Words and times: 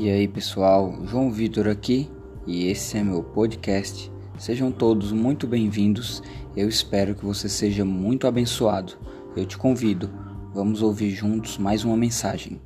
E 0.00 0.08
aí 0.08 0.28
pessoal, 0.28 0.94
João 1.06 1.28
Vitor 1.28 1.66
aqui 1.66 2.08
e 2.46 2.68
esse 2.68 2.96
é 2.96 3.02
meu 3.02 3.20
podcast. 3.20 4.12
Sejam 4.38 4.70
todos 4.70 5.10
muito 5.10 5.44
bem-vindos. 5.44 6.22
Eu 6.56 6.68
espero 6.68 7.16
que 7.16 7.24
você 7.24 7.48
seja 7.48 7.84
muito 7.84 8.24
abençoado. 8.24 8.92
Eu 9.36 9.44
te 9.44 9.58
convido, 9.58 10.08
vamos 10.54 10.82
ouvir 10.82 11.10
juntos 11.10 11.58
mais 11.58 11.82
uma 11.82 11.96
mensagem. 11.96 12.60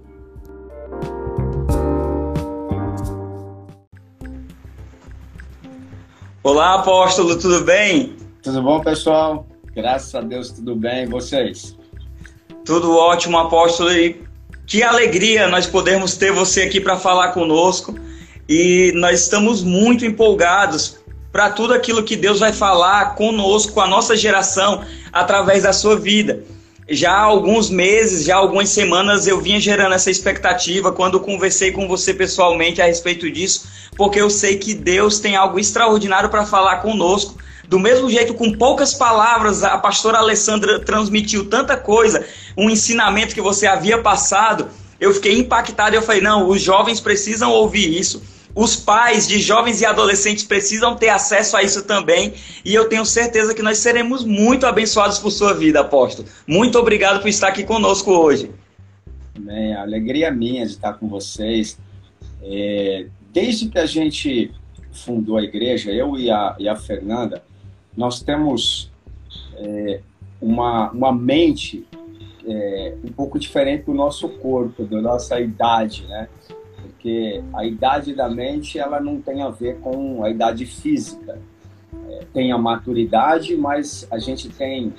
Olá, 6.42 6.80
apóstolo, 6.80 7.38
tudo 7.38 7.64
bem? 7.64 8.14
Tudo 8.42 8.62
bom, 8.62 8.78
pessoal? 8.82 9.46
Graças 9.74 10.14
a 10.14 10.20
Deus, 10.20 10.50
tudo 10.50 10.76
bem. 10.76 11.04
E 11.04 11.06
vocês? 11.06 11.78
Tudo 12.62 12.94
ótimo, 12.94 13.38
apóstolo. 13.38 13.90
E 13.90 14.20
que 14.66 14.82
alegria 14.82 15.48
nós 15.48 15.66
podermos 15.66 16.16
ter 16.16 16.32
você 16.32 16.62
aqui 16.62 16.80
para 16.80 16.96
falar 16.96 17.32
conosco. 17.32 17.98
E 18.48 18.92
nós 18.96 19.20
estamos 19.20 19.62
muito 19.62 20.04
empolgados 20.04 20.96
para 21.32 21.50
tudo 21.50 21.72
aquilo 21.72 22.02
que 22.02 22.16
Deus 22.16 22.40
vai 22.40 22.52
falar 22.52 23.14
conosco, 23.14 23.72
com 23.72 23.80
a 23.80 23.86
nossa 23.86 24.16
geração, 24.16 24.84
através 25.12 25.62
da 25.62 25.72
sua 25.72 25.96
vida. 25.96 26.42
Já 26.88 27.12
há 27.12 27.22
alguns 27.22 27.70
meses, 27.70 28.24
já 28.24 28.34
há 28.34 28.38
algumas 28.38 28.68
semanas, 28.68 29.26
eu 29.26 29.40
vinha 29.40 29.58
gerando 29.58 29.94
essa 29.94 30.10
expectativa 30.10 30.92
quando 30.92 31.20
conversei 31.20 31.72
com 31.72 31.88
você 31.88 32.12
pessoalmente 32.12 32.82
a 32.82 32.86
respeito 32.86 33.30
disso, 33.30 33.66
porque 33.96 34.20
eu 34.20 34.28
sei 34.28 34.58
que 34.58 34.74
Deus 34.74 35.18
tem 35.18 35.36
algo 35.36 35.58
extraordinário 35.58 36.28
para 36.28 36.44
falar 36.44 36.78
conosco 36.78 37.36
do 37.68 37.78
mesmo 37.78 38.10
jeito, 38.10 38.34
com 38.34 38.52
poucas 38.52 38.92
palavras, 38.94 39.62
a 39.62 39.78
pastora 39.78 40.18
Alessandra 40.18 40.80
transmitiu 40.80 41.48
tanta 41.48 41.76
coisa, 41.76 42.26
um 42.56 42.68
ensinamento 42.68 43.34
que 43.34 43.40
você 43.40 43.66
havia 43.66 43.98
passado. 43.98 44.68
Eu 45.00 45.14
fiquei 45.14 45.38
impactado 45.38 45.94
e 45.94 45.98
eu 45.98 46.02
falei: 46.02 46.20
não, 46.20 46.48
os 46.48 46.60
jovens 46.60 47.00
precisam 47.00 47.50
ouvir 47.50 47.98
isso. 47.98 48.22
Os 48.54 48.76
pais 48.76 49.26
de 49.26 49.38
jovens 49.40 49.80
e 49.80 49.86
adolescentes 49.86 50.44
precisam 50.44 50.94
ter 50.94 51.08
acesso 51.08 51.56
a 51.56 51.62
isso 51.62 51.84
também. 51.84 52.34
E 52.64 52.74
eu 52.74 52.88
tenho 52.88 53.04
certeza 53.06 53.54
que 53.54 53.62
nós 53.62 53.78
seremos 53.78 54.24
muito 54.24 54.66
abençoados 54.66 55.18
por 55.18 55.30
sua 55.30 55.54
vida, 55.54 55.80
apóstolo. 55.80 56.28
Muito 56.46 56.78
obrigado 56.78 57.20
por 57.20 57.28
estar 57.28 57.48
aqui 57.48 57.64
conosco 57.64 58.10
hoje. 58.10 58.50
Bem, 59.38 59.74
a 59.74 59.80
alegria 59.80 60.30
minha 60.30 60.66
de 60.66 60.72
estar 60.72 60.92
com 60.94 61.08
vocês. 61.08 61.78
É, 62.42 63.06
desde 63.32 63.68
que 63.68 63.78
a 63.78 63.86
gente 63.86 64.52
fundou 64.92 65.38
a 65.38 65.42
igreja, 65.42 65.90
eu 65.90 66.18
e 66.18 66.30
a, 66.30 66.54
e 66.58 66.68
a 66.68 66.76
Fernanda, 66.76 67.42
nós 67.96 68.22
temos 68.22 68.90
é, 69.56 70.00
uma, 70.40 70.90
uma 70.90 71.12
mente 71.12 71.86
é, 72.46 72.94
um 73.04 73.12
pouco 73.12 73.38
diferente 73.38 73.84
do 73.84 73.94
nosso 73.94 74.28
corpo, 74.28 74.84
da 74.84 75.00
nossa 75.00 75.40
idade, 75.40 76.04
né? 76.06 76.28
Porque 76.80 77.42
a 77.52 77.64
idade 77.64 78.14
da 78.14 78.28
mente 78.28 78.78
ela 78.78 79.00
não 79.00 79.20
tem 79.20 79.42
a 79.42 79.50
ver 79.50 79.78
com 79.80 80.24
a 80.24 80.30
idade 80.30 80.66
física. 80.66 81.38
É, 82.08 82.24
tem 82.32 82.52
a 82.52 82.58
maturidade, 82.58 83.56
mas 83.56 84.06
a 84.10 84.18
gente 84.18 84.48
tem 84.48 84.92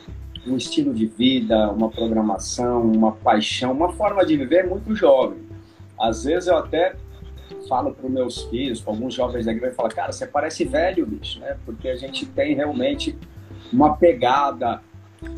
um 0.46 0.58
estilo 0.58 0.94
de 0.94 1.06
vida, 1.06 1.72
uma 1.72 1.90
programação, 1.90 2.82
uma 2.82 3.14
paixão, 3.14 3.72
uma 3.72 3.92
forma 3.94 4.26
de 4.26 4.38
viver 4.38 4.68
muito 4.68 4.94
jovem. 4.96 5.40
Às 6.00 6.24
vezes 6.26 6.48
eu 6.48 6.58
até 6.58 6.96
falo 7.74 7.92
para 7.92 8.06
os 8.06 8.12
meus 8.12 8.44
filhos, 8.44 8.80
para 8.80 8.94
alguns 8.94 9.16
jovens 9.16 9.48
da 9.48 9.52
igreja, 9.52 9.74
falo, 9.74 9.90
cara, 9.90 10.12
você 10.12 10.28
parece 10.28 10.64
velho, 10.64 11.08
bicho, 11.08 11.40
né? 11.40 11.58
Porque 11.66 11.90
a 11.90 11.96
gente 11.96 12.24
tem 12.24 12.54
realmente 12.54 13.18
uma 13.72 13.98
pegada 13.98 14.80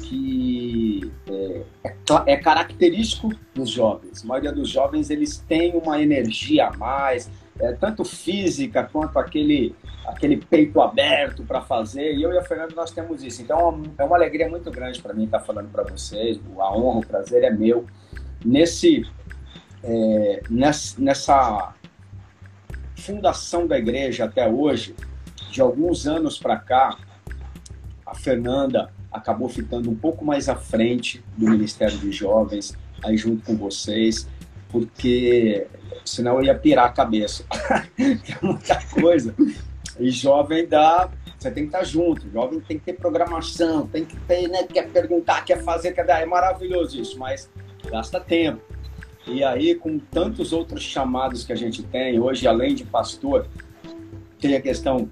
que 0.04 1.10
é, 1.30 1.62
é, 1.86 2.34
é, 2.34 2.36
característico 2.36 3.32
dos 3.54 3.70
jovens. 3.70 4.22
A 4.22 4.28
maioria 4.28 4.52
dos 4.52 4.68
jovens, 4.68 5.10
eles 5.10 5.38
têm 5.48 5.78
uma 5.78 6.02
energia 6.02 6.68
a 6.68 6.76
mais, 6.76 7.32
é, 7.58 7.72
tanto 7.72 8.04
física 8.04 8.84
quanto 8.84 9.18
aquele, 9.18 9.74
aquele 10.06 10.36
peito 10.36 10.82
aberto 10.82 11.42
para 11.44 11.62
fazer. 11.62 12.16
E 12.16 12.22
eu 12.22 12.34
e 12.34 12.38
a 12.38 12.44
Fernanda, 12.44 12.76
nós 12.76 12.92
temos 12.92 13.24
isso. 13.24 13.42
Então, 13.42 13.82
é 13.98 14.04
uma 14.04 14.18
alegria 14.18 14.50
muito 14.50 14.70
grande 14.72 15.02
para 15.02 15.14
mim 15.14 15.24
estar 15.24 15.40
falando 15.40 15.70
para 15.72 15.84
vocês. 15.84 16.38
A 16.58 16.78
honra, 16.78 17.00
o 17.00 17.08
prazer 17.08 17.46
é 17.46 17.50
meu. 17.50 17.86
Nesse, 18.44 19.06
é, 19.82 20.42
nessa 20.50 21.74
fundação 23.06 23.68
da 23.68 23.78
igreja 23.78 24.26
até 24.26 24.50
hoje, 24.50 24.96
de 25.52 25.62
alguns 25.62 26.08
anos 26.08 26.40
para 26.40 26.58
cá, 26.58 26.98
a 28.06 28.16
Fernanda 28.16 28.92
acabou 29.12 29.48
ficando 29.48 29.90
um 29.90 29.96
pouco 29.96 30.26
mais 30.26 30.50
à 30.50 30.56
frente 30.56 31.24
do 31.38 31.50
Ministério 31.50 31.98
de 31.98 32.12
Jovens, 32.12 32.76
aí 33.04 33.16
junto 33.16 33.46
com 33.46 33.56
vocês, 33.56 34.28
porque 34.70 35.68
senão 36.04 36.38
eu 36.40 36.46
ia 36.46 36.56
pirar 36.56 36.88
a 36.88 36.90
cabeça. 36.90 37.46
é 37.98 38.46
muita 38.46 38.82
coisa. 38.88 39.36
E 40.00 40.10
jovem 40.10 40.68
dá. 40.68 41.10
Você 41.38 41.52
tem 41.52 41.64
que 41.64 41.70
estar 41.70 41.84
junto, 41.84 42.30
jovem 42.32 42.60
tem 42.60 42.80
que 42.80 42.86
ter 42.86 42.94
programação, 42.94 43.86
tem 43.88 44.04
que 44.04 44.18
ter, 44.22 44.48
né? 44.48 44.64
Quer 44.64 44.90
perguntar, 44.90 45.46
quer 45.46 45.64
fazer, 45.64 45.92
quer 45.92 46.06
dar. 46.06 46.22
É 46.22 46.26
maravilhoso 46.26 47.00
isso, 47.00 47.20
mas 47.20 47.50
gasta 47.90 48.20
tempo. 48.20 48.62
E 49.28 49.44
aí, 49.44 49.76
com 49.76 49.98
tantos 49.98 50.54
outros 50.54 50.84
chamados 50.84 51.44
que 51.44 51.52
a 51.52 51.56
gente 51.56 51.82
tem, 51.84 52.20
hoje, 52.20 52.48
além 52.48 52.76
de 52.76 52.86
pastor, 52.86 53.48
tem 54.40 54.56
a 54.56 54.62
questão 54.62 55.10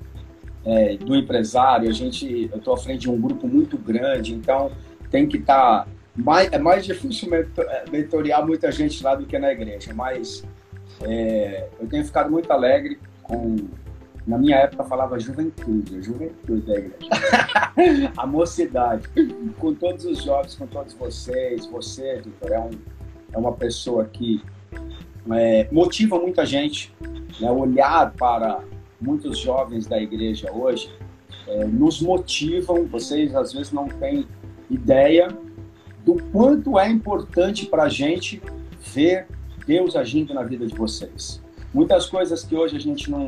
é, 0.66 0.96
do 0.98 1.16
empresário, 1.16 1.90
a 1.90 1.94
gente, 1.94 2.50
eu 2.52 2.58
estou 2.58 2.74
à 2.74 2.78
frente 2.78 3.02
de 3.02 3.10
um 3.10 3.20
grupo 3.20 3.48
muito 3.48 3.78
grande, 3.78 4.34
então 4.34 4.72
tem 5.10 5.28
que 5.28 5.38
estar. 5.38 5.86
Tá 5.86 5.88
mais, 6.16 6.52
é 6.52 6.60
mais 6.60 6.86
difícil 6.86 7.34
é, 7.34 7.46
mentorear 7.92 8.46
muita 8.46 8.72
gente 8.72 9.04
lá 9.04 9.16
do 9.16 9.26
que 9.26 9.38
na 9.40 9.52
igreja, 9.52 9.94
mas 9.94 10.44
é, 11.02 11.68
eu 11.80 11.88
tenho 11.88 12.06
ficado 12.06 12.30
muito 12.30 12.52
alegre 12.52 13.00
com. 13.22 13.56
Na 14.26 14.38
minha 14.38 14.56
época 14.56 14.86
falava 14.86 15.20
juventude, 15.20 16.02
juventude 16.02 16.62
da 16.62 16.76
igreja. 16.76 18.14
a 18.16 18.26
mocidade. 18.26 19.10
Com 19.60 19.74
todos 19.74 20.06
os 20.06 20.24
jovens, 20.24 20.56
com 20.56 20.66
todos 20.66 20.94
vocês, 20.94 21.66
você, 21.66 22.22
Vitor, 22.24 22.52
é 22.54 22.60
um 22.60 22.70
é 23.34 23.38
uma 23.38 23.52
pessoa 23.52 24.06
que 24.06 24.42
é, 25.32 25.68
motiva 25.72 26.20
muita 26.20 26.46
gente, 26.46 26.94
né? 27.40 27.52
olhar 27.52 28.14
para 28.14 28.62
muitos 29.00 29.40
jovens 29.40 29.86
da 29.88 30.02
igreja 30.02 30.52
hoje 30.52 30.90
é, 31.48 31.66
nos 31.66 32.02
motivam. 32.02 32.86
Vocês 32.86 33.36
às 33.36 33.54
vezes 33.54 33.72
não 33.72 33.88
têm 33.88 34.28
ideia 34.70 35.28
do 36.06 36.16
quanto 36.32 36.78
é 36.80 36.90
importante 36.90 37.66
para 37.66 37.84
a 37.84 37.90
gente 37.90 38.42
ver 38.94 39.28
Deus 39.66 39.96
agindo 39.96 40.34
na 40.34 40.44
vida 40.44 40.66
de 40.66 40.76
vocês. 40.76 41.42
Muitas 41.74 42.06
coisas 42.06 42.44
que 42.44 42.56
hoje 42.56 42.76
a 42.76 42.80
gente 42.80 43.10
não, 43.10 43.28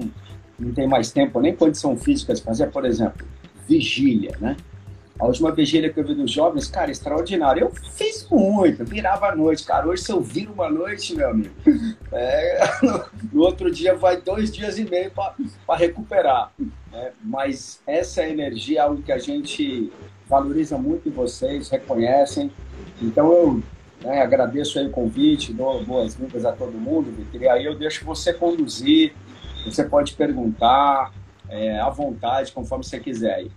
não 0.59 0.73
tem 0.73 0.87
mais 0.87 1.11
tempo, 1.11 1.39
nem 1.39 1.55
condição 1.55 1.97
física 1.97 2.33
de 2.33 2.41
fazer, 2.41 2.67
por 2.67 2.85
exemplo, 2.85 3.25
vigília, 3.67 4.35
né? 4.39 4.55
A 5.17 5.25
última 5.25 5.51
vigília 5.51 5.91
que 5.91 5.97
eu 5.97 6.05
vi 6.05 6.13
dos 6.13 6.29
jovens, 6.29 6.67
cara, 6.67 6.91
extraordinário. 6.91 7.61
Eu 7.61 7.71
fiz 7.71 8.27
muito, 8.29 8.83
virava 8.83 9.29
a 9.29 9.35
noite. 9.35 9.63
Cara, 9.63 9.87
hoje 9.87 10.03
se 10.03 10.11
eu 10.11 10.19
viro 10.19 10.51
uma 10.51 10.69
noite, 10.69 11.15
meu 11.15 11.29
amigo, 11.29 11.55
é, 12.11 12.59
no 13.31 13.41
outro 13.41 13.71
dia 13.71 13.95
vai 13.95 14.19
dois 14.19 14.51
dias 14.51 14.77
e 14.77 14.83
meio 14.83 15.11
para 15.11 15.77
recuperar. 15.77 16.51
Né? 16.91 17.11
Mas 17.23 17.81
essa 17.87 18.27
energia 18.27 18.79
é 18.79 18.81
algo 18.81 19.01
que 19.01 19.11
a 19.11 19.17
gente 19.17 19.89
valoriza 20.27 20.77
muito 20.77 21.07
em 21.07 21.11
vocês, 21.11 21.69
reconhecem. 21.69 22.51
Então 23.01 23.31
eu 23.31 23.63
né, 24.03 24.21
agradeço 24.21 24.77
aí 24.79 24.87
o 24.87 24.91
convite, 24.91 25.53
dou 25.53 25.81
boas-vindas 25.85 26.43
a 26.43 26.51
todo 26.51 26.73
mundo. 26.73 27.25
E 27.33 27.47
aí 27.47 27.63
eu 27.63 27.75
deixo 27.75 28.03
você 28.03 28.33
conduzir, 28.33 29.13
você 29.63 29.85
pode 29.85 30.13
perguntar 30.13 31.13
é, 31.47 31.79
à 31.79 31.89
vontade, 31.89 32.51
conforme 32.51 32.83
você 32.83 32.99
quiser 32.99 33.33
aí. 33.33 33.51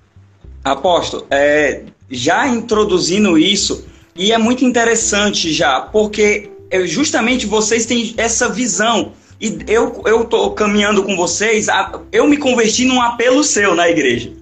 Apóstolo, 0.65 1.27
é, 1.31 1.83
já 2.11 2.47
introduzindo 2.47 3.39
isso, 3.39 3.85
e 4.15 4.33
é 4.33 4.39
muito 4.39 4.65
interessante 4.65 5.53
já, 5.53 5.81
porque 5.81 6.51
é, 6.71 6.87
justamente 6.87 7.47
vocês 7.47 7.87
têm 7.87 8.15
essa 8.17 8.49
visão. 8.49 9.13
E 9.41 9.59
eu, 9.69 10.03
eu 10.05 10.25
tô 10.25 10.51
caminhando 10.51 11.05
com 11.05 11.17
vocês, 11.17 11.69
eu 12.11 12.27
me 12.27 12.37
converti 12.37 12.85
num 12.85 13.01
apelo 13.01 13.45
seu 13.45 13.75
na 13.75 13.89
igreja. 13.89 14.33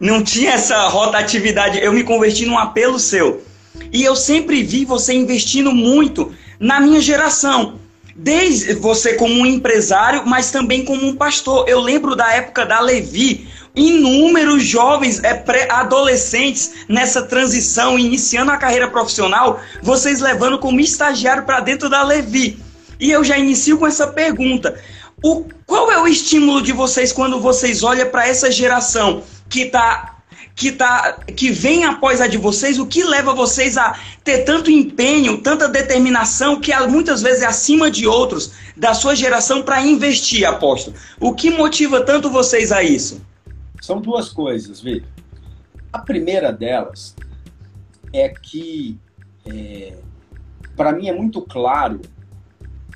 Não 0.00 0.22
tinha 0.22 0.52
essa 0.52 0.88
rotatividade, 0.88 1.78
eu 1.78 1.92
me 1.92 2.02
converti 2.02 2.46
num 2.46 2.58
apelo 2.58 2.98
seu. 2.98 3.42
E 3.92 4.02
eu 4.02 4.16
sempre 4.16 4.62
vi 4.62 4.86
você 4.86 5.12
investindo 5.12 5.72
muito 5.72 6.32
na 6.58 6.80
minha 6.80 7.00
geração. 7.00 7.78
Desde 8.16 8.74
você 8.74 9.14
como 9.14 9.34
um 9.34 9.46
empresário, 9.46 10.22
mas 10.26 10.50
também 10.50 10.84
como 10.84 11.06
um 11.06 11.16
pastor. 11.16 11.68
Eu 11.68 11.80
lembro 11.80 12.16
da 12.16 12.32
época 12.32 12.64
da 12.64 12.80
Levi, 12.80 13.48
inúmeros 13.74 14.64
jovens, 14.64 15.22
é, 15.22 15.34
pré-adolescentes 15.34 16.72
nessa 16.88 17.22
transição, 17.22 17.98
iniciando 17.98 18.50
a 18.50 18.56
carreira 18.56 18.88
profissional, 18.88 19.60
vocês 19.82 20.20
levando 20.20 20.58
como 20.58 20.80
estagiário 20.80 21.44
para 21.44 21.60
dentro 21.60 21.88
da 21.88 22.02
Levi. 22.02 22.58
E 22.98 23.10
eu 23.10 23.24
já 23.24 23.38
inicio 23.38 23.78
com 23.78 23.86
essa 23.86 24.06
pergunta. 24.06 24.78
O, 25.22 25.44
qual 25.66 25.90
é 25.90 25.98
o 25.98 26.08
estímulo 26.08 26.62
de 26.62 26.72
vocês 26.72 27.12
quando 27.12 27.40
vocês 27.40 27.82
olham 27.82 28.08
para 28.08 28.26
essa 28.26 28.50
geração 28.50 29.22
que 29.48 29.62
está 29.62 30.16
que, 30.54 30.72
tá, 30.72 31.16
que 31.34 31.50
vem 31.50 31.86
após 31.86 32.20
a 32.20 32.26
de 32.26 32.36
vocês, 32.36 32.78
o 32.78 32.84
que 32.84 33.02
leva 33.02 33.32
vocês 33.32 33.78
a 33.78 33.98
ter 34.22 34.40
tanto 34.40 34.70
empenho, 34.70 35.38
tanta 35.38 35.66
determinação, 35.66 36.60
que 36.60 36.76
muitas 36.80 37.22
vezes 37.22 37.42
é 37.42 37.46
acima 37.46 37.90
de 37.90 38.06
outros 38.06 38.52
da 38.76 38.92
sua 38.92 39.14
geração 39.14 39.62
para 39.62 39.80
investir, 39.80 40.44
apóstolo? 40.44 40.94
O 41.18 41.34
que 41.34 41.50
motiva 41.50 42.02
tanto 42.02 42.28
vocês 42.28 42.72
a 42.72 42.82
isso? 42.82 43.22
São 43.90 44.00
duas 44.00 44.28
coisas, 44.28 44.80
Vitor. 44.80 45.08
A 45.92 45.98
primeira 45.98 46.52
delas 46.52 47.16
é 48.12 48.28
que, 48.28 48.96
é, 49.44 49.98
para 50.76 50.92
mim, 50.92 51.08
é 51.08 51.12
muito 51.12 51.42
claro 51.42 52.00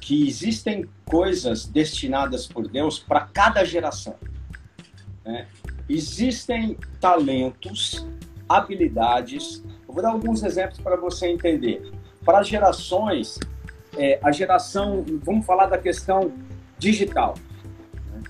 que 0.01 0.29
existem 0.29 0.89
coisas 1.05 1.67
destinadas 1.67 2.47
por 2.47 2.69
Deus 2.69 3.01
para 3.01 3.23
cada 3.23 3.65
geração. 3.65 4.15
Né? 5.25 5.49
Existem 5.89 6.79
talentos, 7.01 8.07
habilidades. 8.49 9.65
Eu 9.89 9.95
vou 9.95 10.01
dar 10.01 10.11
alguns 10.11 10.45
exemplos 10.45 10.79
para 10.79 10.95
você 10.95 11.27
entender. 11.27 11.91
Para 12.25 12.41
gerações, 12.45 13.41
é, 13.99 14.21
a 14.23 14.31
geração, 14.31 15.05
vamos 15.25 15.45
falar 15.45 15.67
da 15.67 15.77
questão 15.77 16.33
digital. 16.79 17.35
Né? 18.13 18.23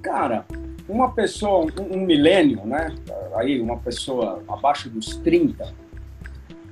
Cara, 0.00 0.46
uma 0.88 1.12
pessoa, 1.12 1.66
um, 1.78 1.96
um 1.96 2.00
milênio, 2.00 2.64
né? 2.64 2.94
Aí, 3.36 3.60
uma 3.60 3.76
pessoa 3.76 4.42
abaixo 4.48 4.88
dos 4.88 5.16
30, 5.16 5.72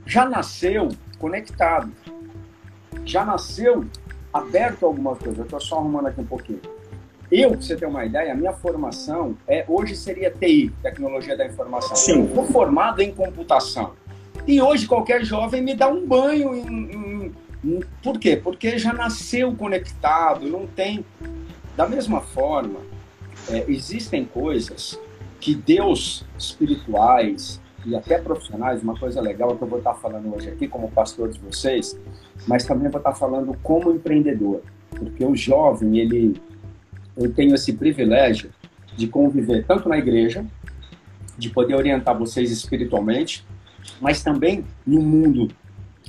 já 0.06 0.24
nasceu 0.24 0.88
conectado, 1.18 1.92
já 3.04 3.24
nasceu 3.24 3.84
aberto 4.32 4.84
a 4.84 4.88
alguma 4.88 5.14
coisa. 5.14 5.40
Eu 5.40 5.44
estou 5.44 5.60
só 5.60 5.78
arrumando 5.78 6.06
aqui 6.06 6.20
um 6.20 6.26
pouquinho. 6.26 6.60
Eu, 7.30 7.50
para 7.50 7.60
você 7.60 7.76
ter 7.76 7.86
uma 7.86 8.04
ideia, 8.04 8.32
a 8.32 8.36
minha 8.36 8.52
formação 8.52 9.36
é 9.48 9.64
hoje 9.68 9.96
seria 9.96 10.30
TI, 10.30 10.72
tecnologia 10.82 11.36
da 11.36 11.44
informação. 11.44 11.96
Sim. 11.96 12.30
Eu 12.34 12.44
formado 12.46 13.00
em 13.00 13.12
computação. 13.12 13.94
E 14.46 14.62
hoje 14.62 14.86
qualquer 14.86 15.24
jovem 15.24 15.60
me 15.60 15.74
dá 15.74 15.88
um 15.88 16.06
banho 16.06 16.54
em, 16.54 17.32
em, 17.64 17.80
por 18.00 18.18
quê? 18.18 18.36
Porque 18.36 18.78
já 18.78 18.92
nasceu 18.92 19.52
conectado, 19.54 20.46
não 20.46 20.66
tem. 20.66 21.04
Da 21.76 21.86
mesma 21.86 22.20
forma, 22.20 22.80
é, 23.48 23.64
existem 23.68 24.24
coisas 24.24 24.98
que 25.40 25.54
Deus 25.54 26.24
espirituais 26.38 27.60
e 27.84 27.94
até 27.94 28.18
profissionais, 28.18 28.82
uma 28.82 28.98
coisa 28.98 29.20
legal 29.20 29.56
que 29.56 29.62
eu 29.62 29.68
vou 29.68 29.78
estar 29.78 29.94
falando 29.94 30.34
hoje 30.34 30.48
aqui 30.48 30.66
como 30.66 30.90
pastor 30.90 31.28
de 31.30 31.38
vocês, 31.38 31.98
mas 32.46 32.64
também 32.64 32.90
vou 32.90 32.98
estar 32.98 33.14
falando 33.14 33.56
como 33.62 33.92
empreendedor, 33.92 34.62
porque 34.90 35.24
o 35.24 35.36
jovem, 35.36 35.98
ele 35.98 36.40
eu 37.16 37.32
tenho 37.32 37.54
esse 37.54 37.72
privilégio 37.72 38.50
de 38.94 39.06
conviver 39.06 39.64
tanto 39.64 39.88
na 39.88 39.96
igreja, 39.96 40.44
de 41.38 41.48
poder 41.48 41.74
orientar 41.74 42.16
vocês 42.18 42.50
espiritualmente, 42.50 43.46
mas 44.00 44.22
também 44.22 44.64
no 44.86 45.00
mundo 45.00 45.48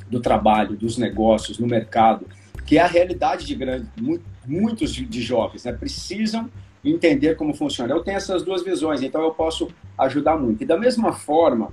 do 0.10 0.20
trabalho, 0.20 0.76
dos 0.76 0.98
negócios, 0.98 1.60
no 1.60 1.68
mercado, 1.68 2.26
que 2.66 2.78
é 2.78 2.82
a 2.82 2.88
realidade 2.88 3.46
de 3.46 3.56
grande, 3.56 3.88
muitos 4.46 4.92
de 4.92 5.22
jovens, 5.22 5.64
né? 5.64 5.72
Precisam 5.72 6.50
entender 6.92 7.36
como 7.36 7.54
funciona. 7.54 7.94
Eu 7.94 8.04
tenho 8.04 8.18
essas 8.18 8.44
duas 8.44 8.64
visões, 8.64 9.02
então 9.02 9.22
eu 9.22 9.32
posso 9.32 9.68
ajudar 9.98 10.38
muito. 10.38 10.64
E 10.64 10.66
da 10.66 10.78
mesma 10.78 11.14
forma, 11.14 11.72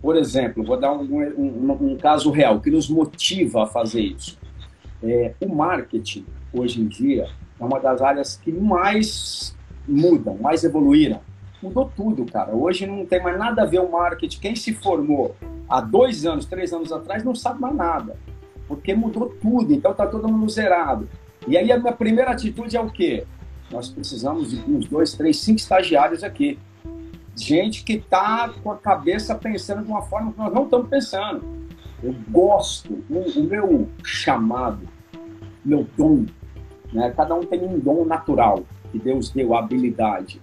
por 0.00 0.16
exemplo, 0.16 0.64
vou 0.64 0.78
dar 0.78 0.92
um, 0.92 1.02
um, 1.02 1.92
um 1.92 1.96
caso 1.96 2.30
real 2.30 2.60
que 2.60 2.70
nos 2.70 2.88
motiva 2.88 3.64
a 3.64 3.66
fazer 3.66 4.00
isso. 4.00 4.38
É, 5.02 5.34
o 5.40 5.54
marketing, 5.54 6.24
hoje 6.52 6.80
em 6.80 6.86
dia, 6.86 7.28
é 7.58 7.64
uma 7.64 7.78
das 7.78 8.00
áreas 8.00 8.36
que 8.36 8.50
mais 8.50 9.56
mudam, 9.86 10.36
mais 10.40 10.64
evoluíram. 10.64 11.20
Mudou 11.62 11.90
tudo, 11.94 12.24
cara. 12.24 12.54
Hoje 12.54 12.86
não 12.86 13.04
tem 13.04 13.22
mais 13.22 13.38
nada 13.38 13.62
a 13.62 13.66
ver 13.66 13.80
o 13.80 13.90
marketing. 13.90 14.40
Quem 14.40 14.56
se 14.56 14.72
formou 14.72 15.36
há 15.68 15.80
dois 15.80 16.24
anos, 16.24 16.46
três 16.46 16.72
anos 16.72 16.90
atrás, 16.90 17.22
não 17.22 17.34
sabe 17.34 17.60
mais 17.60 17.74
nada. 17.74 18.16
Porque 18.66 18.94
mudou 18.94 19.28
tudo, 19.40 19.72
então 19.74 19.92
tá 19.92 20.06
todo 20.06 20.28
mundo 20.28 20.50
zerado. 20.50 21.08
E 21.46 21.56
aí 21.56 21.70
a 21.70 21.78
minha 21.78 21.92
primeira 21.92 22.30
atitude 22.30 22.76
é 22.76 22.80
o 22.80 22.90
quê? 22.90 23.26
Nós 23.70 23.88
precisamos 23.88 24.50
de 24.50 24.70
uns 24.70 24.86
dois, 24.86 25.14
três, 25.14 25.38
cinco 25.38 25.58
estagiários 25.58 26.24
aqui. 26.24 26.58
Gente 27.36 27.84
que 27.84 27.94
está 27.94 28.52
com 28.62 28.70
a 28.72 28.76
cabeça 28.76 29.34
pensando 29.34 29.84
de 29.84 29.90
uma 29.90 30.02
forma 30.02 30.32
que 30.32 30.38
nós 30.38 30.52
não 30.52 30.64
estamos 30.64 30.88
pensando. 30.88 31.42
Eu 32.02 32.14
gosto, 32.28 33.04
o, 33.08 33.40
o 33.40 33.44
meu 33.44 33.88
chamado, 34.02 34.88
meu 35.64 35.86
dom, 35.96 36.26
né? 36.92 37.12
cada 37.16 37.34
um 37.34 37.44
tem 37.44 37.62
um 37.62 37.78
dom 37.78 38.04
natural 38.04 38.64
que 38.90 38.98
Deus 38.98 39.30
deu, 39.30 39.54
a 39.54 39.60
habilidade. 39.60 40.40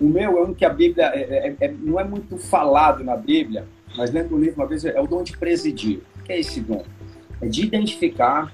O 0.00 0.08
meu 0.08 0.38
é 0.38 0.42
um 0.42 0.54
que 0.54 0.64
a 0.64 0.70
Bíblia 0.70 1.06
é, 1.14 1.56
é, 1.60 1.66
é, 1.66 1.74
não 1.78 2.00
é 2.00 2.04
muito 2.04 2.38
falado 2.38 3.04
na 3.04 3.16
Bíblia, 3.16 3.66
mas 3.96 4.10
lendo 4.10 4.34
o 4.34 4.40
livro 4.40 4.60
uma 4.60 4.66
vez, 4.66 4.84
é 4.84 5.00
o 5.00 5.06
dom 5.06 5.22
de 5.22 5.36
presidir. 5.36 6.00
O 6.18 6.22
que 6.22 6.32
é 6.32 6.40
esse 6.40 6.60
dom? 6.60 6.82
É 7.40 7.46
de 7.46 7.66
identificar 7.66 8.52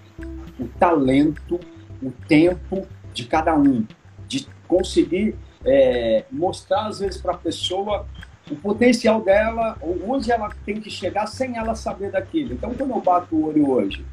o 0.58 0.66
talento, 0.78 1.60
o 2.02 2.10
tempo 2.26 2.86
de 3.14 3.24
cada 3.24 3.56
um 3.56 3.84
de 4.28 4.46
conseguir 4.68 5.34
é, 5.64 6.24
mostrar, 6.30 6.86
às 6.86 7.00
vezes, 7.00 7.20
para 7.20 7.32
a 7.32 7.36
pessoa 7.36 8.06
o 8.50 8.56
potencial 8.56 9.20
dela, 9.20 9.76
onde 10.06 10.32
ela 10.32 10.50
tem 10.64 10.80
que 10.80 10.90
chegar 10.90 11.26
sem 11.26 11.56
ela 11.56 11.74
saber 11.74 12.10
daquilo. 12.10 12.54
Então, 12.54 12.72
quando 12.74 12.90
eu 12.90 13.00
bato 13.00 13.34
o 13.34 13.46
olho 13.46 13.70
hoje 13.70 14.04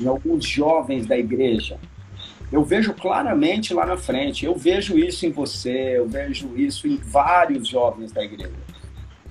em 0.00 0.06
alguns 0.06 0.46
jovens 0.46 1.06
da 1.06 1.16
igreja, 1.16 1.78
eu 2.50 2.64
vejo 2.64 2.94
claramente 2.94 3.74
lá 3.74 3.84
na 3.84 3.96
frente, 3.96 4.44
eu 4.44 4.54
vejo 4.54 4.98
isso 4.98 5.26
em 5.26 5.30
você, 5.30 5.98
eu 5.98 6.08
vejo 6.08 6.56
isso 6.56 6.86
em 6.86 6.96
vários 6.96 7.68
jovens 7.68 8.12
da 8.12 8.24
igreja. 8.24 8.52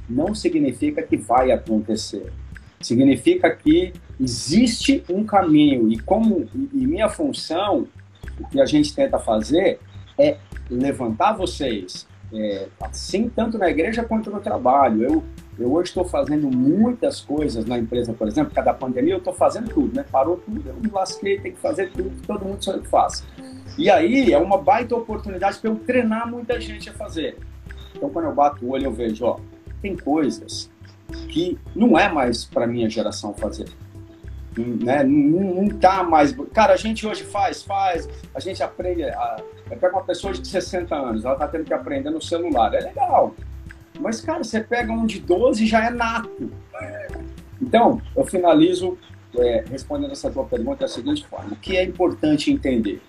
Não 0.10 0.36
significa 0.36 1.02
que 1.02 1.18
vai 1.18 1.52
acontecer. 1.52 2.32
Significa 2.80 3.50
que 3.50 3.94
existe 4.20 5.04
um 5.10 5.24
caminho 5.24 5.92
e 5.92 5.98
como 5.98 6.48
e 6.54 6.86
minha 6.86 7.10
função, 7.10 7.88
o 8.40 8.48
que 8.48 8.60
a 8.60 8.66
gente 8.66 8.94
tenta 8.94 9.18
fazer 9.18 9.80
é 10.18 10.38
levantar 10.70 11.34
vocês, 11.34 12.08
é, 12.34 12.68
assim, 12.82 13.30
tanto 13.30 13.58
na 13.58 13.70
igreja 13.70 14.04
quanto 14.04 14.30
no 14.30 14.40
trabalho. 14.40 15.04
Eu, 15.04 15.24
eu 15.58 15.72
hoje 15.72 15.90
estou 15.90 16.04
fazendo 16.04 16.50
muitas 16.50 17.22
coisas 17.22 17.66
na 17.66 17.78
empresa, 17.78 18.14
por 18.14 18.28
exemplo, 18.28 18.54
cada 18.54 18.74
pandemia 18.74 19.14
eu 19.14 19.20
estou 19.20 19.34
fazendo 19.34 19.70
tudo, 19.70 19.96
né? 19.96 20.06
Parou 20.12 20.38
tudo, 20.38 20.68
eu 20.68 20.76
me 20.76 20.90
lasquei, 20.90 21.40
tem 21.40 21.52
que 21.52 21.60
fazer 21.60 21.92
tudo, 21.92 22.12
todo 22.26 22.46
mundo 22.46 22.64
só 22.64 22.74
eu 22.74 22.84
faço. 22.84 23.24
E 23.78 23.90
aí 23.90 24.32
é 24.32 24.38
uma 24.38 24.58
baita 24.58 24.96
oportunidade 24.96 25.60
para 25.60 25.70
eu 25.70 25.76
treinar 25.76 26.30
muita 26.30 26.60
gente 26.60 26.90
a 26.90 26.94
fazer. 26.94 27.38
Então 27.96 28.10
quando 28.10 28.26
eu 28.26 28.34
bato 28.34 28.66
o 28.66 28.72
olho 28.72 28.86
eu 28.86 28.92
vejo, 28.92 29.26
ó, 29.26 29.40
tem 29.82 29.96
coisas 29.96 30.72
que 31.30 31.60
não 31.76 31.98
é 31.98 32.12
mais 32.12 32.46
para 32.46 32.66
minha 32.66 32.90
geração 32.90 33.34
fazer 33.34 33.68
né? 34.58 35.04
Não, 35.04 35.64
não 35.64 35.70
tá 35.70 36.04
mais. 36.04 36.36
Cara, 36.54 36.74
a 36.74 36.78
gente 36.78 37.06
hoje 37.06 37.24
faz, 37.24 37.64
faz, 37.64 38.08
a 38.34 38.40
gente 38.40 38.62
aprende. 38.62 39.04
A... 39.04 39.42
Pega 39.70 39.96
uma 39.96 40.04
pessoa 40.04 40.34
de 40.34 40.48
60 40.48 40.94
anos, 40.96 41.26
ela 41.26 41.36
tá 41.36 41.48
tendo 41.48 41.64
que 41.64 41.74
aprender 41.74 42.10
no 42.10 42.22
celular, 42.22 42.74
é 42.74 42.82
legal. 42.82 43.36
Mas, 44.00 44.22
cara, 44.22 44.44
você 44.44 44.60
pega 44.60 44.92
um 44.92 45.06
de 45.06 45.20
12 45.20 45.64
e 45.64 45.68
já 45.68 45.86
é 45.86 45.90
nato. 45.90 46.52
Então, 47.62 48.02
eu 48.16 48.26
finalizo 48.26 48.98
é, 49.38 49.64
respondendo 49.70 50.12
essa 50.12 50.30
tua 50.30 50.44
pergunta 50.44 50.82
da 50.82 50.88
seguinte 50.88 51.26
forma: 51.26 51.54
o 51.54 51.56
que 51.56 51.78
é 51.78 51.84
importante 51.84 52.52
entender? 52.52 53.02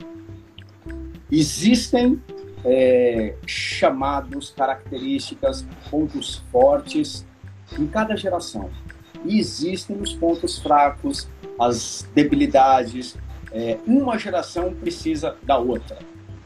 Existem 1.30 2.22
é, 2.64 3.34
chamados, 3.46 4.50
características, 4.50 5.66
pontos 5.90 6.36
fortes 6.50 7.26
em 7.78 7.86
cada 7.86 8.16
geração. 8.16 8.70
E 9.24 9.38
existem 9.38 9.96
os 10.00 10.12
pontos 10.12 10.58
fracos, 10.58 11.28
as 11.58 12.08
debilidades. 12.14 13.16
É, 13.52 13.78
uma 13.86 14.18
geração 14.18 14.74
precisa 14.74 15.36
da 15.42 15.58
outra. 15.58 15.98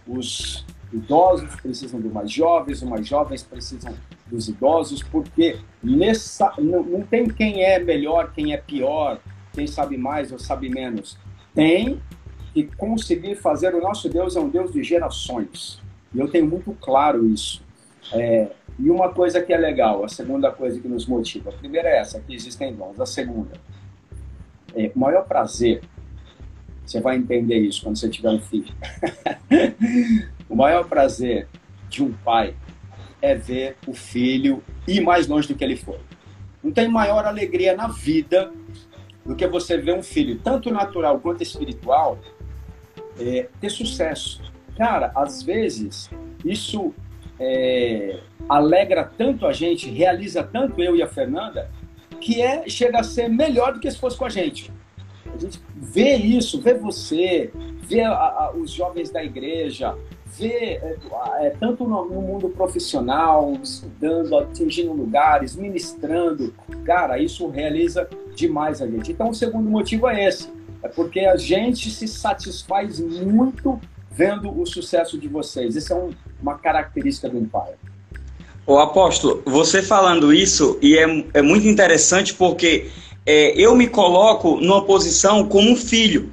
Os 0.06 0.64
idosos 0.92 1.54
precisam 1.56 2.00
dos 2.00 2.12
mais 2.12 2.30
jovens, 2.30 2.82
os 2.82 2.88
mais 2.88 3.06
jovens 3.06 3.42
precisam 3.42 3.94
dos 4.26 4.48
idosos, 4.48 5.02
porque 5.02 5.58
nessa, 5.82 6.52
não, 6.58 6.82
não 6.82 7.02
tem 7.02 7.26
quem 7.28 7.62
é 7.62 7.78
melhor, 7.78 8.32
quem 8.32 8.52
é 8.52 8.56
pior, 8.56 9.18
quem 9.52 9.66
sabe 9.66 9.96
mais 9.96 10.32
ou 10.32 10.38
sabe 10.38 10.68
menos. 10.68 11.18
Tem 11.54 12.00
que 12.52 12.64
conseguir 12.76 13.36
fazer. 13.36 13.74
O 13.74 13.80
nosso 13.80 14.08
Deus 14.08 14.36
é 14.36 14.40
um 14.40 14.48
Deus 14.48 14.72
de 14.72 14.82
gerações. 14.82 15.80
E 16.14 16.18
eu 16.18 16.28
tenho 16.28 16.46
muito 16.46 16.72
claro 16.80 17.26
isso. 17.26 17.62
É, 18.12 18.48
e 18.78 18.90
uma 18.90 19.10
coisa 19.10 19.42
que 19.42 19.52
é 19.52 19.58
legal, 19.58 20.04
a 20.04 20.08
segunda 20.08 20.50
coisa 20.50 20.80
que 20.80 20.88
nos 20.88 21.06
motiva. 21.06 21.50
A 21.50 21.52
primeira 21.52 21.88
é 21.88 21.98
essa, 21.98 22.20
que 22.20 22.34
existem 22.34 22.72
dons. 22.74 23.00
A 23.00 23.06
segunda, 23.06 23.52
é, 24.74 24.90
o 24.94 24.98
maior 24.98 25.24
prazer, 25.26 25.82
você 26.84 27.00
vai 27.00 27.16
entender 27.16 27.58
isso 27.58 27.82
quando 27.82 27.98
você 27.98 28.08
tiver 28.08 28.30
um 28.30 28.40
filho. 28.40 28.72
o 30.48 30.56
maior 30.56 30.88
prazer 30.88 31.48
de 31.88 32.02
um 32.02 32.12
pai 32.12 32.54
é 33.20 33.34
ver 33.34 33.76
o 33.86 33.92
filho 33.92 34.62
ir 34.86 35.00
mais 35.00 35.26
longe 35.26 35.48
do 35.48 35.54
que 35.54 35.64
ele 35.64 35.76
foi. 35.76 35.98
Não 36.62 36.72
tem 36.72 36.88
maior 36.88 37.24
alegria 37.24 37.76
na 37.76 37.88
vida 37.88 38.52
do 39.24 39.36
que 39.36 39.46
você 39.46 39.76
ver 39.76 39.94
um 39.94 40.02
filho, 40.02 40.40
tanto 40.42 40.70
natural 40.70 41.20
quanto 41.20 41.42
espiritual, 41.42 42.18
é, 43.18 43.48
ter 43.60 43.70
sucesso. 43.70 44.40
Cara, 44.76 45.12
às 45.14 45.42
vezes 45.42 46.10
isso 46.44 46.94
é, 47.38 48.20
alegra 48.48 49.04
tanto 49.04 49.46
a 49.46 49.52
gente, 49.52 49.90
realiza 49.90 50.42
tanto 50.42 50.80
eu 50.82 50.96
e 50.96 51.02
a 51.02 51.06
Fernanda, 51.06 51.70
que 52.20 52.42
é 52.42 52.68
chega 52.68 53.00
a 53.00 53.02
ser 53.02 53.28
melhor 53.28 53.72
do 53.72 53.80
que 53.80 53.90
se 53.90 53.98
fosse 53.98 54.16
com 54.16 54.24
a 54.24 54.28
gente. 54.28 54.72
A 55.32 55.36
gente 55.36 55.60
vê 55.74 56.16
isso, 56.16 56.60
vê 56.60 56.74
você, 56.74 57.50
vê 57.82 58.02
a, 58.02 58.12
a, 58.12 58.52
os 58.54 58.70
jovens 58.70 59.10
da 59.10 59.22
igreja, 59.22 59.96
vê 60.26 60.52
é, 60.52 60.96
é, 61.40 61.50
tanto 61.50 61.84
no, 61.84 62.04
no, 62.06 62.20
mundo 62.20 62.48
profissional, 62.48 63.52
estudando, 63.62 64.36
atingindo 64.36 64.92
lugares, 64.92 65.56
ministrando. 65.56 66.54
Cara, 66.84 67.18
isso 67.18 67.48
realiza 67.48 68.08
demais 68.34 68.80
a 68.82 68.86
gente. 68.86 69.12
Então, 69.12 69.30
o 69.30 69.34
segundo 69.34 69.68
motivo 69.68 70.08
é 70.08 70.26
esse. 70.26 70.50
É 70.82 70.88
porque 70.88 71.20
a 71.20 71.36
gente 71.36 71.90
se 71.90 72.06
satisfaz 72.06 73.00
muito 73.00 73.80
vendo 74.10 74.60
o 74.60 74.66
sucesso 74.66 75.18
de 75.18 75.28
vocês. 75.28 75.76
Isso 75.76 75.92
é 75.92 75.96
um, 75.96 76.10
uma 76.40 76.58
característica 76.58 77.28
do 77.28 77.38
Empire. 77.38 77.76
O 78.68 78.76
apóstolo, 78.78 79.42
você 79.46 79.82
falando 79.82 80.30
isso, 80.30 80.76
e 80.82 80.98
é, 80.98 81.24
é 81.32 81.40
muito 81.40 81.66
interessante 81.66 82.34
porque 82.34 82.88
é, 83.24 83.54
eu 83.56 83.74
me 83.74 83.86
coloco 83.86 84.60
numa 84.60 84.84
posição 84.84 85.48
como 85.48 85.70
um 85.70 85.74
filho. 85.74 86.30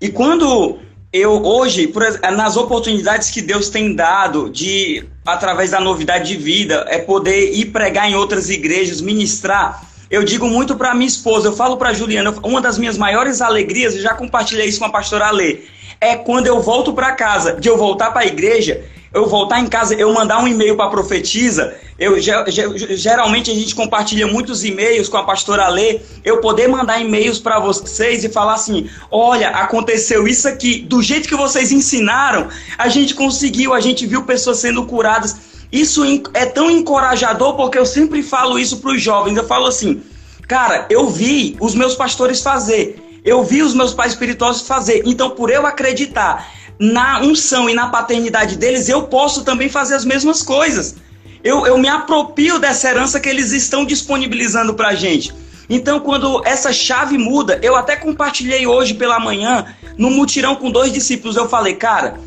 E 0.00 0.08
quando 0.08 0.78
eu 1.12 1.44
hoje, 1.44 1.88
por, 1.88 2.04
nas 2.36 2.56
oportunidades 2.56 3.30
que 3.30 3.42
Deus 3.42 3.68
tem 3.68 3.96
dado 3.96 4.48
de 4.48 5.04
através 5.26 5.72
da 5.72 5.80
novidade 5.80 6.28
de 6.28 6.40
vida, 6.40 6.86
é 6.88 6.98
poder 6.98 7.52
ir 7.52 7.72
pregar 7.72 8.08
em 8.08 8.14
outras 8.14 8.48
igrejas, 8.48 9.00
ministrar. 9.00 9.84
Eu 10.08 10.22
digo 10.22 10.46
muito 10.46 10.76
para 10.76 10.94
minha 10.94 11.08
esposa, 11.08 11.48
eu 11.48 11.52
falo 11.52 11.76
para 11.76 11.92
Juliana, 11.92 12.32
uma 12.44 12.60
das 12.60 12.78
minhas 12.78 12.96
maiores 12.96 13.40
alegrias, 13.40 13.96
eu 13.96 14.02
já 14.02 14.14
compartilhei 14.14 14.66
isso 14.66 14.78
com 14.78 14.84
a 14.84 14.90
pastora 14.90 15.26
Alê, 15.26 15.62
é 16.00 16.14
quando 16.14 16.46
eu 16.46 16.60
volto 16.60 16.92
para 16.92 17.10
casa, 17.16 17.54
de 17.54 17.68
eu 17.68 17.76
voltar 17.76 18.12
para 18.12 18.22
a 18.22 18.26
igreja 18.26 18.84
eu 19.14 19.26
voltar 19.26 19.60
em 19.60 19.66
casa, 19.66 19.94
eu 19.94 20.12
mandar 20.12 20.42
um 20.42 20.48
e-mail 20.48 20.74
para 20.74 20.86
a 20.86 20.90
profetisa, 20.90 21.74
eu 21.98 22.18
geralmente 22.18 23.50
a 23.50 23.54
gente 23.54 23.74
compartilha 23.74 24.26
muitos 24.26 24.64
e-mails 24.64 25.08
com 25.08 25.18
a 25.18 25.22
pastora 25.22 25.68
Lê, 25.68 26.00
eu 26.24 26.40
poder 26.40 26.66
mandar 26.66 26.98
e-mails 27.00 27.38
para 27.38 27.58
vocês 27.58 28.24
e 28.24 28.28
falar 28.30 28.54
assim: 28.54 28.88
"Olha, 29.10 29.50
aconteceu 29.50 30.26
isso 30.26 30.48
aqui, 30.48 30.80
do 30.80 31.02
jeito 31.02 31.28
que 31.28 31.36
vocês 31.36 31.70
ensinaram, 31.70 32.48
a 32.78 32.88
gente 32.88 33.14
conseguiu, 33.14 33.74
a 33.74 33.80
gente 33.80 34.06
viu 34.06 34.24
pessoas 34.24 34.58
sendo 34.58 34.84
curadas". 34.86 35.36
Isso 35.70 36.02
é 36.34 36.44
tão 36.44 36.70
encorajador 36.70 37.54
porque 37.54 37.78
eu 37.78 37.86
sempre 37.86 38.22
falo 38.22 38.58
isso 38.58 38.78
para 38.78 38.92
os 38.92 39.02
jovens, 39.02 39.36
eu 39.36 39.46
falo 39.46 39.66
assim: 39.66 40.02
"Cara, 40.48 40.86
eu 40.88 41.08
vi 41.10 41.56
os 41.60 41.74
meus 41.74 41.94
pastores 41.94 42.40
fazer, 42.40 43.20
eu 43.24 43.44
vi 43.44 43.62
os 43.62 43.74
meus 43.74 43.92
pais 43.92 44.12
espirituosos 44.12 44.66
fazer, 44.66 45.02
então 45.04 45.30
por 45.30 45.50
eu 45.50 45.66
acreditar 45.66 46.48
na 46.78 47.20
unção 47.20 47.68
e 47.68 47.74
na 47.74 47.88
paternidade 47.88 48.56
deles, 48.56 48.88
eu 48.88 49.04
posso 49.04 49.44
também 49.44 49.68
fazer 49.68 49.94
as 49.94 50.04
mesmas 50.04 50.42
coisas. 50.42 50.96
Eu, 51.44 51.66
eu 51.66 51.76
me 51.78 51.88
apropio 51.88 52.58
dessa 52.58 52.88
herança 52.88 53.20
que 53.20 53.28
eles 53.28 53.52
estão 53.52 53.84
disponibilizando 53.84 54.74
para 54.74 54.88
a 54.88 54.94
gente. 54.94 55.32
Então, 55.68 56.00
quando 56.00 56.42
essa 56.44 56.72
chave 56.72 57.16
muda, 57.18 57.58
eu 57.62 57.74
até 57.76 57.96
compartilhei 57.96 58.66
hoje 58.66 58.94
pela 58.94 59.18
manhã, 59.18 59.66
no 59.96 60.10
mutirão 60.10 60.54
com 60.54 60.70
dois 60.70 60.92
discípulos, 60.92 61.36
eu 61.36 61.48
falei, 61.48 61.74
cara, 61.74 62.18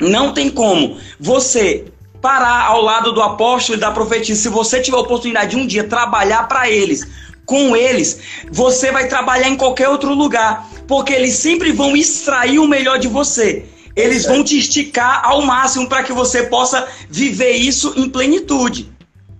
não 0.00 0.32
tem 0.32 0.50
como 0.50 0.98
você 1.18 1.86
parar 2.20 2.66
ao 2.66 2.82
lado 2.82 3.12
do 3.12 3.22
apóstolo 3.22 3.78
e 3.78 3.80
da 3.80 3.90
profetisa. 3.90 4.40
Se 4.40 4.48
você 4.48 4.80
tiver 4.80 4.96
a 4.96 5.00
oportunidade 5.00 5.50
de 5.50 5.56
um 5.56 5.66
dia 5.66 5.84
trabalhar 5.84 6.48
para 6.48 6.70
eles, 6.70 7.06
com 7.46 7.74
eles, 7.74 8.20
você 8.50 8.92
vai 8.92 9.08
trabalhar 9.08 9.48
em 9.48 9.56
qualquer 9.56 9.88
outro 9.88 10.14
lugar, 10.14 10.68
porque 10.86 11.12
eles 11.12 11.34
sempre 11.34 11.72
vão 11.72 11.96
extrair 11.96 12.58
o 12.58 12.68
melhor 12.68 12.98
de 12.98 13.08
você. 13.08 13.64
Eles 14.00 14.26
vão 14.26 14.42
te 14.42 14.58
esticar 14.58 15.24
ao 15.24 15.42
máximo 15.42 15.88
para 15.88 16.02
que 16.02 16.12
você 16.12 16.46
possa 16.46 16.88
viver 17.08 17.52
isso 17.52 17.92
em 17.96 18.08
plenitude. 18.08 18.90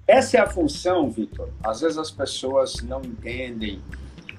Essa 0.06 0.38
é 0.38 0.40
a 0.40 0.46
função, 0.46 1.08
Vitor. 1.08 1.48
Às 1.62 1.80
vezes 1.80 1.96
as 1.96 2.10
pessoas 2.10 2.82
não 2.82 3.00
entendem, 3.00 3.80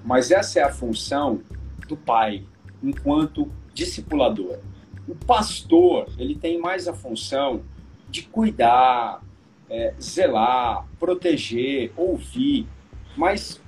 mas 0.03 0.29
essa 0.31 0.59
é 0.59 0.63
a 0.63 0.71
função 0.71 1.41
do 1.87 1.95
pai 1.95 2.43
enquanto 2.83 3.51
discipulador. 3.73 4.59
O 5.07 5.15
pastor, 5.15 6.07
ele 6.17 6.35
tem 6.35 6.59
mais 6.59 6.87
a 6.87 6.93
função 6.93 7.63
de 8.09 8.23
cuidar, 8.23 9.21
é, 9.69 9.93
zelar, 10.01 10.85
proteger, 10.99 11.91
ouvir, 11.95 12.67
mas 13.15 13.61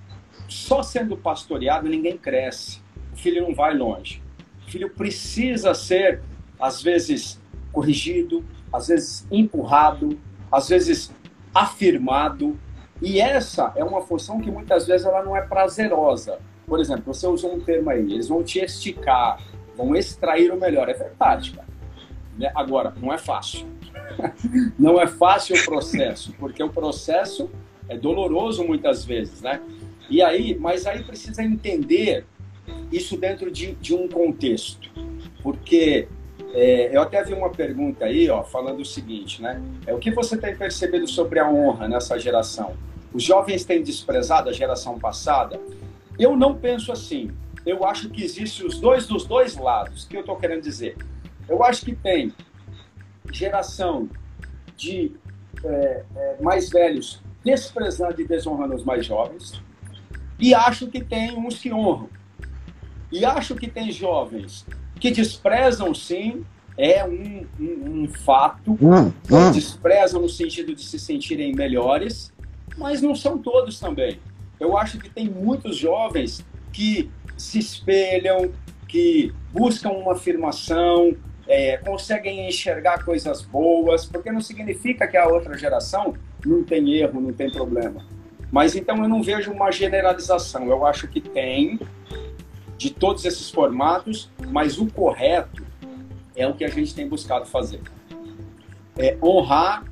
só 0.50 0.84
sendo 0.84 1.16
pastoreado 1.16 1.88
ninguém 1.88 2.18
cresce. 2.18 2.82
O 3.14 3.16
filho 3.16 3.44
não 3.44 3.56
vai 3.56 3.76
longe. 3.76 4.22
O 4.68 4.72
filho 4.72 4.90
precisa 4.90 5.74
ser 5.74 6.22
às 6.64 6.82
vezes 6.82 7.42
corrigido, 7.74 8.42
às 8.72 8.88
vezes 8.88 9.28
empurrado, 9.30 10.18
às 10.50 10.70
vezes 10.70 11.12
afirmado. 11.54 12.58
E 13.02 13.20
essa 13.20 13.74
é 13.76 13.84
uma 13.84 14.00
função 14.00 14.40
que 14.40 14.50
muitas 14.50 14.88
vezes 14.88 15.06
ela 15.06 15.22
não 15.26 15.36
é 15.36 15.42
prazerosa. 15.42 16.40
Por 16.66 16.80
exemplo, 16.80 17.14
você 17.14 17.28
usou 17.28 17.54
um 17.54 17.60
termo 17.60 17.90
aí, 17.90 18.00
eles 18.00 18.30
vão 18.30 18.42
te 18.42 18.60
esticar, 18.60 19.44
vão 19.76 19.94
extrair 19.94 20.54
o 20.54 20.58
melhor. 20.58 20.88
É 20.88 20.94
verdade, 20.94 21.52
cara. 21.52 21.68
Né? 22.38 22.50
Agora, 22.56 22.94
não 22.96 23.12
é 23.12 23.18
fácil. 23.18 23.68
não 24.80 25.02
é 25.02 25.06
fácil 25.06 25.58
o 25.58 25.66
processo, 25.66 26.34
porque 26.40 26.64
o 26.64 26.70
processo 26.70 27.50
é 27.90 27.98
doloroso 27.98 28.64
muitas 28.64 29.04
vezes, 29.04 29.42
né? 29.42 29.60
E 30.10 30.22
aí, 30.22 30.58
mas 30.58 30.86
aí 30.86 31.04
precisa 31.04 31.44
entender 31.44 32.26
isso 32.90 33.18
dentro 33.18 33.52
de, 33.52 33.74
de 33.74 33.94
um 33.94 34.08
contexto, 34.08 34.90
porque 35.42 36.08
é, 36.54 36.96
eu 36.96 37.02
até 37.02 37.24
vi 37.24 37.34
uma 37.34 37.50
pergunta 37.50 38.06
aí, 38.06 38.30
ó, 38.30 38.44
falando 38.44 38.82
o 38.82 38.86
seguinte, 38.86 39.42
né? 39.42 39.62
É 39.88 39.94
o 39.94 39.98
que 39.98 40.12
você 40.12 40.38
tem 40.38 40.56
percebido 40.56 41.08
sobre 41.08 41.40
a 41.40 41.50
honra 41.50 41.88
nessa 41.88 42.20
geração? 42.20 42.76
Os 43.12 43.24
jovens 43.24 43.66
têm 43.66 43.82
desprezado 43.82 44.50
a 44.50 44.54
geração 44.54 45.00
passada? 45.00 45.60
Eu 46.18 46.36
não 46.36 46.56
penso 46.56 46.92
assim. 46.92 47.32
Eu 47.66 47.84
acho 47.84 48.10
que 48.10 48.24
existe 48.24 48.64
os 48.64 48.80
dois 48.80 49.08
dos 49.08 49.26
dois 49.26 49.56
lados. 49.56 50.04
O 50.04 50.08
que 50.08 50.16
eu 50.16 50.22
estou 50.22 50.36
querendo 50.36 50.62
dizer? 50.62 50.96
Eu 51.50 51.64
acho 51.64 51.84
que 51.84 51.96
tem 51.96 52.32
geração 53.32 54.08
de 54.78 55.12
é, 55.64 56.04
é, 56.16 56.38
mais 56.42 56.70
velhos 56.70 57.22
desprezando 57.44 58.22
e 58.22 58.28
desonrando 58.28 58.76
os 58.76 58.84
mais 58.84 59.06
jovens, 59.06 59.62
e 60.40 60.54
acho 60.54 60.88
que 60.88 61.04
tem 61.04 61.38
uns 61.38 61.60
que 61.60 61.74
honram. 61.74 62.10
E 63.12 63.24
acho 63.26 63.56
que 63.56 63.68
tem 63.68 63.92
jovens 63.92 64.66
que 65.04 65.12
desprezam 65.12 65.94
sim, 65.94 66.46
é 66.78 67.04
um, 67.04 67.46
um, 67.60 68.04
um 68.04 68.08
fato, 68.08 68.72
hum, 68.82 69.12
hum. 69.30 69.52
desprezam 69.52 70.22
no 70.22 70.30
sentido 70.30 70.74
de 70.74 70.82
se 70.82 70.98
sentirem 70.98 71.54
melhores, 71.54 72.32
mas 72.78 73.02
não 73.02 73.14
são 73.14 73.38
todos 73.38 73.82
também. 73.82 74.18
Eu 74.58 74.78
acho 74.78 74.98
que 75.00 75.10
tem 75.10 75.30
muitos 75.30 75.76
jovens 75.76 76.42
que 76.72 77.12
se 77.36 77.60
espelham, 77.60 78.50
que 78.88 79.34
buscam 79.52 79.90
uma 79.90 80.14
afirmação, 80.14 81.14
é, 81.50 81.76
conseguem 81.76 82.48
enxergar 82.48 83.04
coisas 83.04 83.42
boas, 83.42 84.06
porque 84.06 84.32
não 84.32 84.40
significa 84.40 85.06
que 85.06 85.18
a 85.18 85.28
outra 85.28 85.58
geração 85.58 86.14
não 86.46 86.64
tem 86.64 86.94
erro, 86.94 87.20
não 87.20 87.34
tem 87.34 87.52
problema. 87.52 88.06
Mas 88.50 88.74
então 88.74 89.04
eu 89.04 89.10
não 89.10 89.22
vejo 89.22 89.52
uma 89.52 89.70
generalização. 89.70 90.66
Eu 90.70 90.86
acho 90.86 91.10
que 91.10 91.20
tem, 91.20 91.78
de 92.84 92.90
todos 92.90 93.24
esses 93.24 93.50
formatos, 93.50 94.30
mas 94.50 94.78
o 94.78 94.86
correto 94.88 95.64
é 96.36 96.46
o 96.46 96.54
que 96.54 96.66
a 96.66 96.68
gente 96.68 96.94
tem 96.94 97.08
buscado 97.08 97.46
fazer. 97.46 97.80
É 98.98 99.18
honrar 99.24 99.86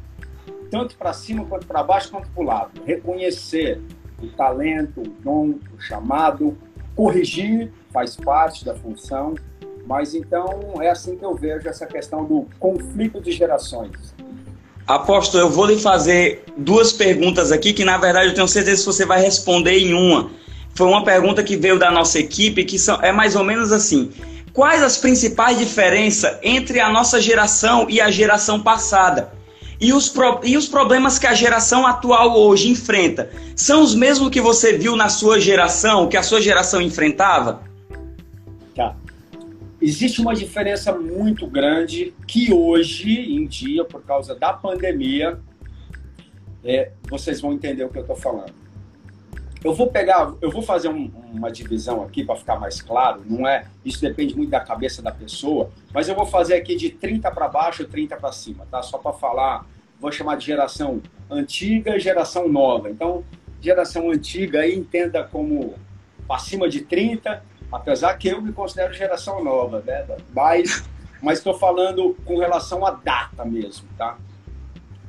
tanto 0.70 0.98
para 0.98 1.14
cima 1.14 1.46
quanto 1.46 1.66
para 1.66 1.82
baixo 1.84 2.12
quanto 2.12 2.28
para 2.28 2.44
o 2.44 2.46
lado. 2.46 2.82
Reconhecer 2.86 3.80
o 4.22 4.28
talento, 4.28 5.00
o 5.00 5.08
dom, 5.24 5.56
o 5.74 5.80
chamado, 5.80 6.58
corrigir 6.94 7.72
faz 7.94 8.18
parte 8.18 8.66
da 8.66 8.76
função, 8.76 9.36
mas 9.88 10.14
então 10.14 10.74
é 10.82 10.90
assim 10.90 11.16
que 11.16 11.24
eu 11.24 11.34
vejo 11.34 11.70
essa 11.70 11.86
questão 11.86 12.26
do 12.26 12.46
conflito 12.60 13.22
de 13.22 13.32
gerações. 13.32 14.14
Apóstolo, 14.86 15.46
eu 15.46 15.50
vou 15.50 15.66
lhe 15.66 15.80
fazer 15.80 16.44
duas 16.58 16.92
perguntas 16.92 17.54
aqui 17.54 17.72
que 17.72 17.86
na 17.86 17.98
verdade 17.98 18.28
eu 18.28 18.34
tenho 18.34 18.50
certeza 18.50 18.82
que 18.82 18.86
você 18.86 19.06
vai 19.06 19.22
responder 19.22 19.78
em 19.78 19.94
uma 19.94 20.41
foi 20.74 20.88
uma 20.88 21.04
pergunta 21.04 21.44
que 21.44 21.56
veio 21.56 21.78
da 21.78 21.92
nossa 21.92 22.20
equipe, 22.20 22.64
que 22.64 22.80
são, 22.80 23.00
é 23.02 23.12
mais 23.12 23.36
ou 23.36 23.44
menos 23.44 23.72
assim: 23.72 24.12
quais 24.54 24.82
as 24.82 24.98
principais 24.98 25.58
diferenças 25.58 26.38
entre 26.42 26.80
a 26.80 26.90
nossa 26.90 27.20
geração 27.20 27.88
e 27.90 28.00
a 28.00 28.10
geração 28.10 28.62
passada? 28.62 29.32
E 29.80 29.94
os, 29.94 30.10
pro, 30.10 30.42
e 30.44 30.56
os 30.56 30.68
problemas 30.68 31.18
que 31.18 31.26
a 31.26 31.34
geração 31.34 31.88
atual 31.88 32.38
hoje 32.38 32.70
enfrenta 32.70 33.32
são 33.56 33.82
os 33.82 33.96
mesmos 33.96 34.30
que 34.30 34.40
você 34.40 34.78
viu 34.78 34.96
na 34.96 35.10
sua 35.10 35.40
geração, 35.40 36.08
que 36.08 36.16
a 36.16 36.22
sua 36.22 36.40
geração 36.40 36.80
enfrentava? 36.80 37.64
Tá. 38.76 38.96
Existe 39.82 40.22
uma 40.22 40.36
diferença 40.36 40.94
muito 40.94 41.48
grande 41.48 42.14
que 42.28 42.54
hoje 42.54 43.12
em 43.36 43.48
dia, 43.48 43.84
por 43.84 44.04
causa 44.04 44.36
da 44.36 44.54
pandemia, 44.54 45.40
é, 46.64 46.92
vocês 47.10 47.42
vão 47.42 47.52
entender 47.52 47.84
o 47.84 47.90
que 47.90 47.98
eu 47.98 48.04
estou 48.04 48.16
falando. 48.16 48.54
Eu 49.64 49.74
vou 49.74 49.88
pegar, 49.88 50.34
eu 50.42 50.50
vou 50.50 50.62
fazer 50.62 50.90
um, 50.90 51.12
uma 51.32 51.52
divisão 51.52 52.02
aqui 52.04 52.24
para 52.24 52.36
ficar 52.36 52.60
mais 52.60 52.82
claro, 52.82 53.22
não 53.26 53.48
é? 53.48 53.66
Isso 53.86 54.02
depende 54.02 54.36
muito 54.36 54.50
da 54.50 54.60
cabeça 54.60 55.02
da 55.02 55.12
pessoa, 55.12 55.70
mas 55.94 56.08
eu 56.08 56.16
vou 56.16 56.26
fazer 56.26 56.56
aqui 56.56 56.76
de 56.76 56.90
30 56.90 57.30
para 57.32 57.48
baixo 57.48 57.84
e 57.84 57.86
30 57.86 58.18
para 58.18 58.32
cima, 58.32 58.66
tá? 58.70 58.82
Só 58.82 58.98
para 58.98 59.14
falar 59.14 59.66
vou 60.00 60.12
chamar 60.12 60.36
de 60.36 60.48
geração 60.48 61.00
antiga 61.30 61.96
e 61.96 62.00
geração 62.00 62.48
nova. 62.48 62.90
Então, 62.90 63.24
geração 63.62 64.10
antiga 64.10 64.62
aí 64.62 64.76
entenda 64.76 65.24
como 65.24 65.76
acima 66.28 66.68
de 66.68 66.82
30, 66.82 67.44
apesar 67.72 68.16
que 68.16 68.30
eu 68.30 68.42
me 68.42 68.52
considero 68.52 68.92
geração 68.94 69.44
nova, 69.44 69.84
né? 69.86 70.08
Mas 70.34 70.84
mas 71.22 71.38
estou 71.38 71.54
falando 71.54 72.18
com 72.26 72.40
relação 72.40 72.86
à 72.86 72.92
data 72.92 73.46
mesmo, 73.46 73.88
tá? 73.98 74.18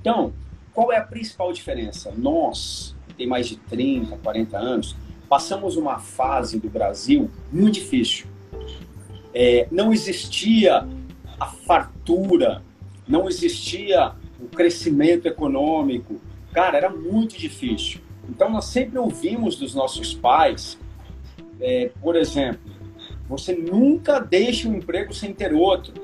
Então, 0.00 0.32
qual 0.74 0.92
é 0.92 0.98
a 0.98 1.02
principal 1.02 1.52
diferença? 1.52 2.12
Nós, 2.16 2.94
tem 3.22 3.26
mais 3.28 3.46
de 3.46 3.56
30, 3.56 4.16
40 4.16 4.58
anos, 4.58 4.96
passamos 5.28 5.76
uma 5.76 5.98
fase 5.98 6.58
do 6.58 6.68
Brasil 6.68 7.30
muito 7.52 7.74
difícil. 7.74 8.26
É, 9.32 9.68
não 9.70 9.92
existia 9.92 10.86
a 11.38 11.46
fartura, 11.46 12.62
não 13.06 13.28
existia 13.28 14.12
o 14.40 14.48
crescimento 14.48 15.26
econômico. 15.26 16.20
Cara, 16.52 16.76
era 16.76 16.90
muito 16.90 17.38
difícil. 17.38 18.00
Então, 18.28 18.50
nós 18.50 18.64
sempre 18.66 18.98
ouvimos 18.98 19.56
dos 19.56 19.72
nossos 19.72 20.12
pais, 20.12 20.78
é, 21.60 21.90
por 22.00 22.16
exemplo, 22.16 22.72
você 23.28 23.54
nunca 23.54 24.18
deixa 24.18 24.68
um 24.68 24.74
emprego 24.74 25.14
sem 25.14 25.32
ter 25.32 25.54
outro. 25.54 25.94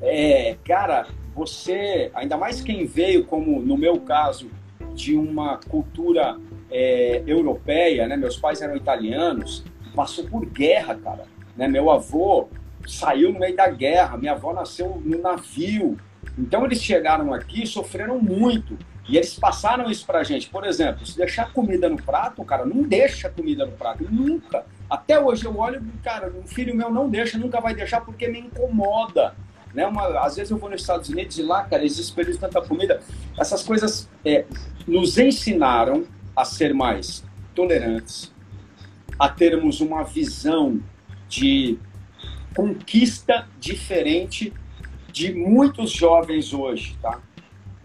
É, 0.00 0.56
cara, 0.64 1.06
você, 1.34 2.10
ainda 2.14 2.38
mais 2.38 2.62
quem 2.62 2.86
veio, 2.86 3.24
como 3.24 3.60
no 3.60 3.76
meu 3.76 4.00
caso, 4.00 4.48
de 4.94 5.16
uma 5.16 5.58
cultura 5.58 6.38
é, 6.74 7.22
europeia, 7.24 8.08
né? 8.08 8.16
Meus 8.16 8.36
pais 8.36 8.60
eram 8.60 8.74
italianos, 8.74 9.64
passou 9.94 10.24
por 10.24 10.44
guerra, 10.44 10.96
cara. 10.96 11.24
Né? 11.56 11.68
Meu 11.68 11.88
avô 11.88 12.48
saiu 12.84 13.32
no 13.32 13.38
meio 13.38 13.54
da 13.54 13.68
guerra, 13.68 14.18
minha 14.18 14.32
avó 14.32 14.52
nasceu 14.52 15.00
no 15.04 15.18
navio. 15.18 15.96
Então 16.36 16.64
eles 16.64 16.82
chegaram 16.82 17.32
aqui, 17.32 17.64
sofreram 17.64 18.18
muito. 18.18 18.76
E 19.08 19.16
eles 19.16 19.38
passaram 19.38 19.88
isso 19.88 20.04
pra 20.04 20.24
gente. 20.24 20.48
Por 20.48 20.64
exemplo, 20.64 21.06
se 21.06 21.16
deixar 21.16 21.52
comida 21.52 21.88
no 21.88 21.96
prato, 22.02 22.44
cara, 22.44 22.64
não 22.64 22.82
deixa 22.82 23.28
comida 23.28 23.64
no 23.64 23.72
prato. 23.72 24.04
Nunca. 24.10 24.66
Até 24.90 25.20
hoje 25.20 25.44
eu 25.44 25.56
olho, 25.56 25.80
cara, 26.02 26.32
um 26.36 26.46
filho 26.46 26.74
meu 26.74 26.90
não 26.90 27.08
deixa, 27.08 27.38
nunca 27.38 27.60
vai 27.60 27.74
deixar 27.74 28.00
porque 28.00 28.26
me 28.26 28.40
incomoda. 28.40 29.34
Né? 29.72 29.86
Uma, 29.86 30.20
às 30.20 30.34
vezes 30.34 30.50
eu 30.50 30.56
vou 30.56 30.70
nos 30.70 30.80
Estados 30.80 31.08
Unidos 31.08 31.38
e 31.38 31.42
lá, 31.42 31.62
cara, 31.62 31.82
eles 31.82 31.96
desperdíciam 31.96 32.50
tanta 32.50 32.66
comida. 32.66 33.00
Essas 33.38 33.62
coisas 33.62 34.08
é, 34.24 34.44
nos 34.88 35.18
ensinaram 35.18 36.04
a 36.36 36.44
ser 36.44 36.74
mais 36.74 37.24
tolerantes, 37.54 38.32
a 39.18 39.28
termos 39.28 39.80
uma 39.80 40.02
visão 40.02 40.80
de 41.28 41.78
conquista 42.54 43.46
diferente 43.58 44.52
de 45.12 45.32
muitos 45.32 45.90
jovens 45.90 46.52
hoje, 46.52 46.96
tá? 47.00 47.20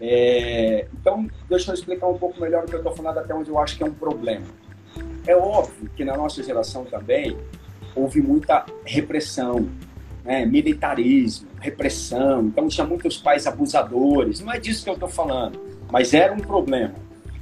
É, 0.00 0.86
então, 0.94 1.28
deixa 1.48 1.70
eu 1.70 1.74
explicar 1.74 2.08
um 2.08 2.16
pouco 2.18 2.40
melhor 2.40 2.64
o 2.64 2.66
que 2.66 2.74
eu 2.74 2.78
estou 2.78 2.94
falando, 2.94 3.18
até 3.18 3.34
onde 3.34 3.50
eu 3.50 3.58
acho 3.58 3.76
que 3.76 3.82
é 3.82 3.86
um 3.86 3.92
problema. 3.92 4.46
É 5.26 5.36
óbvio 5.36 5.90
que 5.94 6.04
na 6.04 6.16
nossa 6.16 6.42
geração 6.42 6.84
também 6.84 7.36
houve 7.94 8.20
muita 8.22 8.64
repressão, 8.84 9.68
né? 10.24 10.46
militarismo, 10.46 11.48
repressão. 11.60 12.46
Então, 12.46 12.66
tinha 12.68 12.86
muitos 12.86 13.18
pais 13.18 13.46
abusadores. 13.46 14.40
Não 14.40 14.52
é 14.52 14.58
disso 14.58 14.82
que 14.82 14.90
eu 14.90 14.94
estou 14.94 15.08
falando, 15.08 15.60
mas 15.90 16.14
era 16.14 16.32
um 16.32 16.40
problema. 16.40 16.94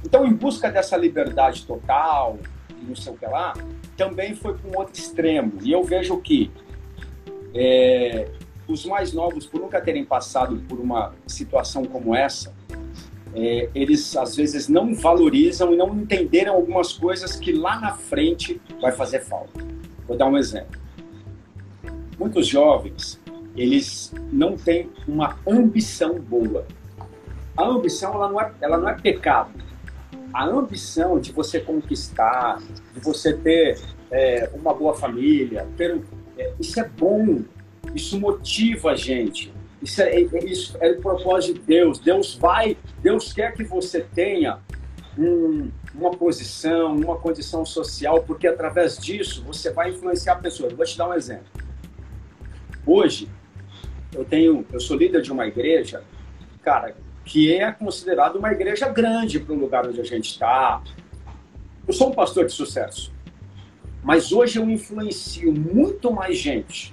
Então, 0.05 0.25
em 0.25 0.33
busca 0.33 0.71
dessa 0.71 0.95
liberdade 0.95 1.65
total, 1.65 2.37
não 2.81 2.95
sei 2.95 3.13
o 3.13 3.17
que 3.17 3.25
lá, 3.25 3.53
também 3.97 4.35
foi 4.35 4.53
para 4.53 4.69
um 4.69 4.77
outro 4.77 4.93
extremo. 4.99 5.53
E 5.61 5.71
eu 5.71 5.83
vejo 5.83 6.17
que 6.21 6.51
é, 7.53 8.29
os 8.67 8.85
mais 8.85 9.13
novos, 9.13 9.45
por 9.45 9.59
nunca 9.59 9.81
terem 9.81 10.05
passado 10.05 10.57
por 10.67 10.79
uma 10.79 11.13
situação 11.27 11.83
como 11.85 12.15
essa, 12.15 12.53
é, 13.33 13.69
eles 13.75 14.15
às 14.15 14.35
vezes 14.35 14.67
não 14.67 14.93
valorizam 14.93 15.73
e 15.73 15.77
não 15.77 15.95
entenderam 15.95 16.55
algumas 16.55 16.93
coisas 16.93 17.35
que 17.35 17.51
lá 17.51 17.79
na 17.79 17.93
frente 17.93 18.59
vai 18.81 18.91
fazer 18.91 19.21
falta. 19.21 19.59
Vou 20.07 20.17
dar 20.17 20.27
um 20.27 20.37
exemplo. 20.37 20.79
Muitos 22.17 22.47
jovens, 22.47 23.19
eles 23.55 24.13
não 24.31 24.57
têm 24.57 24.89
uma 25.07 25.37
ambição 25.47 26.19
boa. 26.19 26.65
A 27.55 27.65
ambição 27.65 28.13
ela 28.13 28.29
não 28.29 28.41
é, 28.41 28.51
ela 28.61 28.77
não 28.77 28.89
é 28.89 28.95
pecado. 28.95 29.51
A 30.33 30.45
ambição 30.45 31.19
de 31.19 31.31
você 31.31 31.59
conquistar, 31.59 32.59
de 32.93 32.99
você 32.99 33.33
ter 33.33 33.79
é, 34.11 34.49
uma 34.53 34.73
boa 34.73 34.95
família, 34.95 35.67
ter, 35.75 36.01
é, 36.37 36.53
isso 36.59 36.79
é 36.79 36.87
bom, 36.87 37.41
isso 37.95 38.19
motiva 38.19 38.91
a 38.91 38.95
gente. 38.95 39.51
Isso 39.81 40.01
é, 40.01 40.21
é, 40.21 40.45
isso 40.45 40.77
é 40.81 40.91
o 40.91 41.01
propósito 41.01 41.59
de 41.59 41.65
Deus. 41.65 41.99
Deus 41.99 42.35
vai, 42.35 42.77
Deus 43.01 43.31
quer 43.31 43.53
que 43.53 43.63
você 43.63 44.01
tenha 44.01 44.59
um, 45.17 45.71
uma 45.95 46.11
posição, 46.11 46.95
uma 46.95 47.17
condição 47.17 47.65
social, 47.65 48.23
porque 48.23 48.47
através 48.47 48.97
disso 48.97 49.43
você 49.43 49.71
vai 49.71 49.91
influenciar 49.91 50.35
pessoas. 50.35 50.73
Vou 50.73 50.85
te 50.85 50.97
dar 50.97 51.09
um 51.09 51.13
exemplo. 51.13 51.47
Hoje, 52.85 53.29
eu 54.13 54.25
tenho, 54.25 54.65
eu 54.71 54.79
sou 54.79 54.97
líder 54.97 55.21
de 55.21 55.31
uma 55.31 55.45
igreja, 55.47 56.03
cara, 56.61 56.95
que 57.29 57.53
é 57.53 57.71
considerada 57.71 58.39
uma 58.39 58.51
igreja 58.51 58.89
grande 58.89 59.39
para 59.39 59.53
o 59.53 59.59
lugar 59.59 59.87
onde 59.87 60.01
a 60.01 60.03
gente 60.03 60.31
está. 60.31 60.81
Eu 61.87 61.93
sou 61.93 62.09
um 62.09 62.11
pastor 62.11 62.47
de 62.47 62.51
sucesso, 62.51 63.13
mas 64.03 64.31
hoje 64.31 64.57
eu 64.57 64.67
influencio 64.67 65.53
muito 65.53 66.11
mais 66.11 66.39
gente 66.39 66.91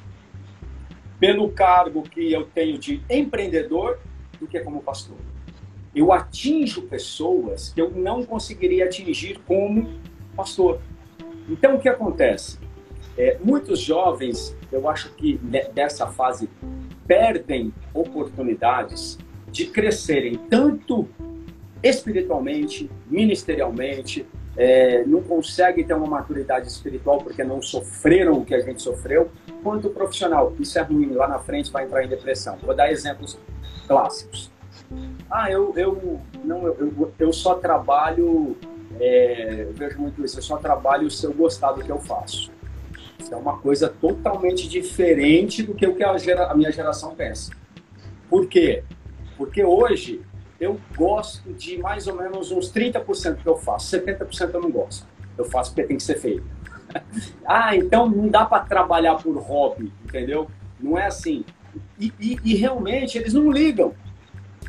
pelo 1.19 1.51
cargo 1.51 2.03
que 2.03 2.31
eu 2.31 2.45
tenho 2.45 2.77
de 2.77 3.03
empreendedor 3.09 3.99
do 4.39 4.47
que 4.47 4.61
como 4.61 4.83
pastor. 4.83 5.17
Eu 5.95 6.13
atinjo 6.13 6.83
pessoas 6.83 7.73
que 7.73 7.81
eu 7.81 7.91
não 7.93 8.23
conseguiria 8.23 8.85
atingir 8.85 9.41
como 9.47 9.89
pastor. 10.37 10.83
Então, 11.49 11.77
o 11.77 11.81
que 11.81 11.89
acontece? 11.89 12.59
É, 13.17 13.39
muitos 13.43 13.81
jovens, 13.81 14.55
eu 14.71 14.87
acho 14.87 15.15
que 15.15 15.39
dessa 15.73 16.07
fase, 16.09 16.51
perdem 17.07 17.73
oportunidades 17.95 19.17
de 19.57 19.67
crescerem 19.67 20.39
tanto 20.51 21.09
espiritualmente, 21.83 22.91
ministerialmente, 23.07 24.27
é, 24.57 25.03
não 25.05 25.23
conseguem 25.23 25.85
ter 25.85 25.95
uma 25.95 26.07
maturidade 26.07 26.69
espiritual 26.69 27.19
porque 27.19 27.43
não 27.43 27.63
sofreram 27.63 28.35
o 28.35 28.45
que 28.45 28.55
a 28.55 28.61
gente 28.61 28.83
sofreu, 28.83 29.31
quanto 29.63 29.89
profissional. 29.91 30.55
Isso 30.61 30.79
é 30.79 30.83
ruim, 30.83 31.13
lá 31.13 31.27
na 31.27 31.39
frente 31.39 31.71
vai 31.71 31.85
entrar 31.85 32.05
em 32.05 32.09
depressão. 32.09 32.59
Vou 32.63 32.75
dar 32.75 32.91
exemplos 32.91 33.39
clássicos. 33.87 34.51
Ah, 35.31 35.51
eu, 35.51 35.73
eu, 35.77 36.21
não, 36.45 36.67
eu, 36.67 37.13
eu 37.19 37.33
só 37.33 37.55
trabalho, 37.55 38.57
é, 39.01 39.63
eu 39.63 39.73
vejo 39.73 39.99
muito 39.99 40.23
isso, 40.25 40.39
eu 40.39 40.43
só 40.43 40.59
trabalho 40.59 41.11
se 41.11 41.25
eu 41.25 41.33
gostar 41.33 41.73
do 41.73 41.83
que 41.83 41.91
eu 41.91 41.99
faço. 41.99 42.51
Isso 43.19 43.33
é 43.33 43.37
uma 43.37 43.59
coisa 43.59 43.89
totalmente 43.89 44.69
diferente 44.69 45.63
do 45.63 45.75
que 45.75 45.87
o 45.87 45.95
que 45.95 46.05
a, 46.05 46.17
gera, 46.19 46.47
a 46.47 46.55
minha 46.55 46.71
geração 46.71 47.15
pensa. 47.15 47.51
Por 48.29 48.47
quê? 48.47 48.85
Porque 49.37 49.65
hoje 49.65 50.23
eu 50.59 50.81
gosto 50.97 51.53
de 51.53 51.79
mais 51.79 52.07
ou 52.07 52.15
menos 52.15 52.51
uns 52.51 52.73
30% 52.73 53.43
que 53.43 53.47
eu 53.47 53.57
faço, 53.57 53.97
70% 53.97 54.55
eu 54.55 54.61
não 54.61 54.71
gosto. 54.71 55.07
Eu 55.37 55.45
faço 55.45 55.71
porque 55.71 55.87
tem 55.87 55.97
que 55.97 56.03
ser 56.03 56.19
feito. 56.19 56.45
ah, 57.45 57.77
então 57.77 58.09
não 58.09 58.29
dá 58.29 58.45
para 58.45 58.65
trabalhar 58.65 59.17
por 59.17 59.37
hobby, 59.37 59.93
entendeu? 60.05 60.51
Não 60.81 60.99
é 60.99 61.07
assim. 61.07 61.45
E, 61.99 62.13
e, 62.19 62.41
e 62.43 62.55
realmente 62.55 63.19
eles 63.19 63.35
não 63.35 63.51
ligam. 63.51 63.95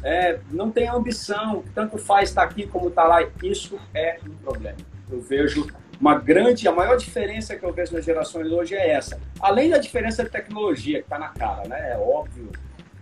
É, 0.03 0.39
não 0.51 0.69
tem 0.69 0.87
ambição, 0.87 1.63
tanto 1.73 1.97
faz 1.97 2.29
estar 2.29 2.41
tá 2.41 2.47
aqui 2.47 2.67
como 2.67 2.89
estar 2.89 3.03
tá 3.03 3.07
lá. 3.07 3.27
Isso 3.41 3.79
é 3.93 4.19
um 4.25 4.35
problema. 4.35 4.77
Eu 5.09 5.21
vejo 5.21 5.67
uma 5.99 6.15
grande, 6.15 6.67
a 6.67 6.71
maior 6.71 6.97
diferença 6.97 7.55
que 7.55 7.65
eu 7.65 7.73
vejo 7.73 7.93
nas 7.93 8.05
gerações 8.05 8.51
hoje 8.51 8.75
é 8.75 8.89
essa. 8.89 9.19
Além 9.39 9.69
da 9.69 9.77
diferença 9.77 10.23
de 10.23 10.29
tecnologia 10.29 10.99
que 10.99 11.05
está 11.05 11.17
na 11.17 11.29
cara, 11.29 11.67
né? 11.67 11.93
É 11.93 11.97
óbvio 11.97 12.51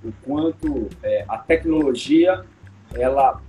o 0.05 0.13
quanto 0.23 0.89
é, 1.03 1.25
a 1.27 1.37
tecnologia 1.37 2.43
ela 2.93 3.41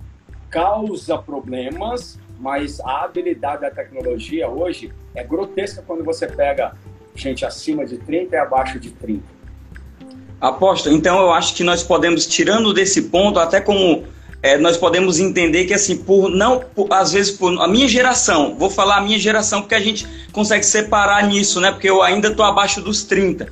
causa 0.49 1.17
problemas, 1.17 2.19
mas 2.39 2.79
a 2.79 3.03
habilidade 3.03 3.61
da 3.61 3.71
tecnologia 3.71 4.49
hoje 4.49 4.91
é 5.13 5.23
grotesca 5.23 5.83
quando 5.85 6.03
você 6.03 6.27
pega 6.27 6.73
gente 7.15 7.45
acima 7.45 7.85
de 7.85 7.97
30 7.97 8.35
e 8.35 8.39
abaixo 8.39 8.79
de 8.79 8.91
30. 8.91 9.23
Aposto, 10.39 10.89
então 10.89 11.19
eu 11.19 11.31
acho 11.31 11.55
que 11.55 11.63
nós 11.63 11.81
podemos, 11.81 12.27
tirando 12.27 12.73
desse 12.73 13.03
ponto, 13.03 13.39
até 13.39 13.59
como 13.59 14.05
é, 14.41 14.55
nós 14.57 14.77
podemos 14.77 15.19
entender 15.19 15.65
que 15.65 15.73
assim, 15.73 15.97
por 15.97 16.29
não, 16.29 16.59
por, 16.59 16.87
às 16.93 17.11
vezes 17.11 17.31
por 17.31 17.59
a 17.59 17.67
minha 17.67 17.87
geração, 17.87 18.55
vou 18.55 18.69
falar 18.69 18.97
a 18.97 19.01
minha 19.01 19.17
geração 19.17 19.61
porque 19.61 19.73
a 19.73 19.79
gente 19.79 20.07
consegue 20.31 20.63
separar 20.63 21.27
nisso, 21.27 21.59
né? 21.59 21.71
Porque 21.71 21.89
eu 21.89 22.03
ainda 22.03 22.27
estou 22.27 22.45
abaixo 22.45 22.81
dos 22.81 23.03
30. 23.03 23.51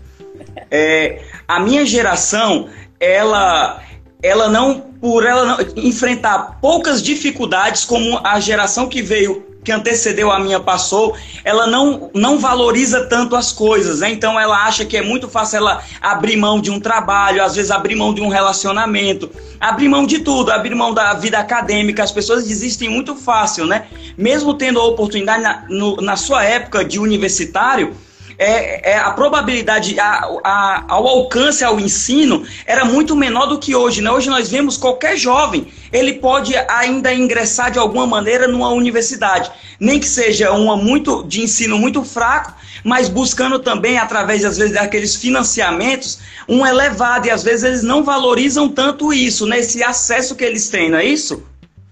É, 0.69 1.21
a 1.47 1.59
minha 1.59 1.85
geração, 1.85 2.69
ela 3.05 3.81
ela 4.23 4.49
não, 4.49 4.79
por 4.99 5.23
ela 5.23 5.45
não, 5.45 5.57
enfrentar 5.75 6.57
poucas 6.59 7.01
dificuldades 7.01 7.85
como 7.85 8.19
a 8.23 8.39
geração 8.39 8.87
que 8.87 9.01
veio 9.01 9.45
que 9.65 9.71
antecedeu 9.71 10.31
a 10.31 10.39
minha 10.39 10.59
passou, 10.59 11.15
ela 11.43 11.65
não, 11.65 12.11
não 12.13 12.37
valoriza 12.37 13.07
tanto 13.07 13.35
as 13.35 13.51
coisas, 13.51 13.99
né? 13.99 14.11
Então 14.11 14.39
ela 14.39 14.63
acha 14.63 14.85
que 14.85 14.95
é 14.95 15.01
muito 15.01 15.27
fácil 15.27 15.57
ela 15.57 15.83
abrir 15.99 16.37
mão 16.37 16.61
de 16.61 16.69
um 16.69 16.79
trabalho, 16.79 17.43
às 17.43 17.55
vezes 17.55 17.71
abrir 17.71 17.95
mão 17.95 18.13
de 18.13 18.21
um 18.21 18.29
relacionamento, 18.29 19.29
abrir 19.59 19.89
mão 19.89 20.05
de 20.05 20.19
tudo, 20.19 20.51
abrir 20.51 20.75
mão 20.75 20.93
da 20.93 21.13
vida 21.15 21.39
acadêmica. 21.39 22.03
As 22.03 22.11
pessoas 22.11 22.47
desistem 22.47 22.87
muito 22.87 23.15
fácil, 23.15 23.65
né? 23.65 23.87
Mesmo 24.15 24.53
tendo 24.53 24.79
a 24.79 24.85
oportunidade 24.85 25.41
na, 25.41 25.65
no, 25.67 25.97
na 25.97 26.15
sua 26.15 26.43
época 26.43 26.85
de 26.85 26.99
universitário, 26.99 27.95
é, 28.37 28.91
é, 28.91 28.97
a 28.97 29.11
probabilidade 29.11 29.99
a, 29.99 30.27
a, 30.43 30.85
ao 30.87 31.07
alcance 31.07 31.63
ao 31.63 31.79
ensino 31.79 32.45
era 32.65 32.85
muito 32.85 33.15
menor 33.15 33.47
do 33.47 33.59
que 33.59 33.75
hoje. 33.75 34.01
Né? 34.01 34.11
Hoje 34.11 34.29
nós 34.29 34.49
vemos 34.49 34.77
qualquer 34.77 35.17
jovem, 35.17 35.67
ele 35.91 36.13
pode 36.13 36.55
ainda 36.55 37.13
ingressar 37.13 37.71
de 37.71 37.79
alguma 37.79 38.05
maneira 38.05 38.47
numa 38.47 38.69
universidade, 38.69 39.51
nem 39.79 39.99
que 39.99 40.07
seja 40.07 40.51
uma 40.51 40.75
muito 40.75 41.23
de 41.23 41.41
ensino 41.41 41.77
muito 41.77 42.03
fraco, 42.03 42.53
mas 42.83 43.09
buscando 43.09 43.59
também 43.59 43.97
através 43.97 44.43
às 44.45 44.57
vezes 44.57 44.73
daqueles 44.73 45.15
financiamentos 45.15 46.19
um 46.47 46.65
elevado 46.65 47.27
e 47.27 47.31
às 47.31 47.43
vezes 47.43 47.63
eles 47.63 47.83
não 47.83 48.03
valorizam 48.03 48.69
tanto 48.69 49.11
isso, 49.11 49.47
né? 49.47 49.59
Esse 49.59 49.83
acesso 49.83 50.35
que 50.35 50.43
eles 50.43 50.69
têm, 50.69 50.89
não 50.89 50.99
é 50.99 51.05
isso? 51.05 51.43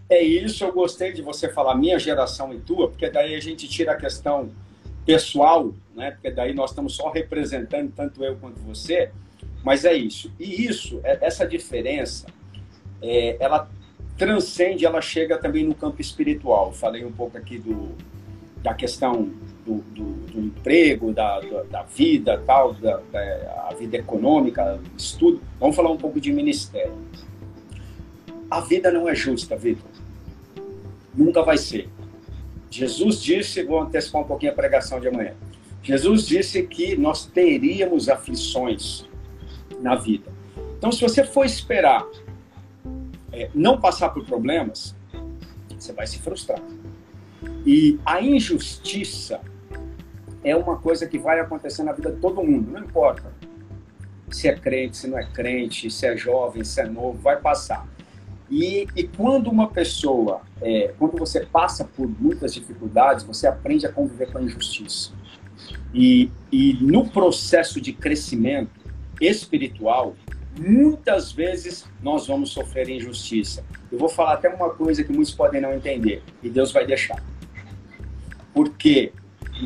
É 0.09 0.21
isso, 0.21 0.63
eu 0.63 0.71
gostei 0.71 1.11
de 1.11 1.23
você 1.23 1.49
falar 1.49 1.75
minha 1.75 1.97
geração 1.97 2.53
e 2.53 2.59
tua, 2.59 2.87
porque 2.87 3.09
daí 3.09 3.33
a 3.33 3.39
gente 3.39 3.67
tira 3.67 3.93
a 3.93 3.95
questão 3.95 4.51
pessoal, 5.05 5.73
né? 5.95 6.11
Porque 6.11 6.31
daí 6.31 6.53
nós 6.53 6.71
estamos 6.71 6.95
só 6.95 7.11
representando 7.11 7.91
tanto 7.95 8.23
eu 8.23 8.35
quanto 8.37 8.59
você, 8.61 9.11
mas 9.63 9.85
é 9.85 9.93
isso. 9.93 10.31
E 10.39 10.65
isso, 10.65 10.99
é, 11.03 11.19
essa 11.21 11.47
diferença, 11.47 12.27
é, 13.01 13.37
ela 13.39 13.69
transcende, 14.17 14.85
ela 14.85 15.01
chega 15.01 15.37
também 15.37 15.63
no 15.63 15.73
campo 15.73 16.01
espiritual. 16.01 16.71
Falei 16.71 17.03
um 17.05 17.11
pouco 17.11 17.37
aqui 17.37 17.57
do, 17.57 17.95
da 18.61 18.73
questão 18.73 19.29
do, 19.65 19.75
do, 19.75 20.03
do 20.31 20.39
emprego, 20.39 21.11
da, 21.13 21.39
da, 21.39 21.63
da, 21.63 21.83
vida, 21.83 22.41
tal, 22.45 22.73
da, 22.73 23.01
da 23.11 23.67
a 23.69 23.73
vida 23.73 23.97
econômica, 23.97 24.79
estudo. 24.97 25.41
Vamos 25.59 25.75
falar 25.75 25.91
um 25.91 25.97
pouco 25.97 26.19
de 26.19 26.31
ministério. 26.31 26.93
A 28.49 28.59
vida 28.59 28.91
não 28.91 29.07
é 29.09 29.15
justa, 29.15 29.55
Vitor. 29.55 29.89
Nunca 31.15 31.41
vai 31.41 31.57
ser. 31.57 31.89
Jesus 32.73 33.21
disse, 33.21 33.63
vou 33.63 33.81
antecipar 33.81 34.21
um 34.21 34.25
pouquinho 34.25 34.51
a 34.51 34.55
pregação 34.55 34.99
de 34.99 35.07
amanhã. 35.07 35.33
Jesus 35.81 36.25
disse 36.25 36.63
que 36.63 36.95
nós 36.95 37.25
teríamos 37.25 38.09
aflições 38.09 39.05
na 39.79 39.95
vida. 39.95 40.31
Então, 40.77 40.91
se 40.91 41.01
você 41.01 41.23
for 41.23 41.45
esperar 41.45 42.05
é, 43.31 43.49
não 43.53 43.79
passar 43.79 44.09
por 44.09 44.25
problemas, 44.25 44.95
você 45.77 45.93
vai 45.93 46.07
se 46.07 46.19
frustrar. 46.19 46.61
E 47.65 47.99
a 48.05 48.21
injustiça 48.21 49.41
é 50.43 50.55
uma 50.55 50.77
coisa 50.77 51.05
que 51.05 51.17
vai 51.17 51.39
acontecer 51.39 51.83
na 51.83 51.91
vida 51.91 52.11
de 52.11 52.19
todo 52.19 52.43
mundo, 52.43 52.71
não 52.71 52.81
importa 52.81 53.31
se 54.33 54.47
é 54.47 54.55
crente, 54.55 54.97
se 54.97 55.07
não 55.07 55.17
é 55.17 55.23
crente, 55.23 55.89
se 55.91 56.07
é 56.07 56.17
jovem, 56.17 56.63
se 56.63 56.81
é 56.81 56.85
novo, 56.85 57.19
vai 57.19 57.39
passar. 57.39 57.87
E, 58.49 58.87
e 58.95 59.03
quando 59.03 59.49
uma 59.49 59.69
pessoa, 59.69 60.41
é, 60.61 60.93
quando 60.99 61.17
você 61.17 61.41
passa 61.45 61.85
por 61.85 62.07
muitas 62.07 62.53
dificuldades, 62.53 63.23
você 63.23 63.47
aprende 63.47 63.85
a 63.85 63.91
conviver 63.91 64.31
com 64.31 64.37
a 64.37 64.41
injustiça. 64.41 65.11
E, 65.93 66.29
e 66.51 66.73
no 66.81 67.09
processo 67.09 67.79
de 67.79 67.93
crescimento 67.93 68.71
espiritual, 69.21 70.15
muitas 70.59 71.31
vezes 71.31 71.85
nós 72.01 72.27
vamos 72.27 72.51
sofrer 72.51 72.89
injustiça. 72.89 73.63
Eu 73.91 73.97
vou 73.97 74.09
falar 74.09 74.33
até 74.33 74.49
uma 74.49 74.69
coisa 74.69 75.03
que 75.03 75.11
muitos 75.11 75.33
podem 75.33 75.61
não 75.61 75.73
entender, 75.73 76.23
e 76.41 76.49
Deus 76.49 76.71
vai 76.71 76.85
deixar. 76.85 77.23
Porque 78.53 79.13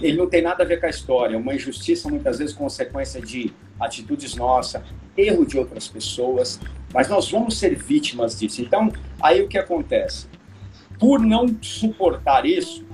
ele 0.02 0.18
não 0.18 0.28
tem 0.28 0.42
nada 0.42 0.64
a 0.64 0.66
ver 0.66 0.80
com 0.80 0.86
a 0.86 0.90
história. 0.90 1.38
Uma 1.38 1.56
injustiça, 1.56 2.10
muitas 2.10 2.40
vezes, 2.40 2.54
consequência 2.54 3.22
de 3.22 3.52
atitudes 3.80 4.36
nossas, 4.36 4.82
erro 5.16 5.46
de 5.46 5.58
outras 5.58 5.88
pessoas, 5.88 6.60
mas 6.94 7.08
nós 7.10 7.30
vamos 7.30 7.58
ser 7.58 7.76
vítimas 7.76 8.40
disso. 8.40 8.62
Então, 8.62 8.92
aí 9.22 9.42
o 9.42 9.48
que 9.48 9.58
acontece? 9.58 10.28
Por 11.00 11.20
não 11.20 11.48
suportar 11.62 12.46
isso, 12.46 12.86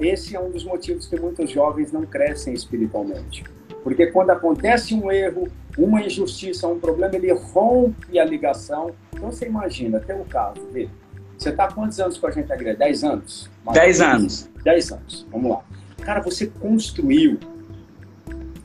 esse 0.00 0.36
é 0.36 0.40
um 0.40 0.50
dos 0.50 0.64
motivos 0.64 1.06
que 1.06 1.18
muitos 1.18 1.50
jovens 1.50 1.90
não 1.92 2.04
crescem 2.04 2.54
espiritualmente. 2.54 3.44
Porque 3.82 4.08
quando 4.08 4.30
acontece 4.30 4.94
um 4.94 5.10
erro, 5.10 5.48
uma 5.76 6.02
injustiça, 6.02 6.68
um 6.68 6.78
problema, 6.78 7.16
ele 7.16 7.32
rompe 7.32 8.18
a 8.18 8.24
ligação. 8.24 8.92
Então 9.12 9.30
você 9.30 9.46
imagina, 9.46 9.98
tem 10.00 10.16
um 10.16 10.24
caso, 10.24 10.60
vê. 10.72 10.88
Você 11.36 11.50
está 11.50 11.68
quantos 11.72 11.98
anos 12.00 12.18
com 12.18 12.26
a 12.26 12.30
gente, 12.30 12.52
Agre? 12.52 12.74
Dez 12.74 13.04
anos? 13.04 13.48
Dez 13.72 14.00
anos. 14.00 14.50
Dez 14.62 14.90
anos, 14.90 15.26
vamos 15.30 15.50
lá. 15.50 15.64
Cara, 16.02 16.20
você 16.20 16.46
construiu 16.46 17.38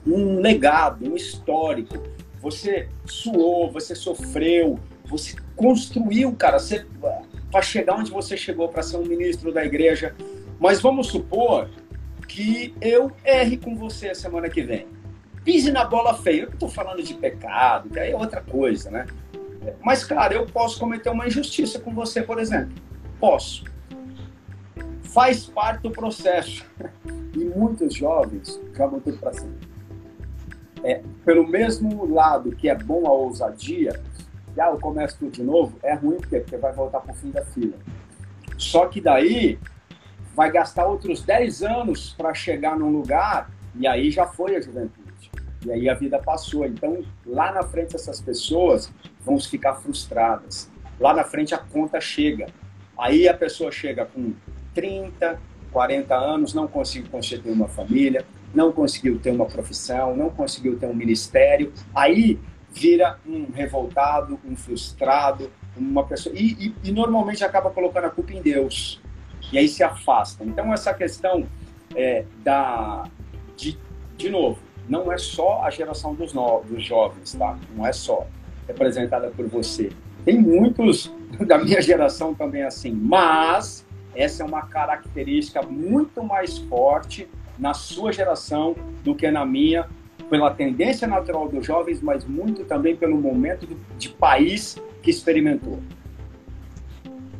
um 0.06 0.40
legado, 0.40 1.06
um 1.06 1.16
histórico. 1.16 1.98
Você 2.44 2.90
suou, 3.06 3.72
você 3.72 3.96
sofreu, 3.96 4.78
você 5.06 5.34
construiu, 5.56 6.36
cara, 6.36 6.58
para 7.50 7.62
chegar 7.62 7.96
onde 7.96 8.12
você 8.12 8.36
chegou, 8.36 8.68
para 8.68 8.84
ser 8.84 8.98
um 8.98 9.06
ministro 9.06 9.54
da 9.54 9.64
igreja. 9.64 10.14
Mas 10.60 10.82
vamos 10.82 11.08
supor 11.08 11.70
que 12.28 12.76
eu 12.82 13.14
erre 13.24 13.56
com 13.56 13.78
você 13.78 14.10
a 14.10 14.16
semana 14.16 14.50
que 14.50 14.62
vem. 14.62 14.86
Pise 15.46 15.72
na 15.72 15.86
bola 15.86 16.14
feia. 16.16 16.42
Eu 16.42 16.48
não 16.48 16.54
estou 16.56 16.70
falando 16.70 17.02
de 17.02 17.14
pecado, 17.14 17.90
que 17.90 17.98
aí 17.98 18.12
é 18.12 18.16
outra 18.16 18.42
coisa, 18.42 18.92
né? 18.92 19.08
Mas, 19.82 20.04
cara, 20.04 20.34
eu 20.34 20.46
posso 20.46 20.78
cometer 20.78 21.10
uma 21.10 21.26
injustiça 21.26 21.80
com 21.80 21.94
você, 21.94 22.22
por 22.22 22.40
exemplo. 22.40 22.74
Posso. 23.22 23.64
Faz 25.02 25.46
parte 25.46 25.84
do 25.84 25.92
processo. 25.92 26.66
E 27.36 27.46
muitos 27.46 27.96
jovens 27.96 28.62
jogam 28.76 29.00
tudo 29.00 29.18
para 29.18 29.34
cima. 29.34 29.73
É, 30.84 31.02
pelo 31.24 31.48
mesmo 31.48 32.06
lado 32.14 32.56
que 32.56 32.68
é 32.70 32.76
bom 32.76 33.08
a 33.08 33.12
ousadia, 33.12 34.02
ah, 34.60 34.68
eu 34.68 34.80
começo 34.80 35.18
tudo 35.18 35.32
de 35.32 35.44
novo, 35.44 35.78
é 35.82 35.94
ruim 35.94 36.18
porque, 36.18 36.40
porque 36.40 36.58
vai 36.58 36.74
voltar 36.74 37.00
para 37.00 37.14
o 37.14 37.16
fim 37.16 37.32
da 37.32 37.44
fila. 37.44 37.78
Só 38.58 38.88
que 38.88 39.02
daí 39.02 39.58
vai 40.36 40.52
gastar 40.52 40.86
outros 40.86 41.24
10 41.24 41.64
anos 41.64 42.14
para 42.14 42.34
chegar 42.34 42.78
num 42.78 42.92
lugar 42.92 43.50
e 43.76 43.88
aí 43.88 44.12
já 44.12 44.28
foi 44.28 44.56
a 44.56 44.62
juventude. 44.62 45.32
E 45.66 45.72
aí 45.72 45.90
a 45.90 45.94
vida 45.94 46.20
passou. 46.20 46.66
Então, 46.66 47.04
lá 47.26 47.52
na 47.52 47.64
frente, 47.64 47.96
essas 47.96 48.20
pessoas 48.20 48.92
vão 49.22 49.40
ficar 49.40 49.76
frustradas. 49.76 50.70
Lá 51.00 51.14
na 51.14 51.24
frente, 51.24 51.56
a 51.56 51.58
conta 51.58 52.00
chega. 52.00 52.48
Aí 52.98 53.28
a 53.28 53.34
pessoa 53.34 53.72
chega 53.72 54.06
com 54.06 54.34
30, 54.74 55.40
40 55.72 56.16
anos, 56.16 56.54
não 56.54 56.68
conseguiu 56.68 57.10
constituir 57.10 57.52
uma 57.52 57.68
família, 57.68 58.26
não 58.54 58.72
conseguiu 58.72 59.20
ter 59.20 59.32
uma 59.32 59.46
profissão, 59.46 60.16
não 60.16 60.30
conseguiu 60.30 60.78
ter 60.78 60.86
um 60.86 60.94
ministério, 60.94 61.74
aí 61.94 62.40
vira 62.72 63.20
um 63.26 63.48
revoltado, 63.54 64.40
um 64.46 64.56
frustrado, 64.56 65.52
uma 65.76 66.04
pessoa. 66.04 66.36
E, 66.36 66.68
e, 66.68 66.90
e, 66.90 66.92
normalmente 66.92 67.44
acaba 67.44 67.70
colocando 67.70 68.06
a 68.06 68.10
culpa 68.10 68.34
em 68.34 68.42
Deus. 68.42 69.02
E 69.52 69.58
aí 69.58 69.68
se 69.68 69.84
afasta. 69.84 70.44
Então, 70.44 70.74
essa 70.74 70.94
questão 70.94 71.48
é, 71.96 72.26
da. 72.44 73.04
De, 73.56 73.78
de 74.18 74.30
novo, 74.30 74.60
não 74.88 75.12
é 75.12 75.18
só 75.18 75.64
a 75.64 75.70
geração 75.70 76.16
dos, 76.16 76.34
no, 76.34 76.62
dos 76.62 76.84
jovens, 76.84 77.34
tá? 77.34 77.58
Não 77.76 77.86
é 77.86 77.94
só 77.94 78.26
representada 78.68 79.30
por 79.30 79.48
você. 79.48 79.92
Tem 80.26 80.40
muitos 80.40 81.12
da 81.46 81.58
minha 81.58 81.82
geração 81.82 82.34
também 82.34 82.64
assim, 82.64 82.92
mas 82.92 83.86
essa 84.16 84.44
é 84.44 84.46
uma 84.46 84.64
característica 84.64 85.62
muito 85.62 86.24
mais 86.24 86.58
forte 86.58 87.28
na 87.58 87.74
sua 87.74 88.12
geração 88.12 88.76
do 89.04 89.14
que 89.14 89.30
na 89.30 89.46
minha, 89.46 89.88
pela 90.30 90.52
tendência 90.52 91.08
natural 91.08 91.48
dos 91.48 91.66
jovens, 91.66 92.02
mas 92.02 92.26
muito 92.26 92.64
também 92.64 92.96
pelo 92.96 93.18
momento 93.18 93.68
de 93.98 94.10
país 94.10 94.78
que 95.02 95.10
experimentou. 95.10 95.80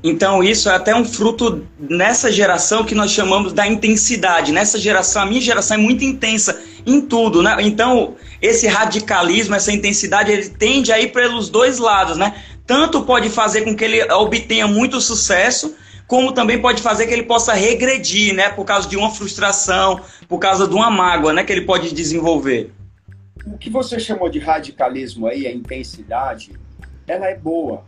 Então, 0.04 0.44
isso 0.44 0.70
é 0.70 0.76
até 0.76 0.94
um 0.94 1.06
fruto 1.06 1.66
nessa 1.80 2.30
geração 2.30 2.84
que 2.84 2.94
nós 2.94 3.10
chamamos 3.10 3.54
da 3.54 3.66
intensidade. 3.66 4.52
Nessa 4.52 4.78
geração, 4.78 5.22
a 5.22 5.26
minha 5.26 5.40
geração 5.40 5.78
é 5.78 5.80
muito 5.80 6.04
intensa 6.04 6.62
em 6.86 7.00
tudo, 7.00 7.42
né? 7.42 7.56
Então, 7.62 8.16
esse 8.42 8.68
radicalismo, 8.68 9.56
essa 9.56 9.72
intensidade, 9.72 10.30
ele 10.30 10.50
tende 10.50 10.92
a 10.92 11.00
ir 11.00 11.14
pelos 11.14 11.48
dois 11.48 11.80
lados, 11.80 12.18
né? 12.18 12.36
Tanto 12.68 13.04
pode 13.04 13.30
fazer 13.30 13.62
com 13.62 13.74
que 13.74 13.84
ele 13.86 14.04
obtenha 14.12 14.68
muito 14.68 15.00
sucesso, 15.00 15.74
como 16.08 16.32
também 16.32 16.62
pode 16.62 16.82
fazer 16.82 17.08
que 17.08 17.14
ele 17.14 17.24
possa 17.24 17.54
regredir, 17.54 18.34
né, 18.36 18.50
por 18.50 18.66
causa 18.66 18.88
de 18.88 18.98
uma 18.98 19.10
frustração, 19.10 20.02
por 20.28 20.40
causa 20.40 20.68
de 20.68 20.74
uma 20.74 20.90
mágoa, 20.90 21.34
né, 21.34 21.44
que 21.44 21.52
ele 21.52 21.66
pode 21.66 21.94
desenvolver. 21.94 22.72
O 23.46 23.58
que 23.58 23.70
você 23.70 24.00
chamou 24.00 24.30
de 24.30 24.40
radicalismo 24.40 25.28
aí, 25.28 25.48
a 25.48 25.52
intensidade, 25.52 26.54
ela 27.08 27.28
é 27.28 27.36
boa. 27.36 27.84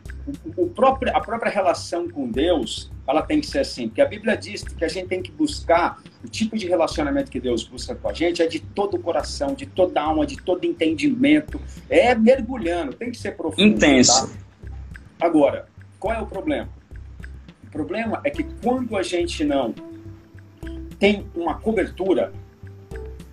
O, 0.57 0.63
o 0.63 0.69
próprio, 0.69 1.15
a 1.15 1.19
própria 1.21 1.51
relação 1.51 2.09
com 2.09 2.29
Deus, 2.29 2.91
ela 3.07 3.21
tem 3.21 3.39
que 3.39 3.47
ser 3.47 3.59
assim, 3.59 3.87
porque 3.87 4.01
a 4.01 4.05
Bíblia 4.05 4.35
diz 4.35 4.63
que 4.63 4.83
a 4.83 4.87
gente 4.87 5.07
tem 5.07 5.21
que 5.21 5.31
buscar 5.31 6.01
o 6.23 6.27
tipo 6.27 6.57
de 6.57 6.67
relacionamento 6.67 7.29
que 7.29 7.39
Deus 7.39 7.63
busca 7.63 7.93
com 7.93 8.09
a 8.09 8.13
gente 8.13 8.41
é 8.41 8.47
de 8.47 8.59
todo 8.59 8.95
o 8.95 8.99
coração, 8.99 9.53
de 9.53 9.65
toda 9.65 10.01
alma, 10.01 10.25
de 10.25 10.37
todo 10.37 10.65
entendimento, 10.65 11.61
é 11.89 12.15
mergulhando, 12.15 12.93
tem 12.93 13.11
que 13.11 13.17
ser 13.17 13.37
profundo. 13.37 13.61
Intenso. 13.61 14.27
Tá? 14.27 15.27
Agora, 15.27 15.67
qual 15.99 16.13
é 16.13 16.19
o 16.19 16.25
problema? 16.25 16.67
Problema 17.75 18.21
é 18.23 18.29
que 18.29 18.45
quando 18.63 18.95
a 18.95 19.03
gente 19.03 19.43
não 19.43 19.75
tem 20.97 21.27
uma 21.35 21.55
cobertura, 21.55 22.31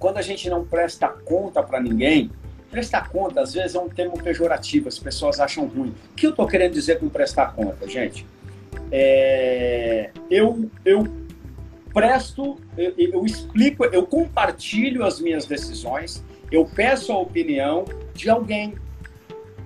quando 0.01 0.17
a 0.17 0.21
gente 0.21 0.51
não 0.51 0.65
presta 0.65 1.07
conta 1.07 1.63
para 1.63 1.81
ninguém, 1.81 2.29
prestar 2.69 3.09
conta 3.09 3.41
às 3.41 3.55
vezes 3.55 3.77
é 3.77 3.79
um 3.79 3.89
termo 3.89 4.21
pejorativo, 4.21 4.89
as 4.89 4.99
pessoas 4.99 5.39
acham 5.39 5.67
ruim. 5.67 5.95
O 6.11 6.15
que 6.17 6.27
eu 6.27 6.31
estou 6.31 6.45
querendo 6.49 6.73
dizer 6.73 6.99
com 6.99 7.09
prestar 7.09 7.55
conta, 7.55 7.89
gente? 7.89 8.27
É, 8.91 10.11
eu, 10.29 10.69
eu 10.85 11.07
presto, 11.95 12.59
eu, 12.77 12.95
eu 12.97 13.25
explico, 13.25 13.85
eu 13.85 14.05
compartilho 14.05 15.05
as 15.05 15.21
minhas 15.21 15.47
decisões, 15.47 16.21
eu 16.51 16.67
peço 16.67 17.13
a 17.13 17.19
opinião 17.19 17.85
de 18.13 18.29
alguém 18.29 18.75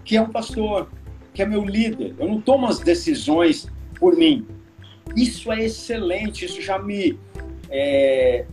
que 0.05 0.19
é 0.19 0.21
um 0.21 0.29
pastor, 0.29 0.91
que 1.33 1.41
é 1.41 1.47
meu 1.47 1.65
líder. 1.65 2.15
Eu 2.19 2.29
não 2.29 2.43
tomo 2.43 2.67
as 2.67 2.79
decisões 2.79 3.67
por 3.99 4.15
mim. 4.15 4.47
Isso 5.15 5.53
é 5.53 5.65
excelente, 5.65 6.45
isso 6.45 6.61
já 6.61 6.79
me, 6.79 7.19
é, 7.71 8.45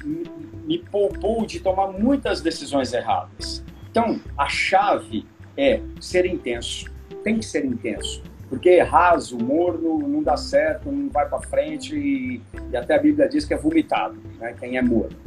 me 0.65 0.79
poupou 0.79 1.45
de 1.45 1.59
tomar 1.59 1.87
muitas 1.87 2.41
decisões 2.41 2.93
erradas. 2.93 3.63
Então, 3.89 4.19
a 4.37 4.47
chave 4.47 5.25
é 5.57 5.81
ser 5.99 6.25
intenso. 6.25 6.91
Tem 7.23 7.37
que 7.37 7.45
ser 7.45 7.65
intenso. 7.65 8.23
Porque 8.49 8.79
raso, 8.81 9.37
morno, 9.37 10.07
não 10.07 10.21
dá 10.21 10.37
certo, 10.37 10.91
não 10.91 11.09
vai 11.09 11.27
para 11.27 11.39
frente 11.41 11.95
e, 11.95 12.41
e, 12.71 12.77
até 12.77 12.95
a 12.95 12.99
Bíblia 12.99 13.27
diz 13.27 13.45
que 13.45 13.53
é 13.53 13.57
vomitado, 13.57 14.15
né? 14.39 14.55
quem 14.59 14.77
é 14.77 14.81
morno. 14.81 15.17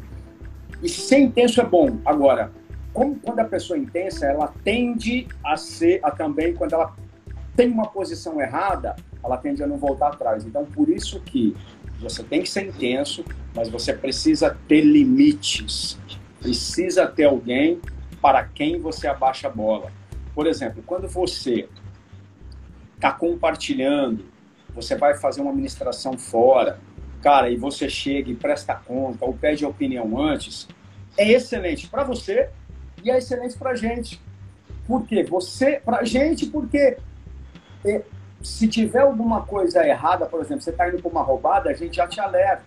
E 0.82 0.88
ser 0.88 1.18
intenso 1.18 1.60
é 1.60 1.64
bom. 1.64 1.98
Agora, 2.04 2.52
como 2.92 3.16
quando 3.16 3.40
a 3.40 3.44
pessoa 3.44 3.76
é 3.76 3.82
intensa, 3.82 4.26
ela 4.26 4.54
tende 4.62 5.26
a 5.44 5.56
ser, 5.56 6.00
a 6.02 6.10
também, 6.10 6.54
quando 6.54 6.74
ela 6.74 6.94
tem 7.56 7.68
uma 7.68 7.88
posição 7.88 8.40
errada, 8.40 8.94
ela 9.26 9.36
tende 9.36 9.62
a 9.62 9.66
não 9.66 9.76
voltar 9.76 10.08
atrás. 10.08 10.44
Então, 10.44 10.64
por 10.64 10.88
isso 10.88 11.20
que 11.20 11.54
você 12.00 12.22
tem 12.22 12.42
que 12.42 12.48
ser 12.48 12.66
intenso, 12.66 13.24
mas 13.54 13.68
você 13.68 13.92
precisa 13.92 14.56
ter 14.68 14.82
limites. 14.82 15.98
Precisa 16.40 17.06
ter 17.06 17.24
alguém 17.24 17.80
para 18.20 18.44
quem 18.44 18.78
você 18.78 19.06
abaixa 19.06 19.48
a 19.48 19.50
bola. 19.50 19.92
Por 20.34 20.46
exemplo, 20.46 20.82
quando 20.86 21.08
você 21.08 21.68
está 22.94 23.12
compartilhando, 23.12 24.24
você 24.74 24.96
vai 24.96 25.14
fazer 25.14 25.40
uma 25.40 25.52
ministração 25.52 26.16
fora, 26.18 26.78
cara, 27.22 27.50
e 27.50 27.56
você 27.56 27.88
chega 27.88 28.30
e 28.30 28.34
presta 28.34 28.74
conta 28.74 29.24
ou 29.24 29.32
pede 29.32 29.64
opinião 29.64 30.18
antes, 30.20 30.68
é 31.16 31.30
excelente 31.32 31.88
para 31.88 32.04
você 32.04 32.50
e 33.02 33.10
é 33.10 33.18
excelente 33.18 33.56
para 33.56 33.74
gente. 33.74 34.20
Por 34.86 35.06
quê? 35.06 35.24
Você, 35.24 35.80
para 35.84 36.04
gente, 36.04 36.46
porque 36.46 36.98
é, 37.84 38.02
se 38.46 38.68
tiver 38.68 39.00
alguma 39.00 39.42
coisa 39.44 39.84
errada, 39.84 40.24
por 40.24 40.40
exemplo, 40.40 40.62
você 40.62 40.70
está 40.70 40.88
indo 40.88 41.02
para 41.02 41.10
uma 41.10 41.22
roubada, 41.22 41.68
a 41.68 41.74
gente 41.74 41.96
já 41.96 42.06
te 42.06 42.20
alerta. 42.20 42.64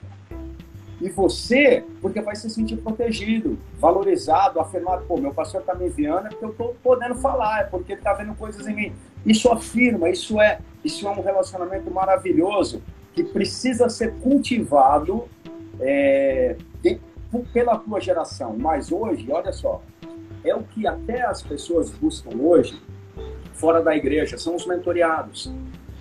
E 0.99 1.09
você, 1.09 1.85
porque 2.01 2.19
vai 2.19 2.35
se 2.35 2.49
sentir 2.49 2.75
protegido, 2.75 3.57
valorizado, 3.79 4.59
afirmado, 4.59 5.05
pô, 5.07 5.17
meu 5.17 5.33
pastor 5.33 5.61
está 5.61 5.73
me 5.73 5.87
enviando 5.87 6.27
é 6.27 6.29
porque 6.29 6.43
eu 6.43 6.49
estou 6.49 6.75
podendo 6.83 7.15
falar, 7.15 7.61
é 7.61 7.63
porque 7.63 7.93
ele 7.93 8.01
está 8.01 8.13
vendo 8.13 8.35
coisas 8.35 8.67
em 8.67 8.75
mim. 8.75 8.93
Isso 9.25 9.49
afirma, 9.49 10.09
isso 10.09 10.39
é, 10.41 10.59
isso 10.83 11.07
é 11.07 11.11
um 11.11 11.21
relacionamento 11.21 11.89
maravilhoso 11.89 12.83
que 13.13 13.23
precisa 13.23 13.87
ser 13.87 14.13
cultivado 14.15 15.29
é, 15.79 16.57
de, 16.83 16.99
pela 17.53 17.77
tua 17.77 18.01
geração. 18.01 18.53
Mas 18.59 18.91
hoje, 18.91 19.31
olha 19.31 19.53
só, 19.53 19.81
é 20.43 20.53
o 20.53 20.63
que 20.63 20.85
até 20.85 21.21
as 21.21 21.41
pessoas 21.41 21.89
buscam 21.89 22.35
hoje, 22.37 22.79
fora 23.59 23.81
da 23.81 23.95
igreja, 23.95 24.37
são 24.37 24.55
os 24.55 24.65
mentoriados. 24.65 25.51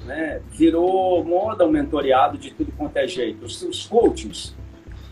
Né? 0.06 0.40
Virou 0.50 1.22
moda 1.24 1.66
o 1.66 1.70
mentoriado 1.70 2.38
de 2.38 2.52
tudo 2.52 2.72
quanto 2.72 2.96
é 2.96 3.06
jeito. 3.06 3.44
Os, 3.44 3.60
os 3.62 3.86
coaches, 3.86 4.54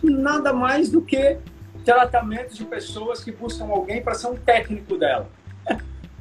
nada 0.02 0.52
mais 0.52 0.88
do 0.88 1.02
que 1.02 1.38
tratamentos 1.84 2.56
de 2.56 2.64
pessoas 2.64 3.22
que 3.22 3.32
buscam 3.32 3.66
alguém 3.66 4.00
para 4.00 4.14
ser 4.14 4.28
um 4.28 4.36
técnico 4.36 4.96
dela. 4.96 5.28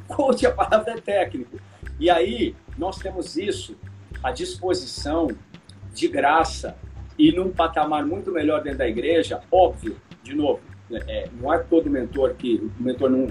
Coach, 0.08 0.46
a 0.46 0.52
palavra 0.52 0.94
é 0.94 1.02
técnico. 1.02 1.60
E 2.00 2.10
aí, 2.10 2.56
nós 2.78 2.98
temos 2.98 3.38
isso 3.38 3.78
à 4.22 4.32
disposição, 4.32 5.30
de 5.94 6.08
graça, 6.08 6.76
e 7.18 7.32
num 7.32 7.50
patamar 7.50 8.06
muito 8.06 8.32
melhor 8.32 8.62
dentro 8.62 8.80
da 8.80 8.88
igreja, 8.88 9.42
óbvio, 9.50 9.96
de 10.22 10.36
novo, 10.36 10.60
é, 11.08 11.30
não 11.40 11.54
é 11.54 11.60
todo 11.60 11.90
mentor 11.90 12.34
que 12.34 12.56
o 12.80 12.84
mentor 12.84 13.10
não, 13.10 13.28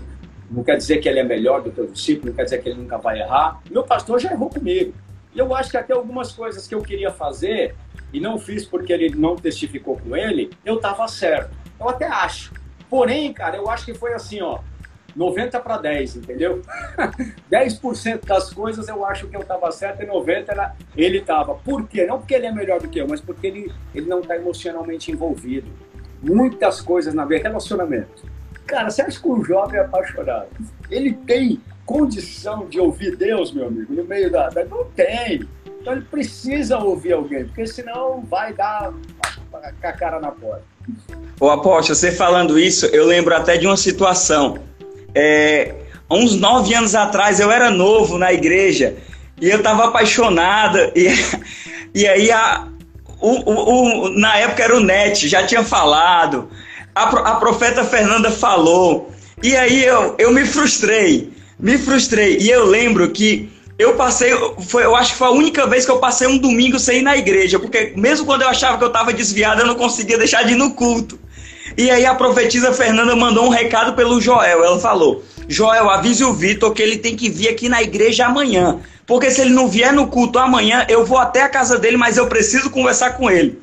não 0.50 0.62
quer 0.62 0.76
dizer 0.76 0.98
que 0.98 1.08
ele 1.08 1.18
é 1.18 1.24
melhor 1.24 1.62
do 1.62 1.70
que 1.70 1.80
o 1.80 1.86
discípulo, 1.86 2.28
não 2.28 2.36
quer 2.36 2.44
dizer 2.44 2.62
que 2.62 2.68
ele 2.68 2.80
nunca 2.80 2.98
vai 2.98 3.20
errar. 3.20 3.60
Meu 3.70 3.82
pastor 3.82 4.20
já 4.20 4.32
errou 4.32 4.50
comigo. 4.50 4.94
E 5.34 5.38
eu 5.38 5.54
acho 5.54 5.70
que 5.70 5.76
até 5.76 5.92
algumas 5.92 6.32
coisas 6.32 6.66
que 6.66 6.74
eu 6.74 6.82
queria 6.82 7.10
fazer, 7.10 7.74
e 8.12 8.20
não 8.20 8.38
fiz 8.38 8.64
porque 8.64 8.92
ele 8.92 9.10
não 9.10 9.34
testificou 9.34 9.96
com 9.96 10.16
ele, 10.16 10.50
eu 10.64 10.76
estava 10.76 11.08
certo. 11.08 11.50
Eu 11.78 11.88
até 11.88 12.06
acho. 12.06 12.52
Porém, 12.88 13.32
cara, 13.32 13.56
eu 13.56 13.68
acho 13.68 13.84
que 13.84 13.94
foi 13.94 14.14
assim, 14.14 14.40
ó, 14.40 14.60
90 15.16 15.58
para 15.60 15.78
10, 15.78 16.16
entendeu? 16.16 16.62
10% 17.50 18.24
das 18.24 18.52
coisas 18.52 18.88
eu 18.88 19.04
acho 19.04 19.26
que 19.26 19.36
eu 19.36 19.40
estava 19.40 19.70
certo 19.72 20.02
e 20.02 20.06
90% 20.06 20.48
era, 20.48 20.76
ele 20.96 21.18
estava. 21.18 21.54
Por 21.54 21.88
quê? 21.88 22.06
Não 22.06 22.18
porque 22.18 22.34
ele 22.34 22.46
é 22.46 22.52
melhor 22.52 22.80
do 22.80 22.88
que 22.88 23.00
eu, 23.00 23.08
mas 23.08 23.20
porque 23.20 23.46
ele, 23.46 23.72
ele 23.94 24.06
não 24.06 24.20
está 24.20 24.36
emocionalmente 24.36 25.10
envolvido. 25.10 25.68
Muitas 26.22 26.80
coisas 26.80 27.12
na 27.14 27.24
vida, 27.24 27.48
relacionamento. 27.48 28.33
Cara, 28.66 28.90
você 28.90 29.02
acha 29.02 29.20
que 29.20 29.28
um 29.28 29.44
jovem 29.44 29.78
é 29.78 29.82
apaixonado? 29.82 30.48
Ele 30.90 31.12
tem 31.12 31.60
condição 31.84 32.66
de 32.66 32.80
ouvir 32.80 33.16
Deus, 33.16 33.52
meu 33.52 33.66
amigo, 33.66 33.92
no 33.94 34.04
meio 34.04 34.30
da. 34.30 34.50
Não 34.68 34.84
tem. 34.96 35.46
Então 35.80 35.92
ele 35.92 36.06
precisa 36.10 36.78
ouvir 36.78 37.12
alguém, 37.12 37.44
porque 37.44 37.66
senão 37.66 38.22
vai 38.22 38.54
dar 38.54 38.92
com 39.50 39.86
a 39.86 39.92
cara 39.92 40.18
na 40.18 40.30
porta. 40.30 40.62
Ô 41.38 41.50
Apóstolo, 41.50 41.94
você 41.94 42.10
falando 42.10 42.58
isso, 42.58 42.86
eu 42.86 43.06
lembro 43.06 43.34
até 43.36 43.56
de 43.56 43.66
uma 43.66 43.76
situação. 43.76 44.58
É, 45.14 45.74
uns 46.10 46.36
nove 46.36 46.74
anos 46.74 46.94
atrás 46.94 47.38
eu 47.38 47.50
era 47.50 47.70
novo 47.70 48.18
na 48.18 48.32
igreja 48.32 48.96
e 49.40 49.48
eu 49.48 49.58
estava 49.58 49.86
apaixonada 49.86 50.90
e, 50.94 51.08
e 51.94 52.06
aí 52.06 52.30
a, 52.30 52.66
o, 53.20 53.50
o, 53.50 54.04
o, 54.06 54.08
na 54.18 54.36
época 54.38 54.62
era 54.62 54.76
o 54.76 54.80
NET, 54.80 55.28
já 55.28 55.46
tinha 55.46 55.62
falado, 55.62 56.48
a, 56.94 57.02
a 57.02 57.34
profeta 57.36 57.84
Fernanda 57.84 58.30
falou 58.30 59.10
e 59.42 59.56
aí 59.56 59.84
eu, 59.84 60.14
eu 60.18 60.32
me 60.32 60.44
frustrei, 60.44 61.32
me 61.58 61.76
frustrei 61.76 62.38
e 62.38 62.50
eu 62.50 62.64
lembro 62.64 63.10
que 63.10 63.50
eu 63.78 63.94
passei, 63.94 64.30
foi, 64.68 64.84
eu 64.84 64.94
acho 64.94 65.12
que 65.12 65.18
foi 65.18 65.26
a 65.26 65.32
única 65.32 65.66
vez 65.66 65.84
que 65.84 65.90
eu 65.90 65.98
passei 65.98 66.28
um 66.28 66.38
domingo 66.38 66.78
sem 66.78 66.98
ir 66.98 67.02
na 67.02 67.16
igreja, 67.16 67.58
porque 67.58 67.92
mesmo 67.96 68.24
quando 68.24 68.42
eu 68.42 68.48
achava 68.48 68.78
que 68.78 68.84
eu 68.84 68.88
estava 68.88 69.12
desviado, 69.12 69.62
eu 69.62 69.66
não 69.66 69.74
conseguia 69.74 70.16
deixar 70.16 70.44
de 70.44 70.52
ir 70.52 70.56
no 70.56 70.74
culto. 70.74 71.18
E 71.76 71.90
aí 71.90 72.06
a 72.06 72.14
profetisa 72.14 72.72
Fernanda 72.72 73.16
mandou 73.16 73.46
um 73.46 73.48
recado 73.48 73.94
pelo 73.94 74.20
Joel. 74.20 74.64
Ela 74.64 74.78
falou: 74.78 75.24
Joel, 75.48 75.90
avise 75.90 76.22
o 76.22 76.32
Vitor 76.32 76.72
que 76.72 76.80
ele 76.80 76.98
tem 76.98 77.16
que 77.16 77.28
vir 77.28 77.48
aqui 77.48 77.68
na 77.68 77.82
igreja 77.82 78.26
amanhã. 78.26 78.78
Porque 79.06 79.30
se 79.30 79.40
ele 79.40 79.50
não 79.50 79.68
vier 79.68 79.92
no 79.92 80.06
culto 80.06 80.38
amanhã, 80.38 80.86
eu 80.88 81.04
vou 81.04 81.18
até 81.18 81.42
a 81.42 81.48
casa 81.48 81.78
dele, 81.78 81.96
mas 81.96 82.16
eu 82.16 82.26
preciso 82.26 82.70
conversar 82.70 83.16
com 83.16 83.30
ele. 83.30 83.60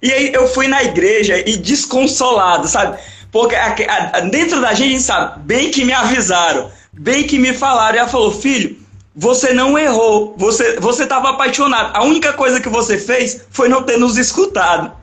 E 0.00 0.12
aí 0.12 0.32
eu 0.32 0.46
fui 0.46 0.68
na 0.68 0.82
igreja 0.82 1.38
e 1.38 1.56
desconsolado, 1.56 2.68
sabe? 2.68 2.98
Porque 3.30 3.56
dentro 4.30 4.60
da 4.60 4.72
gente, 4.72 5.00
sabe, 5.00 5.40
bem 5.40 5.70
que 5.70 5.84
me 5.84 5.92
avisaram, 5.92 6.70
bem 6.92 7.26
que 7.26 7.38
me 7.38 7.52
falaram. 7.52 7.96
E 7.96 7.98
ela 7.98 8.08
falou: 8.08 8.30
Filho, 8.30 8.78
você 9.14 9.52
não 9.52 9.78
errou, 9.78 10.34
você 10.36 10.78
você 10.78 11.02
estava 11.02 11.30
apaixonado. 11.30 11.96
A 11.96 12.04
única 12.04 12.32
coisa 12.32 12.60
que 12.60 12.68
você 12.68 12.96
fez 12.96 13.46
foi 13.50 13.68
não 13.68 13.82
ter 13.82 13.98
nos 13.98 14.16
escutado. 14.16 14.96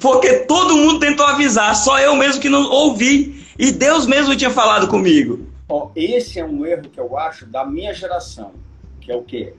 Porque 0.00 0.40
todo 0.40 0.76
mundo 0.76 1.00
tentou 1.00 1.26
avisar, 1.26 1.74
só 1.74 1.98
eu 1.98 2.14
mesmo 2.14 2.40
que 2.40 2.48
não 2.48 2.70
ouvi. 2.70 3.44
E 3.58 3.72
Deus 3.72 4.06
mesmo 4.06 4.36
tinha 4.36 4.50
falado 4.50 4.86
comigo. 4.88 5.46
Ó, 5.68 5.90
esse 5.96 6.38
é 6.38 6.44
um 6.44 6.64
erro 6.64 6.82
que 6.82 7.00
eu 7.00 7.18
acho 7.18 7.46
da 7.46 7.64
minha 7.64 7.92
geração, 7.92 8.52
que 9.00 9.10
é 9.10 9.16
o 9.16 9.22
quê? 9.22 9.54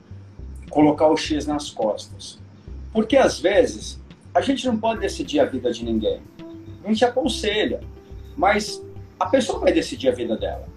Colocar 0.69 1.07
o 1.07 1.17
X 1.17 1.45
nas 1.45 1.69
costas. 1.69 2.39
Porque 2.93 3.17
às 3.17 3.39
vezes 3.39 3.99
a 4.37 4.41
gente 4.41 4.67
não 4.67 4.77
pode 4.77 4.99
decidir 4.99 5.39
a 5.39 5.45
vida 5.45 5.71
de 5.71 5.83
ninguém. 5.83 6.21
A 6.83 6.87
gente 6.89 7.03
aconselha, 7.03 7.81
mas 8.35 8.85
a 9.19 9.25
pessoa 9.25 9.59
vai 9.59 9.73
decidir 9.73 10.09
a 10.09 10.11
vida 10.11 10.37
dela. 10.37 10.67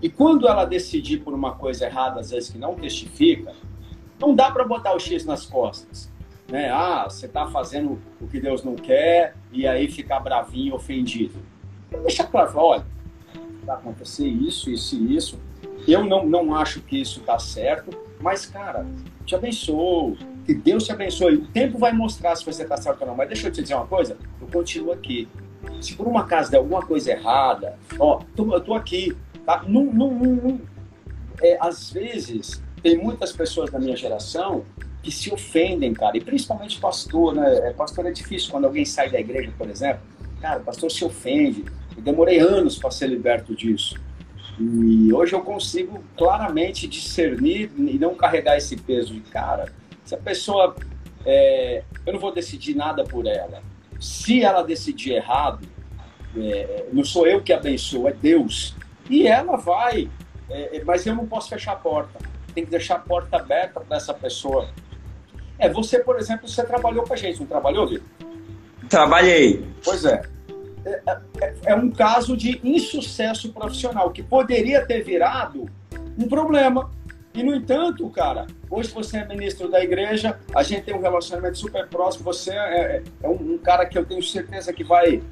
E 0.00 0.08
quando 0.08 0.48
ela 0.48 0.64
decidir 0.64 1.18
por 1.18 1.34
uma 1.34 1.54
coisa 1.54 1.84
errada, 1.84 2.20
às 2.20 2.30
vezes 2.30 2.48
que 2.48 2.56
não 2.56 2.74
testifica, 2.74 3.52
não 4.18 4.34
dá 4.34 4.50
para 4.50 4.64
botar 4.64 4.94
o 4.94 4.98
X 4.98 5.26
nas 5.26 5.44
costas. 5.44 6.10
Né? 6.48 6.70
Ah, 6.70 7.04
você 7.04 7.26
está 7.26 7.46
fazendo 7.48 8.00
o 8.18 8.26
que 8.26 8.40
Deus 8.40 8.64
não 8.64 8.74
quer 8.74 9.36
e 9.52 9.66
aí 9.66 9.86
ficar 9.90 10.20
bravinho, 10.20 10.74
ofendido. 10.74 11.34
Deixa 12.02 12.24
claro, 12.24 12.56
olha, 12.56 12.86
vai 13.64 13.76
acontecer 13.76 14.26
isso, 14.26 14.70
isso 14.70 14.96
e 14.96 15.14
isso. 15.14 15.38
Eu 15.86 16.04
não, 16.04 16.26
não 16.26 16.54
acho 16.54 16.80
que 16.80 16.98
isso 16.98 17.20
está 17.20 17.38
certo, 17.38 17.90
mas, 18.18 18.46
cara, 18.46 18.86
te 19.26 19.34
abençoo, 19.34 20.16
que 20.44 20.54
Deus 20.54 20.84
te 20.84 20.92
abençoe. 20.92 21.36
O 21.36 21.46
tempo 21.46 21.78
vai 21.78 21.92
mostrar 21.92 22.36
se 22.36 22.44
você 22.44 22.62
está 22.62 22.76
certo 22.76 23.02
ou 23.02 23.08
não. 23.08 23.16
Mas 23.16 23.28
deixa 23.28 23.48
eu 23.48 23.52
te 23.52 23.62
dizer 23.62 23.74
uma 23.74 23.86
coisa, 23.86 24.16
eu 24.40 24.46
continuo 24.48 24.92
aqui. 24.92 25.28
Se 25.80 25.94
por 25.94 26.06
uma 26.06 26.24
casa 26.24 26.50
der 26.50 26.58
alguma 26.58 26.84
coisa 26.84 27.12
errada, 27.12 27.78
ó, 27.98 28.20
eu 28.36 28.60
tô 28.60 28.74
aqui, 28.74 29.16
Tá? 29.44 29.62
É, 31.42 31.58
às 31.60 31.90
vezes, 31.90 32.62
tem 32.82 32.96
muitas 32.96 33.32
pessoas 33.32 33.70
da 33.70 33.78
minha 33.78 33.96
geração 33.96 34.64
que 35.02 35.12
se 35.12 35.32
ofendem, 35.32 35.92
cara, 35.92 36.16
e 36.16 36.20
principalmente 36.20 36.80
pastor, 36.80 37.34
né? 37.34 37.68
É, 37.68 37.72
pastor 37.72 38.06
é 38.06 38.10
difícil 38.10 38.50
quando 38.50 38.64
alguém 38.64 38.86
sai 38.86 39.10
da 39.10 39.20
igreja, 39.20 39.52
por 39.58 39.68
exemplo. 39.68 40.00
Cara, 40.40 40.60
pastor 40.60 40.90
se 40.90 41.04
ofende. 41.04 41.64
Eu 41.94 42.02
demorei 42.02 42.38
anos 42.38 42.78
para 42.78 42.90
ser 42.90 43.08
liberto 43.08 43.54
disso. 43.54 43.96
E 44.58 45.12
hoje 45.12 45.34
eu 45.34 45.40
consigo 45.40 46.02
claramente 46.16 46.86
discernir 46.86 47.70
e 47.76 47.98
não 47.98 48.14
carregar 48.14 48.56
esse 48.56 48.76
peso 48.76 49.12
de 49.12 49.20
cara. 49.20 49.72
Se 50.04 50.14
a 50.14 50.18
pessoa. 50.18 50.74
É, 51.26 51.82
eu 52.04 52.12
não 52.12 52.20
vou 52.20 52.32
decidir 52.32 52.74
nada 52.74 53.02
por 53.04 53.26
ela. 53.26 53.62
Se 53.98 54.42
ela 54.42 54.62
decidir 54.62 55.12
errado, 55.12 55.66
é, 56.36 56.86
não 56.92 57.02
sou 57.02 57.26
eu 57.26 57.42
que 57.42 57.52
abençoo, 57.52 58.08
é 58.08 58.12
Deus. 58.12 58.76
E 59.08 59.26
ela 59.26 59.56
vai. 59.56 60.10
É, 60.50 60.76
é 60.76 60.84
mas 60.84 61.06
eu 61.06 61.14
não 61.14 61.26
posso 61.26 61.48
fechar 61.48 61.72
a 61.72 61.76
porta. 61.76 62.18
Tem 62.54 62.64
que 62.64 62.70
deixar 62.70 62.96
a 62.96 62.98
porta 62.98 63.36
aberta 63.36 63.80
para 63.80 63.96
essa 63.96 64.12
pessoa 64.12 64.68
é, 65.58 65.68
você, 65.68 65.98
por 65.98 66.18
exemplo, 66.18 66.48
você 66.48 66.64
trabalhou 66.64 67.04
com 67.04 67.14
a 67.14 67.16
gente, 67.16 67.40
não 67.40 67.46
trabalhou, 67.46 67.86
Vitor? 67.86 68.06
Trabalhei. 68.88 69.64
Pois 69.84 70.04
é. 70.04 70.22
É, 70.84 71.00
é. 71.40 71.54
é, 71.66 71.74
um 71.74 71.90
caso 71.90 72.36
de 72.36 72.60
insucesso 72.62 73.52
profissional 73.52 74.10
que 74.10 74.22
poderia 74.22 74.84
ter 74.84 75.02
virado 75.02 75.66
um 76.18 76.28
problema. 76.28 76.90
E, 77.32 77.42
no 77.42 77.54
entanto, 77.54 78.08
cara, 78.10 78.46
hoje 78.74 78.90
você 78.90 79.18
é 79.18 79.24
ministro 79.24 79.68
da 79.68 79.82
igreja, 79.82 80.38
a 80.52 80.62
gente 80.62 80.82
tem 80.82 80.94
um 80.94 81.00
relacionamento 81.00 81.56
super 81.58 81.86
próximo, 81.86 82.24
você 82.24 82.50
é, 82.50 82.56
é, 82.56 83.02
é 83.22 83.28
um, 83.28 83.54
um, 83.54 83.58
cara 83.58 83.86
que 83.86 83.96
eu 83.96 84.04
tenho 84.04 84.22
certeza 84.22 84.72
que 84.72 84.82
vai 84.82 85.22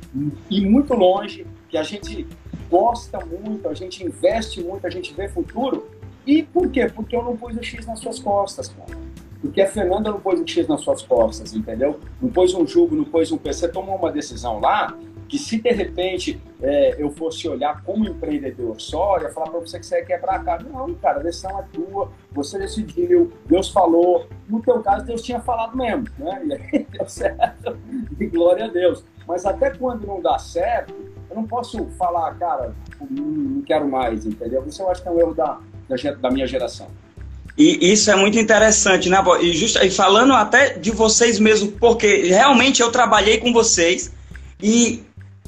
ir 0.48 0.60
muito 0.68 0.94
longe, 0.94 1.44
que 1.68 1.76
a 1.76 1.82
gente 1.82 2.26
gosta 2.70 3.18
muito, 3.24 3.68
a 3.68 3.74
gente 3.74 4.04
investe 4.04 4.62
muito, 4.62 4.86
a 4.86 4.90
gente 4.90 5.12
vê 5.12 5.28
futuro. 5.28 5.90
E 6.24 6.44
por 6.44 6.70
quê? 6.70 6.86
Porque 6.86 7.16
eu 7.16 7.22
não 7.22 7.36
pus 7.36 7.56
o 7.56 7.62
X 7.62 7.84
nas 7.84 7.98
suas 7.98 8.20
costas, 8.20 8.68
cara. 8.68 8.96
Porque 9.40 9.60
a 9.60 9.68
Fernanda 9.68 10.08
não 10.08 10.20
pôs 10.20 10.38
um 10.38 10.46
X 10.46 10.68
nas 10.68 10.80
suas 10.82 11.02
costas, 11.02 11.52
entendeu? 11.52 11.98
Não 12.20 12.30
pôs 12.30 12.54
um 12.54 12.64
jugo, 12.64 12.94
não 12.94 13.04
pôs 13.04 13.32
um 13.32 13.36
P. 13.36 13.52
Você 13.52 13.66
tomou 13.66 13.96
uma 13.96 14.12
decisão 14.12 14.60
lá 14.60 14.96
que 15.32 15.38
se 15.38 15.62
de 15.62 15.70
repente 15.70 16.38
é, 16.60 16.94
eu 16.98 17.10
fosse 17.10 17.48
olhar 17.48 17.82
como 17.84 18.06
empreendedor 18.06 18.78
só, 18.78 19.16
eu 19.16 19.22
ia 19.22 19.30
falar 19.30 19.48
para 19.48 19.60
você 19.60 19.78
que 19.80 19.86
você 19.86 20.00
ia 20.00 20.04
quebrar 20.04 20.34
a 20.34 20.44
cara. 20.44 20.62
Não, 20.62 20.92
cara, 20.96 21.20
a 21.20 21.22
decisão 21.22 21.58
é 21.58 21.64
tua, 21.72 22.12
você 22.32 22.58
decidiu, 22.58 23.32
Deus 23.46 23.70
falou. 23.70 24.26
No 24.46 24.60
teu 24.60 24.82
caso, 24.82 25.06
Deus 25.06 25.22
tinha 25.22 25.40
falado 25.40 25.74
mesmo, 25.74 26.06
né? 26.18 26.42
E 26.44 26.52
aí 26.52 26.86
deu 26.92 27.08
certo, 27.08 27.78
e 28.20 28.26
glória 28.26 28.66
a 28.66 28.68
Deus. 28.68 29.02
Mas 29.26 29.46
até 29.46 29.70
quando 29.70 30.06
não 30.06 30.20
dá 30.20 30.38
certo, 30.38 30.92
eu 31.30 31.34
não 31.34 31.46
posso 31.46 31.86
falar, 31.96 32.34
cara, 32.34 32.74
não 33.00 33.62
quero 33.62 33.88
mais, 33.88 34.26
entendeu? 34.26 34.62
Isso 34.66 34.82
eu 34.82 34.90
acho 34.90 35.00
que 35.00 35.08
é 35.08 35.12
um 35.12 35.18
erro 35.18 35.32
da, 35.32 35.60
da, 35.88 36.12
da 36.12 36.30
minha 36.30 36.46
geração. 36.46 36.88
E 37.56 37.90
isso 37.90 38.10
é 38.10 38.16
muito 38.16 38.38
interessante, 38.38 39.08
né, 39.08 39.16
E, 39.40 39.52
just, 39.54 39.76
e 39.76 39.90
falando 39.90 40.34
até 40.34 40.74
de 40.74 40.90
vocês 40.90 41.38
mesmo, 41.38 41.72
porque 41.72 42.24
realmente 42.24 42.82
eu 42.82 42.92
trabalhei 42.92 43.38
com 43.38 43.50
vocês 43.50 44.12
e 44.62 45.02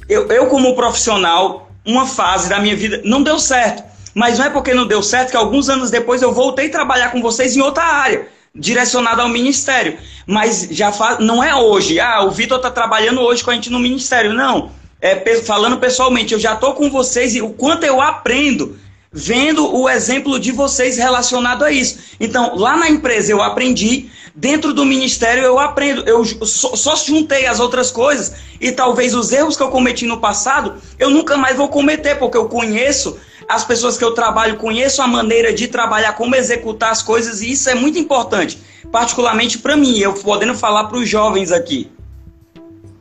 eu, 0.07 0.27
eu, 0.27 0.47
como 0.47 0.75
profissional, 0.75 1.69
uma 1.85 2.05
fase 2.05 2.49
da 2.49 2.59
minha 2.59 2.75
vida 2.75 3.01
não 3.03 3.21
deu 3.21 3.39
certo. 3.39 3.83
Mas 4.13 4.39
não 4.39 4.45
é 4.45 4.49
porque 4.49 4.73
não 4.73 4.87
deu 4.87 5.03
certo 5.03 5.31
que 5.31 5.37
alguns 5.37 5.69
anos 5.69 5.91
depois 5.91 6.21
eu 6.21 6.33
voltei 6.33 6.67
a 6.67 6.71
trabalhar 6.71 7.11
com 7.11 7.21
vocês 7.21 7.55
em 7.55 7.61
outra 7.61 7.83
área, 7.83 8.27
direcionada 8.55 9.21
ao 9.21 9.29
ministério. 9.29 9.97
Mas 10.25 10.69
já 10.71 10.91
não 11.19 11.43
é 11.43 11.53
hoje. 11.53 11.99
Ah, 11.99 12.23
o 12.23 12.31
Vitor 12.31 12.57
está 12.57 12.71
trabalhando 12.71 13.19
hoje 13.19 13.43
com 13.43 13.51
a 13.51 13.53
gente 13.53 13.69
no 13.69 13.79
ministério. 13.79 14.33
Não. 14.33 14.71
É, 15.01 15.35
falando 15.41 15.77
pessoalmente, 15.77 16.33
eu 16.33 16.39
já 16.39 16.53
estou 16.53 16.73
com 16.73 16.89
vocês 16.89 17.35
e 17.35 17.41
o 17.41 17.49
quanto 17.49 17.83
eu 17.83 18.01
aprendo 18.01 18.77
vendo 19.11 19.73
o 19.73 19.89
exemplo 19.89 20.37
de 20.37 20.51
vocês 20.51 20.97
relacionado 20.97 21.63
a 21.63 21.71
isso. 21.71 21.99
Então, 22.19 22.55
lá 22.55 22.75
na 22.75 22.89
empresa 22.89 23.31
eu 23.31 23.41
aprendi, 23.41 24.09
dentro 24.35 24.73
do 24.73 24.85
ministério 24.85 25.43
eu 25.43 25.57
aprendo. 25.57 26.03
Eu 26.07 26.25
só, 26.25 26.75
só 26.75 26.95
juntei 26.95 27.45
as 27.45 27.59
outras 27.59 27.89
coisas 27.89 28.35
e 28.59 28.71
talvez 28.71 29.15
os 29.15 29.31
erros 29.31 29.55
que 29.55 29.63
eu 29.63 29.69
cometi 29.69 30.05
no 30.05 30.19
passado 30.19 30.75
eu 30.99 31.09
nunca 31.09 31.37
mais 31.37 31.55
vou 31.55 31.69
cometer, 31.69 32.19
porque 32.19 32.37
eu 32.37 32.49
conheço 32.49 33.17
as 33.47 33.63
pessoas 33.63 33.97
que 33.97 34.03
eu 34.03 34.13
trabalho, 34.13 34.57
conheço 34.57 35.01
a 35.01 35.07
maneira 35.07 35.53
de 35.53 35.67
trabalhar, 35.67 36.13
como 36.13 36.35
executar 36.35 36.91
as 36.91 37.01
coisas 37.01 37.41
e 37.41 37.51
isso 37.51 37.69
é 37.69 37.75
muito 37.75 37.97
importante, 37.97 38.57
particularmente 38.91 39.59
para 39.59 39.77
mim, 39.77 39.97
eu 39.99 40.13
podendo 40.13 40.55
falar 40.55 40.85
para 40.85 40.97
os 40.97 41.07
jovens 41.07 41.51
aqui. 41.51 41.89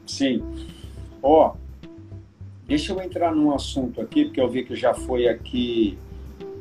Sim. 0.06 0.42
Ó, 1.22 1.48
oh, 1.48 1.88
deixa 2.66 2.92
eu 2.92 3.00
entrar 3.00 3.34
num 3.34 3.54
assunto 3.54 4.02
aqui, 4.02 4.26
porque 4.26 4.40
eu 4.40 4.48
vi 4.48 4.64
que 4.64 4.76
já 4.76 4.92
foi 4.92 5.26
aqui 5.26 5.96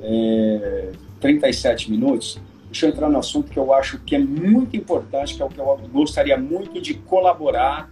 é, 0.02 0.92
37 1.20 1.92
minutos, 1.92 2.40
deixa 2.74 2.88
eu 2.88 2.90
entrar 2.90 3.08
no 3.08 3.20
assunto 3.20 3.52
que 3.52 3.60
eu 3.60 3.72
acho 3.72 4.00
que 4.00 4.16
é 4.16 4.20
muito 4.20 4.76
importante, 4.76 5.36
que 5.36 5.42
é 5.44 5.46
o 5.46 5.50
que 5.50 5.60
eu 5.60 5.80
gostaria 5.92 6.36
muito 6.36 6.82
de 6.82 6.96
colaborar, 6.96 7.92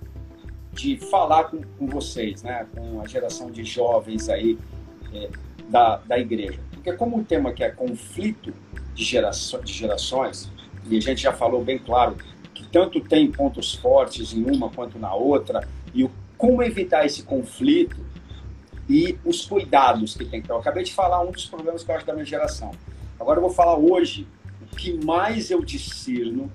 de 0.73 0.97
falar 0.97 1.43
com, 1.45 1.61
com 1.77 1.85
vocês, 1.85 2.41
né, 2.41 2.65
com 2.75 2.99
a 2.99 3.07
geração 3.07 3.51
de 3.51 3.63
jovens 3.63 4.27
aí 4.27 4.57
é, 5.13 5.29
da, 5.69 5.97
da 5.97 6.17
igreja. 6.17 6.59
Porque 6.71 6.91
como 6.93 7.19
o 7.19 7.23
tema 7.23 7.53
que 7.53 7.63
é 7.63 7.69
conflito 7.69 8.51
de, 8.95 9.03
geraço, 9.03 9.59
de 9.59 9.71
gerações, 9.71 10.51
e 10.89 10.97
a 10.97 10.99
gente 10.99 11.21
já 11.21 11.31
falou 11.31 11.63
bem 11.63 11.77
claro 11.77 12.17
que 12.51 12.67
tanto 12.67 12.99
tem 13.01 13.31
pontos 13.31 13.75
fortes 13.75 14.33
em 14.33 14.43
uma 14.43 14.71
quanto 14.71 14.97
na 14.97 15.13
outra, 15.13 15.67
e 15.93 16.03
o, 16.03 16.09
como 16.39 16.63
evitar 16.63 17.05
esse 17.05 17.21
conflito 17.21 17.97
e 18.89 19.15
os 19.23 19.45
cuidados 19.45 20.17
que 20.17 20.25
tem 20.25 20.41
que 20.41 20.47
ter. 20.47 20.53
Eu 20.53 20.57
acabei 20.57 20.83
de 20.83 20.91
falar 20.91 21.21
um 21.21 21.29
dos 21.29 21.45
problemas 21.45 21.83
que 21.83 21.91
eu 21.91 21.95
acho 21.95 22.05
da 22.07 22.13
minha 22.13 22.25
geração. 22.25 22.71
Agora 23.19 23.37
eu 23.37 23.43
vou 23.43 23.51
falar 23.51 23.77
hoje 23.77 24.27
que 24.75 24.93
mais 25.05 25.51
eu 25.51 25.63
discerno 25.63 26.51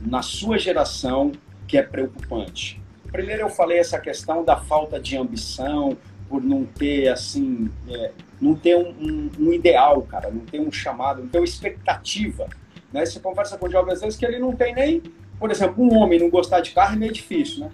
na 0.00 0.22
sua 0.22 0.58
geração 0.58 1.32
que 1.66 1.76
é 1.76 1.82
preocupante. 1.82 2.80
Primeiro 3.12 3.42
eu 3.42 3.50
falei 3.50 3.78
essa 3.78 3.98
questão 3.98 4.44
da 4.44 4.56
falta 4.56 4.98
de 4.98 5.16
ambição, 5.16 5.96
por 6.28 6.42
não 6.42 6.64
ter 6.64 7.08
assim, 7.08 7.70
é, 7.88 8.12
não 8.40 8.54
ter 8.54 8.76
um, 8.76 8.90
um, 8.90 9.30
um, 9.38 9.52
ideal, 9.52 10.00
cara, 10.02 10.30
não 10.30 10.40
ter 10.40 10.60
um 10.60 10.70
chamado, 10.70 11.22
não 11.22 11.28
ter 11.28 11.38
uma 11.38 11.44
expectativa. 11.44 12.48
Né? 12.92 13.04
Você 13.04 13.18
conversa 13.20 13.58
com 13.58 13.68
jovens 13.68 13.94
às 13.94 14.00
vezes 14.00 14.18
que 14.18 14.24
ele 14.24 14.38
não 14.38 14.54
tem 14.54 14.74
nem, 14.74 15.02
por 15.38 15.50
exemplo, 15.50 15.82
um 15.82 15.96
homem 15.96 16.20
não 16.20 16.30
gostar 16.30 16.60
de 16.60 16.70
carro 16.70 16.94
é 16.94 16.98
meio 16.98 17.12
difícil, 17.12 17.64
né? 17.64 17.70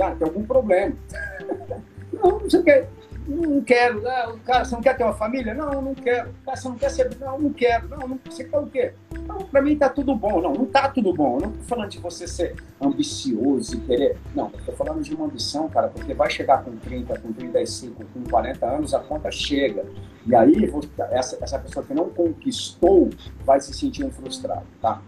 Ah, 0.00 0.12
tem 0.12 0.26
algum 0.26 0.44
problema. 0.44 0.94
não, 2.12 2.40
não 2.40 2.50
sei 2.50 2.60
o 2.60 2.64
que 2.64 2.86
não 3.28 3.60
quero. 3.62 4.06
Ah, 4.08 4.34
cara, 4.44 4.64
você 4.64 4.74
não 4.74 4.82
quer 4.82 4.96
ter 4.96 5.04
uma 5.04 5.12
família? 5.12 5.52
Não, 5.52 5.82
não 5.82 5.94
quero. 5.94 6.30
Cara, 6.44 6.56
você 6.56 6.68
não 6.68 6.76
quer 6.76 6.90
ser. 6.90 7.16
Não, 7.20 7.38
não 7.38 7.52
quero. 7.52 7.88
Não, 7.88 8.08
não 8.08 8.18
você 8.24 8.44
quer 8.44 8.58
o 8.58 8.66
quê? 8.66 8.92
Não, 9.26 9.38
pra 9.38 9.60
mim 9.60 9.76
tá 9.76 9.88
tudo 9.88 10.14
bom. 10.14 10.40
Não, 10.40 10.52
não 10.54 10.64
tá 10.64 10.88
tudo 10.88 11.12
bom. 11.12 11.36
Eu 11.36 11.42
não 11.42 11.52
tô 11.52 11.62
falando 11.64 11.90
de 11.90 11.98
você 11.98 12.26
ser 12.26 12.56
ambicioso 12.80 13.76
e 13.76 13.80
querer. 13.80 14.16
Não, 14.34 14.50
eu 14.52 14.64
tô 14.64 14.72
falando 14.72 15.02
de 15.02 15.14
uma 15.14 15.26
ambição, 15.26 15.68
cara, 15.68 15.88
porque 15.88 16.14
vai 16.14 16.30
chegar 16.30 16.64
com 16.64 16.74
30, 16.76 17.18
com 17.20 17.32
35, 17.32 18.02
com 18.04 18.24
40 18.30 18.66
anos, 18.66 18.94
a 18.94 19.00
conta 19.00 19.30
chega. 19.30 19.84
E 20.26 20.34
aí, 20.34 20.72
essa, 21.10 21.38
essa 21.42 21.58
pessoa 21.58 21.84
que 21.84 21.92
não 21.92 22.08
conquistou 22.08 23.10
vai 23.44 23.60
se 23.60 23.74
sentir 23.74 24.10
frustrado, 24.10 24.66
tá? 24.80 25.02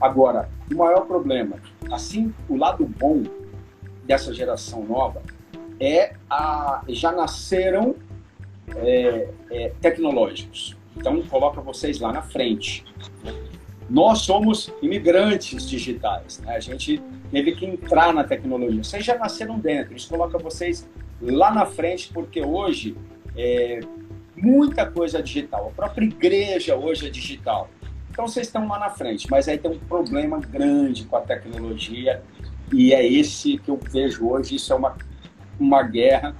Agora, 0.00 0.48
o 0.72 0.76
maior 0.76 1.06
problema, 1.06 1.56
assim, 1.92 2.34
o 2.48 2.56
lado 2.56 2.84
bom 2.86 3.22
dessa 4.04 4.32
geração 4.32 4.84
nova 4.84 5.22
é 5.80 6.12
a, 6.28 6.82
já 6.88 7.10
nasceram 7.10 7.96
é, 8.76 9.28
é, 9.50 9.72
tecnológicos. 9.80 10.76
Então, 10.96 11.22
coloca 11.22 11.60
vocês 11.60 11.98
lá 11.98 12.12
na 12.12 12.22
frente. 12.22 12.84
Nós 13.88 14.20
somos 14.20 14.72
imigrantes 14.82 15.68
digitais. 15.68 16.38
Né? 16.40 16.54
A 16.54 16.60
gente 16.60 17.02
teve 17.30 17.52
que 17.52 17.64
entrar 17.64 18.12
na 18.12 18.22
tecnologia. 18.22 18.84
Vocês 18.84 19.04
já 19.04 19.16
nasceram 19.16 19.58
dentro. 19.58 19.96
Isso 19.96 20.08
coloca 20.08 20.38
vocês 20.38 20.88
lá 21.20 21.52
na 21.52 21.66
frente, 21.66 22.12
porque 22.12 22.42
hoje 22.42 22.96
é, 23.36 23.80
muita 24.36 24.86
coisa 24.86 25.18
é 25.18 25.22
digital. 25.22 25.68
A 25.68 25.70
própria 25.70 26.04
igreja 26.04 26.76
hoje 26.76 27.06
é 27.06 27.10
digital. 27.10 27.68
Então 28.10 28.26
vocês 28.26 28.46
estão 28.46 28.66
lá 28.68 28.78
na 28.78 28.90
frente, 28.90 29.30
mas 29.30 29.48
aí 29.48 29.56
tem 29.56 29.70
um 29.70 29.78
problema 29.78 30.38
grande 30.38 31.04
com 31.04 31.16
a 31.16 31.20
tecnologia 31.20 32.22
e 32.72 32.92
é 32.92 33.06
esse 33.06 33.58
que 33.58 33.70
eu 33.70 33.78
vejo 33.90 34.28
hoje. 34.28 34.56
Isso 34.56 34.72
é 34.72 34.76
uma 34.76 34.96
uma 35.60 35.82
guerra. 35.82 36.34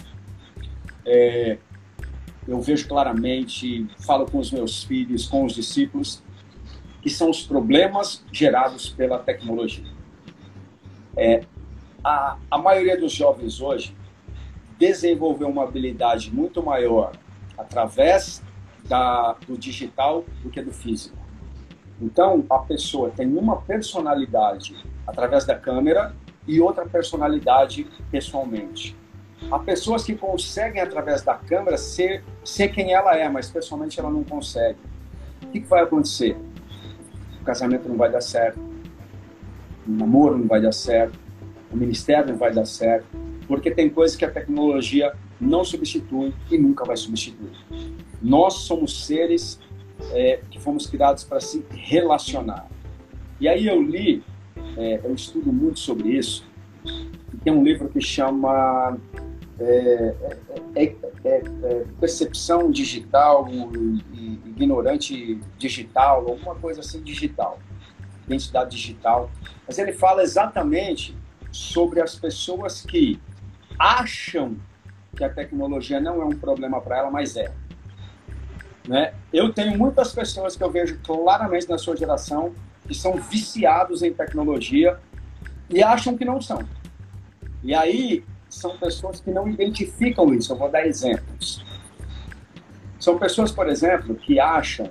É, 1.04 1.58
eu 2.48 2.60
vejo 2.60 2.88
claramente, 2.88 3.86
falo 4.00 4.26
com 4.26 4.38
os 4.38 4.50
meus 4.50 4.82
filhos, 4.82 5.28
com 5.28 5.44
os 5.44 5.54
discípulos, 5.54 6.22
que 7.02 7.10
são 7.10 7.30
os 7.30 7.42
problemas 7.42 8.24
gerados 8.32 8.88
pela 8.88 9.18
tecnologia. 9.18 9.84
É, 11.16 11.44
a, 12.02 12.36
a 12.50 12.58
maioria 12.58 12.98
dos 12.98 13.12
jovens 13.12 13.60
hoje 13.60 13.94
desenvolveu 14.78 15.48
uma 15.48 15.64
habilidade 15.64 16.34
muito 16.34 16.62
maior 16.62 17.12
através 17.56 18.42
da, 18.88 19.36
do 19.46 19.56
digital 19.56 20.24
do 20.42 20.50
que 20.50 20.62
do 20.62 20.72
físico. 20.72 21.16
Então, 22.00 22.44
a 22.48 22.58
pessoa 22.60 23.10
tem 23.10 23.26
uma 23.26 23.60
personalidade 23.60 24.74
através 25.06 25.44
da 25.44 25.54
câmera 25.54 26.14
e 26.46 26.60
outra 26.60 26.86
personalidade 26.86 27.86
pessoalmente. 28.10 28.96
Há 29.50 29.58
pessoas 29.58 30.04
que 30.04 30.14
conseguem, 30.14 30.80
através 30.80 31.22
da 31.22 31.34
câmera, 31.34 31.76
ser, 31.76 32.24
ser 32.44 32.68
quem 32.68 32.92
ela 32.92 33.16
é, 33.16 33.28
mas 33.28 33.50
pessoalmente 33.50 33.98
ela 33.98 34.10
não 34.10 34.24
consegue. 34.24 34.78
O 35.42 35.46
que, 35.46 35.60
que 35.60 35.66
vai 35.66 35.82
acontecer? 35.82 36.36
o 37.40 37.44
casamento 37.44 37.88
não 37.88 37.96
vai 37.96 38.10
dar 38.10 38.20
certo, 38.20 38.60
o 39.86 39.90
namoro 39.90 40.36
não 40.36 40.46
vai 40.46 40.60
dar 40.60 40.72
certo, 40.72 41.18
o 41.72 41.76
ministério 41.76 42.28
não 42.28 42.36
vai 42.36 42.52
dar 42.52 42.66
certo, 42.66 43.06
porque 43.46 43.70
tem 43.70 43.88
coisas 43.88 44.16
que 44.16 44.24
a 44.24 44.30
tecnologia 44.30 45.12
não 45.40 45.64
substitui 45.64 46.34
e 46.50 46.58
nunca 46.58 46.84
vai 46.84 46.96
substituir. 46.96 47.52
Nós 48.20 48.54
somos 48.54 49.06
seres 49.06 49.58
é, 50.12 50.40
que 50.50 50.60
fomos 50.60 50.86
criados 50.86 51.24
para 51.24 51.40
se 51.40 51.64
relacionar. 51.70 52.68
E 53.40 53.48
aí 53.48 53.66
eu 53.66 53.82
li, 53.82 54.22
é, 54.76 55.00
eu 55.02 55.14
estudo 55.14 55.52
muito 55.52 55.78
sobre 55.78 56.10
isso, 56.10 56.46
tem 57.42 57.52
um 57.52 57.64
livro 57.64 57.88
que 57.88 58.00
chama 58.00 58.98
é, 59.60 60.14
é, 60.74 60.82
é, 60.84 60.94
é 61.24 61.84
Percepção 62.00 62.70
Digital 62.70 63.46
Ignorante 64.46 65.38
Digital, 65.58 66.26
alguma 66.26 66.54
coisa 66.54 66.80
assim 66.80 67.02
digital, 67.02 67.58
identidade 68.26 68.70
digital. 68.70 69.30
Mas 69.66 69.78
ele 69.78 69.92
fala 69.92 70.22
exatamente 70.22 71.14
sobre 71.52 72.00
as 72.00 72.14
pessoas 72.14 72.82
que 72.82 73.20
acham 73.78 74.56
que 75.14 75.24
a 75.24 75.28
tecnologia 75.28 76.00
não 76.00 76.22
é 76.22 76.24
um 76.24 76.38
problema 76.38 76.80
para 76.80 76.98
ela, 76.98 77.10
mas 77.10 77.36
é. 77.36 77.52
Né? 78.88 79.12
Eu 79.32 79.52
tenho 79.52 79.76
muitas 79.76 80.12
pessoas 80.12 80.56
que 80.56 80.64
eu 80.64 80.70
vejo 80.70 80.98
claramente 81.04 81.68
na 81.68 81.76
sua 81.76 81.96
geração 81.96 82.54
que 82.88 82.94
são 82.94 83.16
viciados 83.16 84.02
em 84.02 84.12
tecnologia 84.12 84.98
e 85.68 85.82
acham 85.82 86.16
que 86.16 86.24
não 86.24 86.40
são. 86.40 86.62
E 87.62 87.74
aí 87.74 88.24
são 88.50 88.76
pessoas 88.76 89.20
que 89.20 89.30
não 89.30 89.48
identificam 89.48 90.34
isso. 90.34 90.52
Eu 90.52 90.56
vou 90.56 90.70
dar 90.70 90.86
exemplos. 90.86 91.64
São 92.98 93.18
pessoas, 93.18 93.50
por 93.50 93.68
exemplo, 93.68 94.14
que 94.14 94.38
acham 94.38 94.90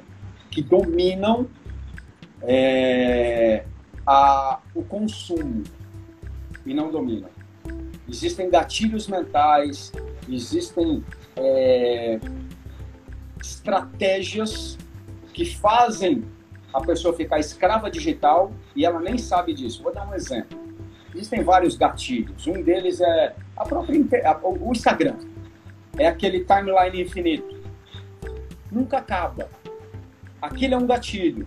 que 0.49 0.63
dominam 0.63 1.47
é, 2.41 3.65
a, 4.07 4.59
o 4.73 4.81
consumo 4.83 5.63
e 6.65 6.73
não 6.73 6.89
dominam. 6.89 7.29
Existem 8.07 8.49
gatilhos 8.49 9.07
mentais, 9.07 9.91
existem 10.27 11.03
é, 11.35 12.19
estratégias 13.39 14.77
que 15.33 15.45
fazem 15.45 16.23
a 16.73 16.81
pessoa 16.81 17.13
ficar 17.15 17.39
escrava 17.39 17.91
digital 17.91 18.51
e 18.75 18.85
ela 18.85 18.99
nem 18.99 19.17
sabe 19.17 19.53
disso. 19.53 19.83
Vou 19.83 19.93
dar 19.93 20.07
um 20.07 20.15
exemplo. 20.15 20.57
Existem 21.13 21.43
vários 21.43 21.75
gatilhos. 21.75 22.47
Um 22.47 22.61
deles 22.61 23.01
é 23.01 23.35
a 23.59 23.65
própria 23.65 23.99
o 24.41 24.71
Instagram. 24.71 25.15
É 25.97 26.07
aquele 26.07 26.45
timeline 26.45 27.01
infinito. 27.01 27.59
Nunca 28.71 28.99
acaba. 28.99 29.49
Aquilo 30.41 30.75
é 30.75 30.77
um 30.77 30.87
gatilho. 30.87 31.45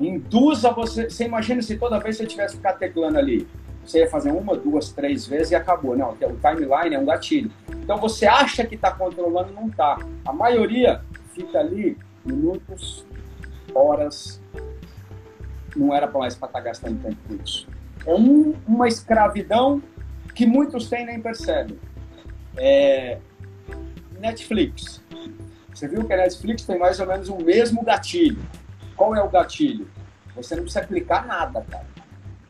Induz 0.00 0.64
a 0.64 0.72
você. 0.72 1.08
Você 1.08 1.24
imagina 1.24 1.62
se 1.62 1.76
toda 1.76 2.00
vez 2.00 2.16
você 2.16 2.26
tivesse 2.26 2.56
ficar 2.56 2.72
teclando 2.72 3.18
ali. 3.18 3.46
Você 3.84 4.00
ia 4.00 4.10
fazer 4.10 4.32
uma, 4.32 4.56
duas, 4.56 4.90
três 4.90 5.26
vezes 5.26 5.52
e 5.52 5.54
acabou. 5.54 5.96
Não, 5.96 6.10
o 6.10 6.16
timeline 6.16 6.94
é 6.94 6.98
um 6.98 7.04
gatilho. 7.04 7.50
Então 7.76 7.96
você 7.98 8.26
acha 8.26 8.64
que 8.66 8.74
está 8.74 8.90
controlando, 8.90 9.52
não 9.52 9.68
está. 9.68 9.98
A 10.24 10.32
maioria 10.32 11.02
fica 11.32 11.60
ali 11.60 11.96
minutos, 12.24 13.06
horas. 13.74 14.40
Não 15.76 15.94
era 15.94 16.10
mais 16.10 16.34
para 16.34 16.48
estar 16.48 16.58
tá 16.58 16.64
gastando 16.64 17.02
tempo 17.02 17.16
com 17.28 17.42
isso. 17.42 17.68
É 18.04 18.14
um, 18.14 18.54
uma 18.66 18.88
escravidão 18.88 19.82
que 20.34 20.46
muitos 20.46 20.88
têm 20.88 21.06
nem 21.06 21.20
percebem. 21.20 21.78
É, 22.56 23.18
Netflix. 24.18 25.02
Você 25.72 25.88
viu 25.88 26.04
que 26.04 26.12
a 26.12 26.16
Netflix 26.16 26.64
tem 26.64 26.78
mais 26.78 27.00
ou 27.00 27.06
menos 27.06 27.28
o 27.28 27.36
mesmo 27.38 27.82
gatilho. 27.82 28.42
Qual 28.96 29.14
é 29.14 29.22
o 29.22 29.28
gatilho? 29.28 29.88
Você 30.36 30.54
não 30.54 30.62
precisa 30.62 30.84
clicar 30.84 31.26
nada, 31.26 31.62
cara. 31.62 31.86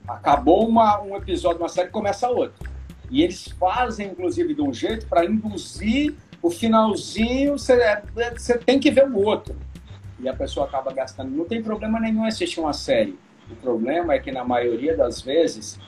Acabou 0.07 0.69
uma, 0.69 1.01
um 1.01 1.17
episódio, 1.17 1.59
uma 1.59 1.69
série, 1.69 1.89
começa 1.89 2.29
outro. 2.29 2.69
E 3.11 3.23
eles 3.23 3.49
fazem, 3.49 4.09
inclusive, 4.09 4.55
de 4.55 4.63
um 4.63 4.73
jeito 4.73 5.07
para 5.07 5.25
induzir 5.25 6.15
o 6.41 6.51
finalzinho, 6.51 7.57
você, 7.57 7.75
é, 7.75 8.03
você 8.37 8.59
tem 8.59 8.81
que 8.81 8.91
ver 8.91 9.07
o 9.07 9.17
outro. 9.19 9.55
E 10.19 10.29
a 10.29 10.35
pessoa 10.35 10.67
acaba 10.67 10.93
gastando. 10.93 11.31
Não 11.31 11.45
tem 11.45 11.63
problema 11.63 12.01
nenhum 12.01 12.25
assistir 12.25 12.61
uma 12.61 12.73
série. 12.73 13.19
O 13.51 13.57
problema 13.57 14.15
é 14.15 14.19
que, 14.19 14.33
na 14.33 14.45
maioria 14.45 14.97
das 14.97 15.21
vezes, 15.21 15.79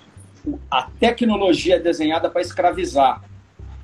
a 0.70 0.88
tecnologia 0.98 1.76
é 1.76 1.78
desenhada 1.78 2.30
para 2.30 2.40
escravizar. 2.40 3.22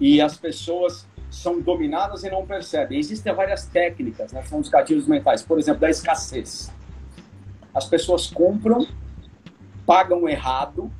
E 0.01 0.21
as 0.21 0.37
pessoas 0.37 1.07
são 1.31 1.61
dominadas 1.61 2.25
e 2.25 2.31
não 2.31 2.45
percebem. 2.47 2.99
Existem 2.99 3.33
várias 3.33 3.67
técnicas, 3.67 4.33
né? 4.33 4.43
são 4.43 4.59
os 4.59 4.69
gatilhos 4.69 5.07
mentais. 5.07 5.43
Por 5.43 5.59
exemplo, 5.59 5.81
da 5.81 5.91
escassez. 5.91 6.73
As 7.73 7.87
pessoas 7.87 8.27
compram, 8.27 8.87
pagam 9.87 10.29
errado, 10.29 10.91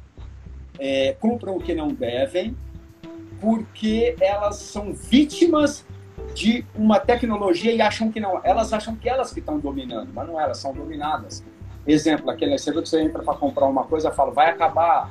é, 0.79 1.17
compram 1.19 1.57
o 1.57 1.61
que 1.61 1.75
não 1.75 1.89
devem, 1.89 2.57
porque 3.41 4.15
elas 4.21 4.57
são 4.57 4.93
vítimas 4.93 5.85
de 6.35 6.65
uma 6.75 7.01
tecnologia 7.01 7.73
e 7.73 7.81
acham 7.81 8.13
que 8.13 8.21
não. 8.21 8.41
Elas 8.45 8.73
acham 8.73 8.95
que 8.95 9.09
elas 9.09 9.33
que 9.33 9.41
estão 9.41 9.59
dominando, 9.59 10.11
mas 10.15 10.29
não 10.29 10.41
elas 10.41 10.59
são 10.59 10.73
dominadas. 10.73 11.45
Exemplo, 11.87 12.31
aquele 12.31 12.57
viu 12.57 12.83
que 12.83 12.89
você 12.89 13.03
entra 13.03 13.23
para 13.23 13.35
comprar 13.35 13.67
uma 13.67 13.85
coisa, 13.85 14.11
fala, 14.11 14.31
vai 14.31 14.51
acabar. 14.51 15.11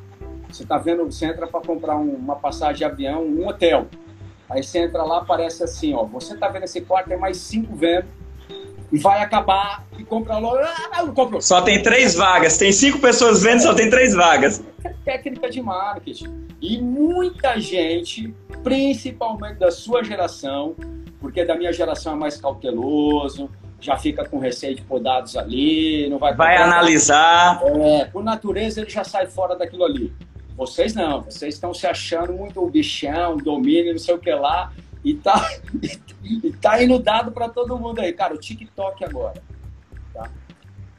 Você 0.50 0.64
está 0.64 0.78
vendo, 0.78 1.06
você 1.06 1.26
entra 1.26 1.48
para 1.48 1.62
comprar 1.62 1.96
um, 1.98 2.16
uma 2.16 2.36
passagem 2.36 2.78
de 2.78 2.84
avião, 2.86 3.24
um 3.24 3.48
hotel. 3.48 3.88
Aí 4.50 4.64
você 4.64 4.80
entra 4.80 5.04
lá, 5.04 5.20
aparece 5.20 5.64
assim, 5.64 5.94
ó, 5.94 6.04
você 6.04 6.34
está 6.34 6.48
vendo 6.48 6.64
esse 6.64 6.82
quarto, 6.82 7.10
tem 7.10 7.20
mais 7.20 7.38
cinco 7.38 7.76
vendo, 7.76 8.08
e 8.92 8.98
vai 8.98 9.22
acabar 9.22 9.86
e 9.98 10.04
compra 10.04 10.40
logo. 10.40 10.58
Ah, 10.58 11.04
não, 11.04 11.14
compro. 11.14 11.40
Só 11.42 11.62
tem 11.62 11.84
três 11.84 12.16
vagas, 12.16 12.58
tem 12.58 12.72
cinco 12.72 13.00
pessoas 13.00 13.44
vendo, 13.44 13.62
só 13.62 13.76
tem 13.76 13.90
três 13.90 14.16
vagas. 14.16 14.64
É 14.84 14.90
técnica 15.06 15.50
de 15.50 15.62
marketing. 15.62 16.48
E 16.60 16.82
muita 16.82 17.60
gente, 17.60 18.34
principalmente 18.64 19.60
da 19.60 19.70
sua 19.70 20.04
geração, 20.04 20.76
porque 21.22 21.46
da 21.46 21.56
minha 21.56 21.72
geração 21.72 22.14
é 22.14 22.16
mais 22.16 22.38
cauteloso, 22.38 23.50
já 23.80 23.98
fica 23.98 24.26
com 24.26 24.40
receio 24.40 24.76
de 24.76 24.82
pôr 24.82 25.00
dados 25.00 25.38
ali, 25.38 26.10
não 26.10 26.18
vai... 26.18 26.34
Vai 26.34 26.58
analisar. 26.58 27.62
É, 27.82 28.06
por 28.06 28.24
natureza 28.24 28.82
ele 28.82 28.90
já 28.90 29.04
sai 29.04 29.28
fora 29.28 29.56
daquilo 29.56 29.86
ali. 29.86 30.12
Vocês 30.60 30.94
não, 30.94 31.22
vocês 31.22 31.54
estão 31.54 31.74
se 31.74 31.88
achando 31.88 32.34
muito 32.34 32.70
bichão, 32.70 33.38
domínio, 33.38 33.94
não 33.94 33.98
sei 33.98 34.14
o 34.14 34.20
que 34.20 34.30
lá, 34.30 34.74
e 35.06 35.14
tá, 35.14 35.50
e 36.22 36.52
tá 36.52 36.84
indo 36.84 37.00
dado 37.00 37.32
para 37.32 37.48
todo 37.48 37.80
mundo 37.80 38.02
aí. 38.02 38.12
Cara, 38.12 38.34
o 38.34 38.38
TikTok 38.38 39.06
agora, 39.06 39.42
tá? 40.14 40.30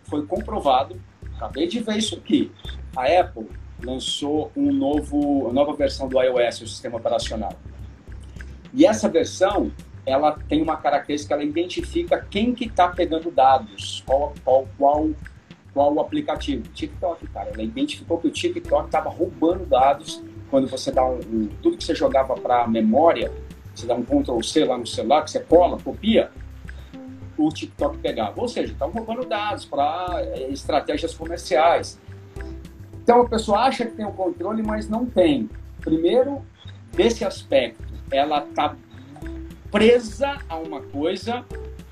foi 0.04 0.24
comprovado, 0.24 0.98
acabei 1.36 1.66
de 1.66 1.78
ver 1.80 1.98
isso 1.98 2.16
aqui, 2.16 2.50
a 2.96 3.04
Apple 3.20 3.50
lançou 3.84 4.50
um 4.56 4.72
novo, 4.72 5.18
uma 5.18 5.52
nova 5.52 5.74
versão 5.74 6.08
do 6.08 6.18
iOS, 6.18 6.62
o 6.62 6.66
sistema 6.66 6.96
operacional. 6.96 7.52
E 8.72 8.86
essa 8.86 9.10
versão 9.10 9.70
ela 10.06 10.38
tem 10.48 10.62
uma 10.62 10.78
característica, 10.78 11.34
ela 11.34 11.44
identifica 11.44 12.26
quem 12.30 12.54
que 12.54 12.64
está 12.64 12.88
pegando 12.88 13.30
dados, 13.30 14.02
qual, 14.06 14.32
qual, 14.42 14.66
qual, 14.78 15.10
qual 15.72 15.92
o 15.94 16.00
aplicativo. 16.00 16.62
TikTok, 16.68 17.26
cara, 17.28 17.50
ela 17.50 17.62
identificou 17.62 18.18
que 18.18 18.28
o 18.28 18.30
TikTok 18.30 18.86
estava 18.86 19.08
roubando 19.08 19.66
dados 19.66 20.22
quando 20.50 20.66
você 20.66 20.90
dá 20.90 21.04
um, 21.04 21.18
um 21.18 21.48
tudo 21.62 21.76
que 21.76 21.84
você 21.84 21.94
jogava 21.94 22.34
para 22.34 22.66
memória, 22.66 23.32
você 23.74 23.86
dá 23.86 23.94
um 23.94 24.02
Ctrl 24.02 24.42
C 24.42 24.64
lá 24.64 24.76
no 24.76 24.86
celular, 24.86 25.22
que 25.22 25.30
você 25.30 25.40
cola, 25.40 25.78
copia, 25.80 26.30
o 27.38 27.48
TikTok 27.48 27.98
pegava. 27.98 28.40
Ou 28.40 28.48
seja, 28.48 28.72
estão 28.72 28.90
roubando 28.90 29.24
dados 29.24 29.64
para 29.64 30.20
é, 30.20 30.50
estratégias 30.50 31.14
comerciais. 31.14 31.98
Então 33.02 33.22
a 33.22 33.28
pessoa 33.28 33.60
acha 33.60 33.86
que 33.86 33.92
tem 33.92 34.04
o 34.04 34.12
controle, 34.12 34.62
mas 34.62 34.88
não 34.88 35.06
tem. 35.06 35.48
Primeiro, 35.80 36.42
desse 36.92 37.24
aspecto, 37.24 37.82
ela 38.10 38.44
está 38.44 38.76
presa 39.70 40.38
a 40.48 40.56
uma 40.56 40.82
coisa 40.82 41.44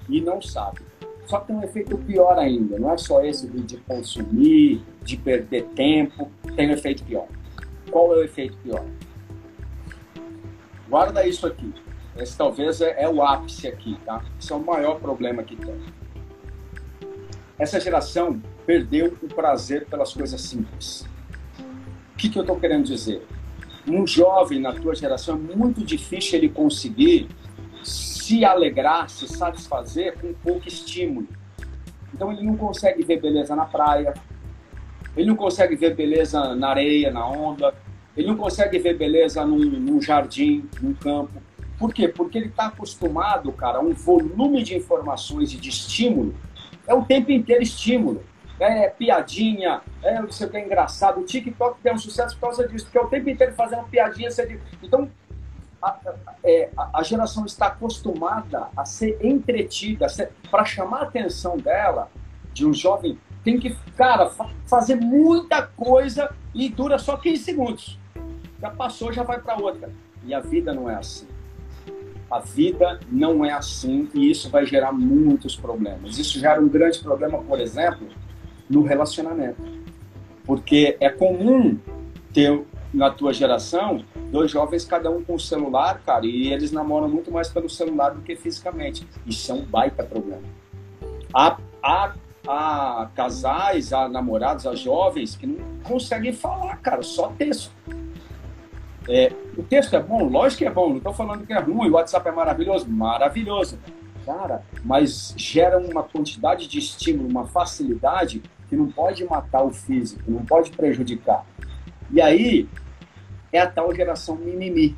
e 0.08 0.20
não 0.20 0.42
sabe. 0.42 0.80
Só 1.28 1.40
que 1.40 1.48
tem 1.48 1.56
um 1.56 1.62
efeito 1.62 1.98
pior 1.98 2.38
ainda, 2.38 2.78
não 2.78 2.90
é 2.90 2.96
só 2.96 3.22
esse 3.22 3.46
de 3.46 3.76
consumir, 3.76 4.82
de 5.04 5.14
perder 5.18 5.64
tempo, 5.74 6.30
tem 6.56 6.70
um 6.70 6.72
efeito 6.72 7.04
pior. 7.04 7.28
Qual 7.90 8.14
é 8.14 8.16
o 8.16 8.24
efeito 8.24 8.56
pior? 8.62 8.82
Guarda 10.88 11.26
isso 11.26 11.46
aqui. 11.46 11.70
Esse 12.16 12.34
talvez 12.36 12.80
é, 12.80 13.02
é 13.02 13.08
o 13.08 13.22
ápice 13.22 13.68
aqui, 13.68 13.98
tá? 14.06 14.24
Esse 14.40 14.54
é 14.54 14.56
o 14.56 14.60
maior 14.60 14.98
problema 15.00 15.42
que 15.42 15.54
tem. 15.54 15.78
Essa 17.58 17.78
geração 17.78 18.40
perdeu 18.64 19.14
o 19.22 19.28
prazer 19.28 19.84
pelas 19.84 20.14
coisas 20.14 20.40
simples. 20.40 21.06
O 22.14 22.16
que, 22.16 22.30
que 22.30 22.38
eu 22.38 22.42
estou 22.42 22.58
querendo 22.58 22.86
dizer? 22.86 23.22
Um 23.86 24.06
jovem 24.06 24.60
na 24.60 24.72
tua 24.72 24.94
geração 24.94 25.34
é 25.34 25.54
muito 25.54 25.84
difícil 25.84 26.38
ele 26.38 26.48
conseguir 26.48 27.28
se 28.28 28.44
alegrar, 28.44 29.08
se 29.08 29.26
satisfazer 29.26 30.18
com 30.18 30.34
pouco 30.34 30.68
estímulo. 30.68 31.26
Então 32.12 32.30
ele 32.30 32.42
não 32.42 32.58
consegue 32.58 33.02
ver 33.02 33.22
beleza 33.22 33.56
na 33.56 33.64
praia, 33.64 34.12
ele 35.16 35.26
não 35.26 35.34
consegue 35.34 35.74
ver 35.74 35.94
beleza 35.94 36.54
na 36.54 36.68
areia, 36.68 37.10
na 37.10 37.26
onda, 37.26 37.72
ele 38.14 38.26
não 38.26 38.36
consegue 38.36 38.78
ver 38.78 38.98
beleza 38.98 39.46
num, 39.46 39.58
num 39.58 40.02
jardim, 40.02 40.68
num 40.82 40.92
campo. 40.92 41.42
Por 41.78 41.94
quê? 41.94 42.06
Porque 42.06 42.36
ele 42.36 42.48
está 42.48 42.66
acostumado, 42.66 43.50
cara, 43.50 43.78
a 43.78 43.80
um 43.80 43.94
volume 43.94 44.62
de 44.62 44.76
informações 44.76 45.54
e 45.54 45.56
de 45.56 45.70
estímulo. 45.70 46.34
É 46.86 46.92
o 46.92 47.06
tempo 47.06 47.32
inteiro 47.32 47.62
estímulo. 47.62 48.22
é 48.60 48.90
piadinha, 48.90 49.80
é 50.02 50.20
não 50.20 50.30
sei 50.30 50.48
o 50.48 50.50
que 50.50 50.56
é 50.58 50.66
engraçado. 50.66 51.20
O 51.20 51.24
TikTok 51.24 51.80
tem 51.80 51.94
um 51.94 51.98
sucesso 51.98 52.34
por 52.34 52.42
causa 52.42 52.68
disso, 52.68 52.84
porque 52.84 52.98
é 52.98 53.00
o 53.00 53.08
tempo 53.08 53.30
inteiro 53.30 53.54
fazendo 53.54 53.84
piadinha. 53.84 54.28
Então, 54.82 55.08
a, 55.82 55.98
é, 56.44 56.70
a, 56.76 57.02
geração 57.02 57.44
está 57.46 57.66
acostumada 57.66 58.68
a 58.76 58.84
ser 58.84 59.18
entretida, 59.24 60.06
para 60.50 60.64
chamar 60.64 61.00
a 61.00 61.02
atenção 61.04 61.56
dela, 61.56 62.10
de 62.52 62.66
um 62.66 62.74
jovem, 62.74 63.18
tem 63.44 63.58
que, 63.58 63.74
cara, 63.96 64.28
fa 64.30 64.48
fazer 64.66 64.96
muita 64.96 65.62
coisa 65.62 66.34
e 66.54 66.68
dura 66.68 66.98
só 66.98 67.16
15 67.16 67.42
segundos. 67.42 67.98
Já 68.60 68.70
passou, 68.70 69.12
já 69.12 69.22
vai 69.22 69.40
para 69.40 69.56
outra. 69.56 69.90
E 70.24 70.34
a 70.34 70.40
vida 70.40 70.74
não 70.74 70.90
é 70.90 70.96
assim. 70.96 71.26
A 72.30 72.40
vida 72.40 73.00
não 73.10 73.44
é 73.44 73.52
assim 73.52 74.08
e 74.12 74.30
isso 74.30 74.50
vai 74.50 74.66
gerar 74.66 74.92
muitos 74.92 75.56
problemas. 75.56 76.18
Isso 76.18 76.38
gera 76.38 76.60
um 76.60 76.68
grande 76.68 76.98
problema, 76.98 77.38
por 77.38 77.60
exemplo, 77.60 78.06
no 78.68 78.82
relacionamento. 78.82 79.62
Porque 80.44 80.96
é 81.00 81.08
comum 81.08 81.78
ter 82.34 82.62
na 82.92 83.10
tua 83.10 83.32
geração 83.32 84.02
dois 84.30 84.50
jovens, 84.50 84.84
cada 84.84 85.10
um 85.10 85.22
com 85.22 85.34
o 85.34 85.40
celular, 85.40 86.00
cara, 86.04 86.26
e 86.26 86.52
eles 86.52 86.72
namoram 86.72 87.08
muito 87.08 87.30
mais 87.30 87.48
pelo 87.48 87.68
celular 87.68 88.10
do 88.10 88.22
que 88.22 88.36
fisicamente. 88.36 89.06
Isso 89.26 89.50
é 89.50 89.54
um 89.54 89.62
baita 89.62 90.02
problema. 90.02 90.42
Há, 91.34 91.58
há, 91.82 92.14
há 92.46 93.10
casais, 93.14 93.92
há 93.92 94.08
namorados, 94.08 94.66
há 94.66 94.74
jovens 94.74 95.36
que 95.36 95.46
não 95.46 95.58
conseguem 95.82 96.32
falar, 96.32 96.76
cara, 96.78 97.02
só 97.02 97.28
texto. 97.38 97.70
É, 99.08 99.32
o 99.56 99.62
texto 99.62 99.96
é 99.96 100.00
bom? 100.00 100.28
Lógico 100.28 100.58
que 100.58 100.66
é 100.66 100.70
bom, 100.70 100.90
não 100.90 100.98
estou 100.98 101.14
falando 101.14 101.46
que 101.46 101.52
é 101.52 101.58
ruim, 101.58 101.88
o 101.88 101.94
WhatsApp 101.94 102.28
é 102.28 102.32
maravilhoso, 102.32 102.88
maravilhoso. 102.88 103.78
Cara, 104.26 104.62
mas 104.84 105.32
gera 105.38 105.78
uma 105.78 106.02
quantidade 106.02 106.68
de 106.68 106.78
estímulo, 106.78 107.26
uma 107.28 107.46
facilidade 107.46 108.42
que 108.68 108.76
não 108.76 108.86
pode 108.92 109.24
matar 109.24 109.62
o 109.62 109.70
físico, 109.70 110.22
não 110.30 110.44
pode 110.44 110.70
prejudicar. 110.70 111.46
E 112.10 112.20
aí 112.20 112.68
é 113.52 113.60
a 113.60 113.66
tal 113.66 113.94
geração 113.94 114.36
mimimi, 114.36 114.96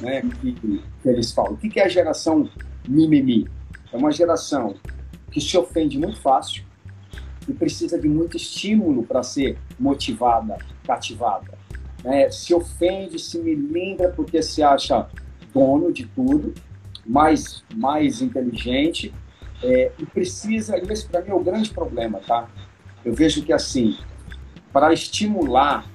né, 0.00 0.22
que, 0.40 0.52
que 0.52 0.82
eles 1.04 1.32
falam. 1.32 1.52
O 1.52 1.56
que 1.56 1.78
é 1.78 1.84
a 1.84 1.88
geração 1.88 2.48
mimimi? 2.88 3.48
É 3.92 3.96
uma 3.96 4.12
geração 4.12 4.74
que 5.30 5.40
se 5.40 5.56
ofende 5.56 5.98
muito 5.98 6.20
fácil 6.20 6.64
e 7.48 7.52
precisa 7.52 7.98
de 7.98 8.08
muito 8.08 8.36
estímulo 8.36 9.02
para 9.04 9.22
ser 9.22 9.58
motivada, 9.78 10.58
cativada 10.84 11.60
né, 12.04 12.30
se 12.30 12.54
ofende, 12.54 13.18
se 13.18 13.38
milindra 13.38 14.08
porque 14.10 14.42
se 14.42 14.62
acha 14.62 15.08
dono 15.52 15.92
de 15.92 16.06
tudo, 16.06 16.54
mais, 17.04 17.64
mais 17.74 18.22
inteligente, 18.22 19.12
é, 19.62 19.92
e 19.98 20.06
precisa, 20.06 20.78
e 20.78 20.92
esse 20.92 21.06
para 21.06 21.22
mim 21.22 21.30
é 21.30 21.34
o 21.34 21.40
grande 21.40 21.70
problema, 21.70 22.20
tá? 22.26 22.48
Eu 23.04 23.12
vejo 23.12 23.42
que 23.42 23.52
assim, 23.52 23.98
para 24.72 24.92
estimular 24.92 25.86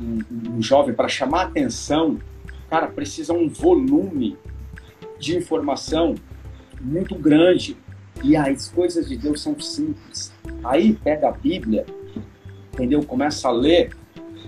um, 0.00 0.56
um 0.56 0.62
jovem, 0.62 0.94
para 0.94 1.08
chamar 1.08 1.42
atenção, 1.42 2.18
cara, 2.68 2.86
precisa 2.86 3.32
um 3.32 3.48
volume 3.48 4.36
de 5.18 5.36
informação 5.36 6.14
muito 6.80 7.14
grande. 7.14 7.76
E 8.22 8.36
as 8.36 8.68
coisas 8.68 9.08
de 9.08 9.16
Deus 9.16 9.40
são 9.40 9.58
simples. 9.58 10.32
Aí 10.62 10.92
pega 10.92 11.28
a 11.28 11.32
Bíblia, 11.32 11.86
entendeu? 12.72 13.02
Começa 13.02 13.48
a 13.48 13.52
ler 13.52 13.90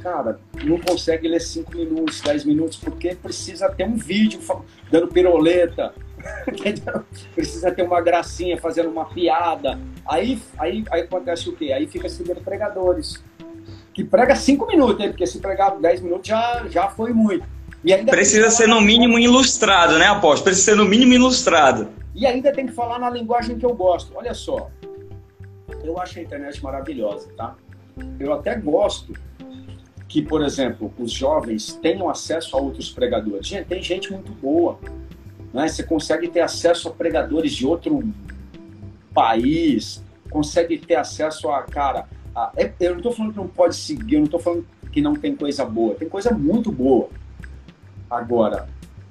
cara, 0.02 0.40
não 0.64 0.78
consegue 0.78 1.28
ler 1.28 1.40
5 1.40 1.76
minutos, 1.76 2.20
10 2.20 2.44
minutos, 2.44 2.76
porque 2.76 3.14
precisa 3.14 3.70
ter 3.70 3.84
um 3.84 3.96
vídeo 3.96 4.40
dando 4.90 5.08
piroleta, 5.08 5.94
precisa 7.34 7.70
ter 7.70 7.82
uma 7.82 8.00
gracinha, 8.00 8.58
fazendo 8.58 8.90
uma 8.90 9.04
piada. 9.04 9.78
Aí, 10.04 10.40
aí, 10.58 10.84
aí 10.90 11.02
acontece 11.02 11.48
o 11.48 11.52
quê? 11.52 11.72
Aí 11.72 11.86
fica 11.86 12.08
seguindo 12.08 12.42
pregadores. 12.42 13.22
Que 13.92 14.04
prega 14.04 14.34
5 14.34 14.66
minutos, 14.66 14.98
né? 14.98 15.08
porque 15.08 15.26
se 15.26 15.38
pregar 15.38 15.78
10 15.78 16.00
minutos 16.00 16.28
já, 16.28 16.64
já 16.68 16.88
foi 16.88 17.12
muito. 17.12 17.44
precisa 18.06 18.50
ser 18.50 18.66
no 18.66 18.80
mínimo 18.80 19.18
ilustrado, 19.18 19.98
né, 19.98 20.06
Apóstolo? 20.06 20.44
Precisa 20.44 20.72
ser 20.72 20.76
no 20.76 20.84
mínimo 20.84 21.12
ilustrado. 21.12 21.88
E 22.14 22.26
ainda 22.26 22.52
tem 22.52 22.66
que 22.66 22.72
falar 22.72 22.98
na 22.98 23.10
linguagem 23.10 23.58
que 23.58 23.66
eu 23.66 23.74
gosto. 23.74 24.12
Olha 24.14 24.34
só, 24.34 24.70
eu 25.82 25.98
acho 25.98 26.18
a 26.18 26.22
internet 26.22 26.62
maravilhosa, 26.62 27.28
tá? 27.36 27.54
Eu 28.18 28.32
até 28.32 28.54
gosto 28.54 29.12
que, 30.08 30.20
por 30.20 30.44
exemplo, 30.44 30.92
os 30.98 31.10
jovens 31.10 31.72
tenham 31.80 32.08
acesso 32.08 32.56
a 32.56 32.60
outros 32.60 32.90
pregadores. 32.90 33.46
Gente, 33.46 33.66
tem 33.66 33.82
gente 33.82 34.12
muito 34.12 34.32
boa. 34.32 34.78
Né? 35.52 35.68
Você 35.68 35.82
consegue 35.82 36.28
ter 36.28 36.40
acesso 36.40 36.88
a 36.88 36.92
pregadores 36.92 37.52
de 37.52 37.66
outro 37.66 38.02
país, 39.14 40.02
consegue 40.30 40.78
ter 40.78 40.96
acesso 40.96 41.50
a, 41.50 41.62
cara. 41.62 42.06
A, 42.34 42.52
é, 42.56 42.72
eu 42.80 42.90
não 42.90 42.98
estou 42.98 43.12
falando 43.12 43.32
que 43.32 43.38
não 43.38 43.48
pode 43.48 43.76
seguir, 43.76 44.14
eu 44.14 44.20
não 44.20 44.26
estou 44.26 44.40
falando 44.40 44.66
que 44.90 45.00
não 45.00 45.14
tem 45.14 45.34
coisa 45.34 45.64
boa. 45.64 45.94
Tem 45.94 46.08
coisa 46.08 46.32
muito 46.32 46.70
boa. 46.70 47.08
Agora, 48.10 48.68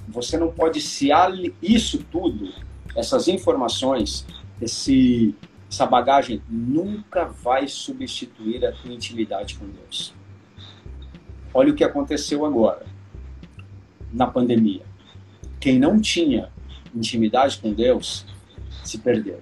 você 0.07 0.37
não 0.37 0.51
pode 0.51 0.81
se 0.81 1.11
ali, 1.11 1.55
isso 1.61 2.03
tudo, 2.11 2.53
essas 2.95 3.27
informações, 3.27 4.25
esse, 4.61 5.35
essa 5.69 5.85
bagagem 5.85 6.41
nunca 6.49 7.25
vai 7.25 7.67
substituir 7.67 8.65
a 8.65 8.71
tua 8.71 8.93
intimidade 8.93 9.55
com 9.55 9.65
Deus. 9.67 10.13
Olha 11.53 11.71
o 11.71 11.75
que 11.75 11.83
aconteceu 11.83 12.45
agora, 12.45 12.85
na 14.11 14.27
pandemia. 14.27 14.83
Quem 15.59 15.79
não 15.79 15.99
tinha 15.99 16.49
intimidade 16.93 17.57
com 17.59 17.73
Deus 17.73 18.25
se 18.83 18.97
perdeu, 18.97 19.39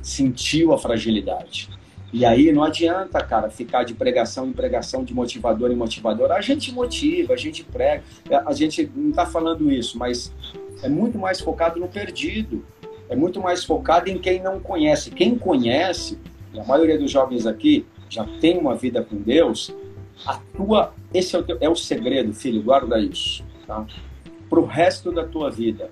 sentiu 0.00 0.72
a 0.72 0.78
fragilidade. 0.78 1.68
E 2.12 2.24
aí 2.24 2.50
não 2.52 2.64
adianta, 2.64 3.22
cara, 3.22 3.50
ficar 3.50 3.84
de 3.84 3.92
pregação 3.92 4.46
em 4.46 4.52
pregação, 4.52 5.04
de 5.04 5.12
motivador 5.12 5.70
em 5.70 5.76
motivador. 5.76 6.32
A 6.32 6.40
gente 6.40 6.72
motiva, 6.72 7.34
a 7.34 7.36
gente 7.36 7.62
prega, 7.62 8.02
a 8.46 8.52
gente 8.52 8.90
não 8.94 9.10
está 9.10 9.26
falando 9.26 9.70
isso, 9.70 9.98
mas 9.98 10.32
é 10.82 10.88
muito 10.88 11.18
mais 11.18 11.38
focado 11.40 11.78
no 11.78 11.86
perdido, 11.86 12.64
é 13.10 13.16
muito 13.16 13.40
mais 13.40 13.62
focado 13.64 14.08
em 14.08 14.18
quem 14.18 14.40
não 14.42 14.58
conhece. 14.58 15.10
Quem 15.10 15.36
conhece, 15.36 16.18
e 16.54 16.58
a 16.58 16.64
maioria 16.64 16.98
dos 16.98 17.10
jovens 17.10 17.46
aqui 17.46 17.84
já 18.08 18.24
tem 18.40 18.56
uma 18.56 18.74
vida 18.74 19.02
com 19.02 19.16
Deus, 19.16 19.74
a 20.26 20.40
tua, 20.56 20.94
esse 21.12 21.36
é 21.36 21.38
o, 21.38 21.42
teu, 21.42 21.58
é 21.60 21.68
o 21.68 21.76
segredo, 21.76 22.32
filho, 22.32 22.62
guarda 22.62 22.98
isso. 22.98 23.44
Tá? 23.66 23.86
Para 24.48 24.60
o 24.60 24.64
resto 24.64 25.12
da 25.12 25.24
tua 25.24 25.50
vida, 25.50 25.90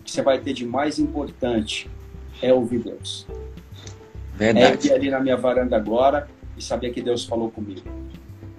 o 0.00 0.04
que 0.04 0.10
você 0.10 0.22
vai 0.22 0.38
ter 0.38 0.54
de 0.54 0.64
mais 0.64 0.98
importante 0.98 1.90
é 2.40 2.52
ouvir 2.54 2.78
Deus. 2.78 3.26
Verdade. 4.38 4.88
É 4.88 4.92
ir 4.92 4.94
ali 4.94 5.10
na 5.10 5.18
minha 5.18 5.36
varanda 5.36 5.76
agora 5.76 6.28
e 6.56 6.62
saber 6.62 6.90
que 6.90 7.02
Deus 7.02 7.24
falou 7.24 7.50
comigo. 7.50 7.82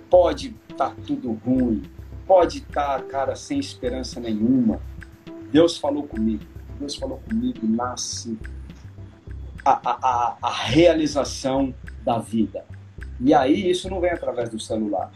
Pode 0.10 0.54
estar 0.70 0.90
tá 0.90 0.96
tudo 1.08 1.32
ruim, 1.46 1.84
pode 2.28 2.58
estar, 2.58 3.00
tá, 3.00 3.04
cara, 3.06 3.36
sem 3.36 3.58
esperança 3.58 4.20
nenhuma. 4.20 4.82
Deus 5.52 5.78
falou 5.78 6.04
comigo. 6.04 6.44
Deus 6.78 6.96
falou 6.96 7.22
comigo, 7.28 7.60
nasce 7.64 8.38
a, 9.64 9.72
a, 9.72 9.98
a, 10.02 10.38
a 10.42 10.52
realização 10.52 11.74
da 12.04 12.20
vida. 12.20 12.66
E 13.22 13.34
aí 13.34 13.70
isso 13.70 13.90
não 13.90 14.02
vem 14.02 14.12
através 14.12 14.50
do 14.50 14.60
celular. 14.60 15.12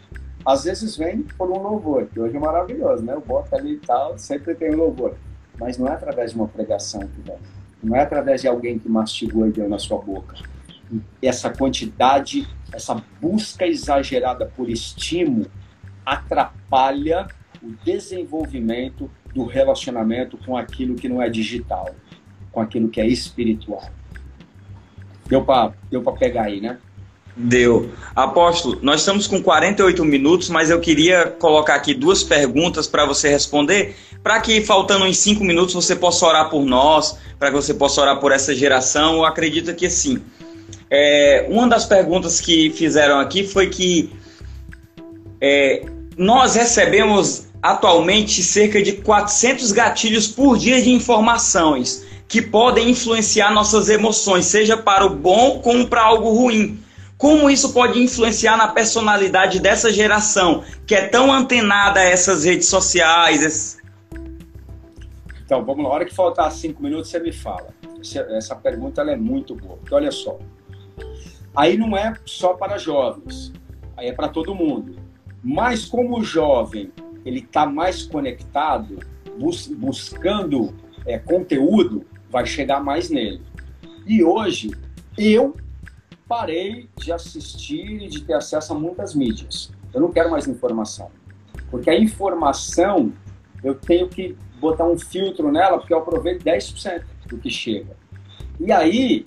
Às 0.46 0.64
vezes 0.64 0.96
vem 0.96 1.22
por 1.22 1.50
um 1.50 1.62
louvor, 1.62 2.06
que 2.06 2.20
hoje 2.20 2.36
é 2.36 2.40
maravilhoso, 2.40 3.02
né? 3.02 3.14
Eu 3.14 3.20
boto 3.20 3.54
ali 3.54 3.74
e 3.74 3.78
tal, 3.78 4.18
sempre 4.18 4.54
tem 4.54 4.74
um 4.74 4.78
louvor. 4.78 5.14
Mas 5.58 5.78
não 5.78 5.88
é 5.88 5.92
através 5.92 6.32
de 6.32 6.36
uma 6.36 6.48
pregação 6.48 7.00
que 7.00 7.20
vem. 7.22 7.38
Não 7.82 7.96
é 7.96 8.00
através 8.00 8.40
de 8.40 8.48
alguém 8.48 8.78
que 8.78 8.88
mastigou 8.88 9.46
e 9.46 9.52
deu 9.52 9.68
na 9.68 9.78
sua 9.78 9.98
boca. 9.98 10.36
Essa 11.22 11.50
quantidade, 11.50 12.46
essa 12.72 13.02
busca 13.20 13.66
exagerada 13.66 14.46
por 14.56 14.68
estímulo 14.68 15.50
atrapalha 16.04 17.26
o 17.62 17.72
desenvolvimento 17.84 19.10
do 19.34 19.44
relacionamento 19.44 20.36
com 20.38 20.56
aquilo 20.56 20.94
que 20.94 21.08
não 21.08 21.20
é 21.20 21.28
digital, 21.28 21.94
com 22.52 22.60
aquilo 22.60 22.88
que 22.88 23.00
é 23.00 23.06
espiritual. 23.06 23.90
Deu 25.26 25.42
para 25.44 25.72
deu 25.90 26.02
pegar 26.02 26.44
aí, 26.44 26.60
né? 26.60 26.78
Deu. 27.36 27.90
Apóstolo, 28.14 28.78
nós 28.80 29.00
estamos 29.00 29.26
com 29.26 29.42
48 29.42 30.04
minutos, 30.04 30.48
mas 30.48 30.70
eu 30.70 30.80
queria 30.80 31.26
colocar 31.26 31.74
aqui 31.74 31.92
duas 31.92 32.22
perguntas 32.22 32.86
para 32.86 33.04
você 33.04 33.28
responder, 33.28 33.96
para 34.22 34.40
que 34.40 34.60
faltando 34.60 35.04
uns 35.04 35.16
5 35.16 35.42
minutos 35.42 35.74
você 35.74 35.96
possa 35.96 36.24
orar 36.26 36.48
por 36.48 36.64
nós, 36.64 37.18
para 37.36 37.48
que 37.48 37.56
você 37.56 37.74
possa 37.74 38.00
orar 38.00 38.20
por 38.20 38.30
essa 38.30 38.54
geração. 38.54 39.14
Eu 39.14 39.24
acredito 39.24 39.74
que 39.74 39.90
sim. 39.90 40.22
É, 40.90 41.46
uma 41.48 41.68
das 41.68 41.84
perguntas 41.84 42.40
que 42.40 42.70
fizeram 42.70 43.18
aqui 43.18 43.46
foi 43.46 43.68
que 43.68 44.12
é, 45.40 45.84
nós 46.16 46.54
recebemos 46.54 47.48
atualmente 47.62 48.42
cerca 48.42 48.82
de 48.82 48.92
400 48.92 49.72
gatilhos 49.72 50.28
por 50.28 50.58
dia 50.58 50.80
de 50.82 50.90
informações 50.90 52.04
que 52.28 52.42
podem 52.42 52.90
influenciar 52.90 53.52
nossas 53.52 53.88
emoções, 53.88 54.46
seja 54.46 54.76
para 54.76 55.04
o 55.04 55.10
bom 55.10 55.60
como 55.60 55.86
para 55.86 56.02
algo 56.02 56.30
ruim. 56.30 56.78
Como 57.16 57.48
isso 57.48 57.72
pode 57.72 58.02
influenciar 58.02 58.56
na 58.56 58.68
personalidade 58.68 59.60
dessa 59.60 59.92
geração, 59.92 60.64
que 60.86 60.94
é 60.94 61.06
tão 61.06 61.32
antenada 61.32 62.00
a 62.00 62.04
essas 62.04 62.44
redes 62.44 62.68
sociais? 62.68 63.78
Então, 65.44 65.64
vamos 65.64 65.84
lá. 65.84 65.90
A 65.90 65.94
hora 65.94 66.04
que 66.04 66.14
faltar 66.14 66.50
cinco 66.50 66.82
minutos, 66.82 67.10
você 67.10 67.18
me 67.20 67.32
fala. 67.32 67.68
Essa 68.36 68.54
pergunta 68.56 69.02
é 69.02 69.16
muito 69.16 69.54
boa. 69.54 69.76
Porque 69.76 69.94
olha 69.94 70.10
só. 70.10 70.38
Aí 71.54 71.76
não 71.76 71.96
é 71.96 72.14
só 72.24 72.54
para 72.54 72.78
jovens, 72.78 73.52
aí 73.96 74.08
é 74.08 74.12
para 74.12 74.28
todo 74.28 74.54
mundo. 74.54 74.96
Mas 75.42 75.84
como 75.84 76.18
o 76.18 76.24
jovem 76.24 76.90
ele 77.24 77.40
está 77.40 77.64
mais 77.64 78.02
conectado, 78.02 78.98
bus 79.38 79.66
buscando 79.66 80.74
é, 81.06 81.18
conteúdo, 81.18 82.04
vai 82.30 82.44
chegar 82.46 82.82
mais 82.82 83.08
nele. 83.10 83.42
E 84.06 84.22
hoje 84.22 84.70
eu 85.16 85.56
parei 86.28 86.88
de 86.96 87.12
assistir 87.12 88.02
e 88.02 88.08
de 88.08 88.22
ter 88.22 88.34
acesso 88.34 88.72
a 88.72 88.78
muitas 88.78 89.14
mídias. 89.14 89.70
Eu 89.92 90.00
não 90.00 90.10
quero 90.10 90.30
mais 90.30 90.46
informação. 90.46 91.10
Porque 91.70 91.88
a 91.88 91.98
informação, 91.98 93.12
eu 93.62 93.74
tenho 93.74 94.08
que 94.08 94.36
botar 94.58 94.84
um 94.84 94.98
filtro 94.98 95.50
nela, 95.50 95.78
porque 95.78 95.92
eu 95.92 95.98
aproveito 95.98 96.42
10% 96.42 97.04
do 97.28 97.38
que 97.38 97.50
chega. 97.50 97.96
E 98.60 98.72
aí, 98.72 99.26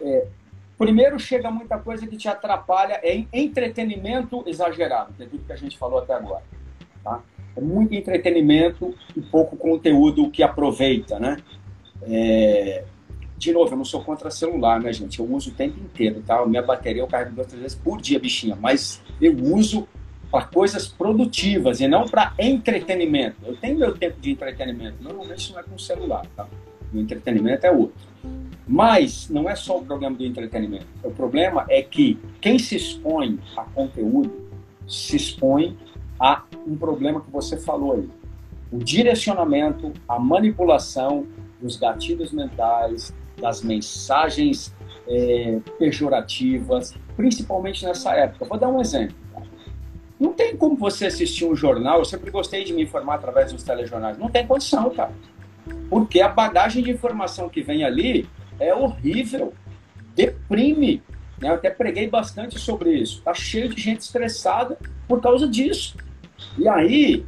é, 0.00 0.26
primeiro 0.78 1.18
chega 1.18 1.50
muita 1.50 1.78
coisa 1.78 2.06
que 2.06 2.16
te 2.16 2.28
atrapalha, 2.28 3.00
é 3.02 3.24
entretenimento 3.32 4.44
exagerado, 4.46 5.12
que 5.14 5.22
é 5.22 5.26
tudo 5.26 5.44
que 5.44 5.52
a 5.52 5.56
gente 5.56 5.78
falou 5.78 5.98
até 5.98 6.14
agora. 6.14 6.42
Tá? 7.02 7.22
É 7.56 7.60
muito 7.60 7.94
entretenimento 7.94 8.94
e 9.16 9.20
pouco 9.20 9.56
conteúdo 9.56 10.30
que 10.30 10.42
aproveita, 10.42 11.18
né? 11.18 11.38
É, 12.02 12.84
de 13.38 13.52
novo, 13.52 13.72
eu 13.72 13.76
não 13.76 13.84
sou 13.84 14.02
contra 14.02 14.30
celular, 14.30 14.80
né, 14.80 14.92
gente? 14.92 15.18
Eu 15.18 15.30
uso 15.30 15.50
o 15.50 15.54
tempo 15.54 15.78
inteiro, 15.78 16.22
tá? 16.26 16.44
Minha 16.46 16.62
bateria 16.62 17.02
eu 17.02 17.06
carrego 17.06 17.34
duas, 17.34 17.46
três 17.46 17.62
vezes 17.62 17.78
por 17.78 18.00
dia, 18.00 18.18
bichinha. 18.18 18.56
Mas 18.56 19.02
eu 19.20 19.34
uso 19.34 19.86
para 20.30 20.44
coisas 20.46 20.88
produtivas 20.88 21.80
e 21.80 21.88
não 21.88 22.06
para 22.06 22.32
entretenimento. 22.38 23.36
Eu 23.44 23.56
tenho 23.56 23.78
meu 23.78 23.96
tempo 23.96 24.20
de 24.20 24.32
entretenimento. 24.32 24.96
Normalmente 25.02 25.52
não 25.52 25.60
é 25.60 25.62
com 25.62 25.78
celular, 25.78 26.26
tá? 26.34 26.46
O 26.92 26.98
entretenimento 26.98 27.66
é 27.66 27.70
outro. 27.70 28.06
Mas 28.66 29.28
não 29.30 29.48
é 29.48 29.54
só 29.54 29.78
o 29.78 29.84
problema 29.84 30.16
do 30.16 30.24
entretenimento. 30.24 30.86
O 31.04 31.10
problema 31.10 31.64
é 31.68 31.82
que 31.82 32.18
quem 32.40 32.58
se 32.58 32.76
expõe 32.76 33.38
a 33.56 33.62
conteúdo 33.62 34.46
se 34.88 35.16
expõe 35.16 35.76
a 36.18 36.42
um 36.66 36.76
problema 36.76 37.20
que 37.20 37.30
você 37.30 37.56
falou 37.56 37.92
aí. 37.92 38.08
O 38.72 38.78
direcionamento, 38.78 39.92
a 40.08 40.18
manipulação 40.18 41.26
dos 41.60 41.76
gatilhos 41.76 42.32
mentais, 42.32 43.14
das 43.40 43.62
mensagens 43.62 44.74
é, 45.06 45.60
pejorativas, 45.78 46.94
principalmente 47.16 47.84
nessa 47.84 48.14
época. 48.14 48.44
Vou 48.44 48.58
dar 48.58 48.68
um 48.68 48.80
exemplo. 48.80 49.16
Não 50.18 50.32
tem 50.32 50.56
como 50.56 50.76
você 50.76 51.06
assistir 51.06 51.44
um 51.44 51.54
jornal, 51.54 51.98
eu 51.98 52.04
sempre 52.04 52.30
gostei 52.30 52.64
de 52.64 52.72
me 52.72 52.82
informar 52.82 53.16
através 53.16 53.52
dos 53.52 53.62
telejornais, 53.62 54.16
não 54.16 54.30
tem 54.30 54.46
condição, 54.46 54.88
cara. 54.90 55.12
Porque 55.90 56.20
a 56.22 56.28
bagagem 56.28 56.82
de 56.82 56.90
informação 56.90 57.48
que 57.48 57.60
vem 57.60 57.84
ali 57.84 58.26
é 58.58 58.74
horrível, 58.74 59.52
deprime. 60.14 61.02
Né? 61.40 61.50
Eu 61.50 61.54
até 61.54 61.70
preguei 61.70 62.08
bastante 62.08 62.58
sobre 62.58 62.92
isso. 62.92 63.22
Tá 63.22 63.34
cheio 63.34 63.68
de 63.68 63.80
gente 63.80 64.00
estressada 64.00 64.78
por 65.06 65.20
causa 65.20 65.46
disso. 65.48 65.96
E 66.58 66.68
aí, 66.68 67.24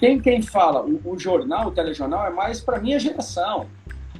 tem 0.00 0.20
quem 0.20 0.42
fala, 0.42 0.84
o, 0.84 1.00
o 1.04 1.18
jornal, 1.18 1.68
o 1.68 1.70
telejornal 1.70 2.26
é 2.26 2.30
mais 2.30 2.60
para 2.60 2.80
minha 2.80 2.98
geração. 2.98 3.66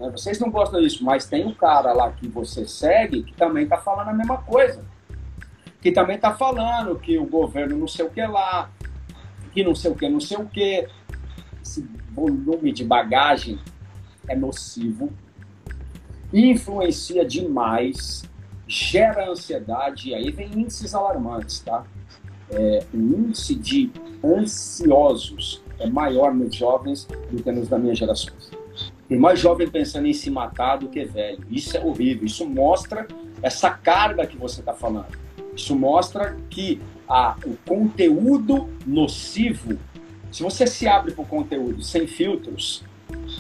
Né? 0.01 0.11
Vocês 0.11 0.39
não 0.39 0.51
gostam 0.51 0.81
disso, 0.81 1.05
mas 1.05 1.27
tem 1.27 1.45
um 1.45 1.55
cara 1.55 1.93
lá 1.93 2.11
que 2.13 2.29
você 2.29 2.67
segue 2.67 3.23
que 3.23 3.35
também 3.35 3.65
está 3.65 3.77
falando 3.77 4.09
a 4.09 4.15
mesma 4.15 4.39
coisa. 4.39 4.85
Que 5.81 5.93
também 5.93 6.17
está 6.17 6.35
falando 6.35 6.99
que 6.99 7.19
o 7.19 7.27
governo 7.27 7.77
não 7.77 7.87
sei 7.87 8.07
o 8.07 8.11
que 8.11 8.25
lá, 8.27 8.71
que 9.53 9.63
não 9.63 9.75
sei 9.75 9.91
o 9.91 9.95
que, 9.95 10.09
não 10.09 10.21
sei 10.21 10.37
o 10.39 10.47
que. 10.47 10.89
Esse 11.63 11.89
volume 12.13 12.73
de 12.73 12.85
bagagem 12.85 13.59
é 14.29 14.35
nocivo, 14.35 15.13
influencia 16.33 17.25
demais, 17.25 18.25
gera 18.67 19.31
ansiedade, 19.31 20.11
e 20.11 20.15
aí 20.15 20.31
vem 20.31 20.51
índices 20.53 20.95
alarmantes, 20.95 21.61
tá? 21.61 21.85
É, 22.51 22.85
o 22.93 22.97
índice 22.97 23.55
de 23.55 23.91
ansiosos 24.25 25.63
é 25.79 25.87
maior 25.87 26.35
nos 26.35 26.55
jovens 26.55 27.07
do 27.31 27.43
que 27.43 27.53
nos 27.53 27.69
da 27.69 27.79
minha 27.79 27.95
geração. 27.95 28.33
Tem 29.09 29.19
mais 29.19 29.39
jovem 29.39 29.69
pensando 29.69 30.07
em 30.07 30.13
se 30.13 30.31
matar 30.31 30.79
do 30.79 30.89
que 30.89 31.05
velho. 31.05 31.45
Isso 31.49 31.77
é 31.77 31.85
horrível. 31.85 32.27
Isso 32.27 32.45
mostra 32.45 33.07
essa 33.41 33.71
carga 33.71 34.27
que 34.27 34.37
você 34.37 34.61
está 34.61 34.73
falando. 34.73 35.17
Isso 35.55 35.77
mostra 35.77 36.37
que 36.51 36.81
a, 37.09 37.37
o 37.45 37.57
conteúdo 37.67 38.69
nocivo, 38.85 39.79
se 40.31 40.43
você 40.43 40.67
se 40.67 40.89
abre 40.89 41.13
para 41.13 41.23
o 41.23 41.27
conteúdo 41.27 41.83
sem 41.83 42.07
filtros, 42.07 42.85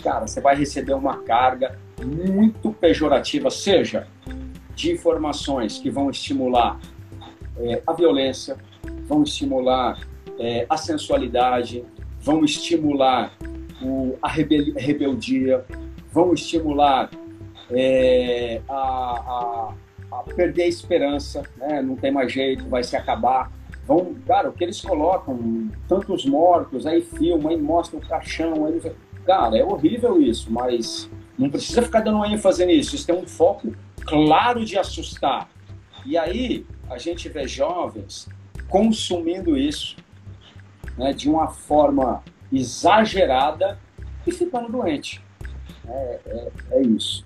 cara, 0.02 0.26
você 0.26 0.40
vai 0.40 0.56
receber 0.56 0.94
uma 0.94 1.18
carga 1.18 1.78
muito 2.04 2.72
pejorativa, 2.72 3.50
seja 3.50 4.06
de 4.74 4.92
informações 4.92 5.78
que 5.78 5.90
vão 5.90 6.10
estimular 6.10 6.78
é, 7.58 7.82
a 7.86 7.92
violência, 7.92 8.56
vão 9.06 9.22
estimular 9.22 9.98
é, 10.38 10.66
a 10.68 10.76
sensualidade, 10.76 11.84
vão 12.20 12.44
estimular 12.44 13.32
o, 13.82 14.16
a 14.20 14.28
rebel, 14.28 14.74
rebeldia, 14.76 15.64
vão 16.12 16.34
estimular 16.34 17.10
é, 17.70 18.60
a, 18.68 18.74
a, 18.74 19.74
a, 20.12 20.16
perder 20.34 20.64
a 20.64 20.68
esperança, 20.68 21.42
né? 21.56 21.80
não 21.82 21.96
tem 21.96 22.10
mais 22.10 22.32
jeito, 22.32 22.68
vai 22.68 22.84
se 22.84 22.96
acabar. 22.96 23.50
Vão, 23.86 24.16
cara, 24.26 24.48
o 24.48 24.52
que 24.52 24.64
eles 24.64 24.80
colocam, 24.80 25.70
tantos 25.88 26.26
mortos, 26.26 26.86
aí 26.86 27.02
filma, 27.02 27.50
aí 27.50 27.56
mostra 27.56 27.96
o 27.96 28.00
caixão, 28.00 28.66
aí, 28.66 28.80
cara, 29.24 29.56
é 29.56 29.64
horrível 29.64 30.20
isso, 30.20 30.52
mas 30.52 31.08
não 31.38 31.50
precisa 31.50 31.82
ficar 31.82 32.00
dando 32.00 32.24
ênfase 32.24 32.64
nisso, 32.64 32.94
isso 32.94 33.06
tem 33.06 33.14
um 33.14 33.26
foco 33.26 33.74
claro 34.04 34.64
de 34.64 34.78
assustar. 34.78 35.48
E 36.04 36.16
aí 36.16 36.64
a 36.88 36.98
gente 36.98 37.28
vê 37.28 37.46
jovens 37.46 38.28
consumindo 38.68 39.56
isso 39.56 39.96
né, 40.96 41.12
de 41.12 41.28
uma 41.28 41.48
forma 41.48 42.22
exagerada 42.52 43.78
e 44.26 44.32
ficando 44.32 44.70
doente. 44.70 45.22
É, 45.88 46.18
é, 46.26 46.48
é, 46.72 46.82
isso. 46.82 47.24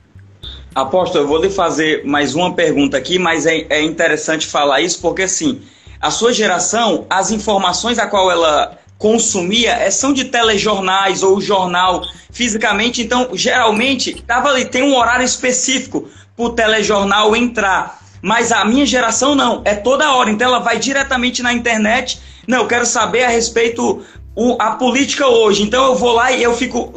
Apóstolo, 0.74 1.24
eu 1.24 1.28
vou 1.28 1.40
lhe 1.40 1.50
fazer 1.50 2.04
mais 2.04 2.34
uma 2.34 2.54
pergunta 2.54 2.96
aqui, 2.96 3.18
mas 3.18 3.46
é, 3.46 3.66
é 3.68 3.82
interessante 3.82 4.46
falar 4.46 4.80
isso 4.80 5.00
porque, 5.00 5.22
assim, 5.22 5.62
a 6.00 6.11
sua 6.11 6.32
geração, 6.32 7.06
as 7.08 7.30
informações 7.30 7.98
a 7.98 8.06
qual 8.06 8.30
ela 8.30 8.78
consumia 9.01 9.72
é, 9.72 9.90
são 9.90 10.12
de 10.12 10.26
telejornais 10.26 11.22
ou 11.22 11.40
jornal 11.40 12.07
fisicamente, 12.30 13.01
então 13.01 13.30
geralmente 13.32 14.12
tava 14.26 14.51
ali, 14.51 14.66
tem 14.66 14.82
um 14.82 14.94
horário 14.94 15.24
específico 15.24 16.07
para 16.36 16.44
o 16.44 16.51
telejornal 16.51 17.34
entrar. 17.34 17.98
Mas 18.20 18.53
a 18.53 18.62
minha 18.66 18.84
geração 18.84 19.34
não, 19.34 19.62
é 19.64 19.74
toda 19.74 20.12
hora, 20.12 20.30
então 20.30 20.48
ela 20.48 20.59
vai 20.59 20.78
diretamente 20.78 21.42
na 21.42 21.51
internet. 21.51 22.20
Não, 22.46 22.59
eu 22.59 22.66
quero 22.66 22.84
saber 22.84 23.24
a 23.24 23.28
respeito 23.30 24.05
o, 24.36 24.57
a 24.61 24.72
política 24.72 25.26
hoje. 25.26 25.62
Então 25.62 25.82
eu 25.86 25.94
vou 25.94 26.12
lá 26.12 26.30
e 26.30 26.42
eu 26.42 26.55
fico 26.55 26.92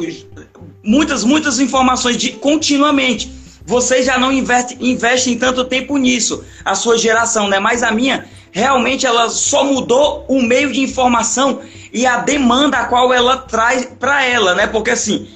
muitas, 0.84 1.24
muitas 1.24 1.58
informações 1.58 2.18
de 2.18 2.34
continuamente. 2.34 3.32
Vocês 3.66 4.06
já 4.06 4.18
não 4.18 4.32
investe, 4.32 4.78
investem 4.80 5.38
tanto 5.38 5.64
tempo 5.66 5.98
nisso, 5.98 6.44
a 6.66 6.76
sua 6.76 6.98
geração, 6.98 7.48
né? 7.48 7.60
Mas 7.60 7.82
a 7.82 7.92
minha, 7.92 8.26
realmente, 8.52 9.06
ela 9.06 9.30
só 9.30 9.64
mudou 9.64 10.26
o 10.28 10.42
meio 10.42 10.72
de 10.72 10.82
informação 10.82 11.62
e 11.92 12.06
a 12.06 12.18
demanda 12.18 12.78
a 12.78 12.86
qual 12.86 13.14
ela 13.14 13.38
traz 13.38 13.86
para 13.86 14.26
ela, 14.26 14.54
né? 14.54 14.68
Porque 14.68 14.90
assim, 14.92 15.28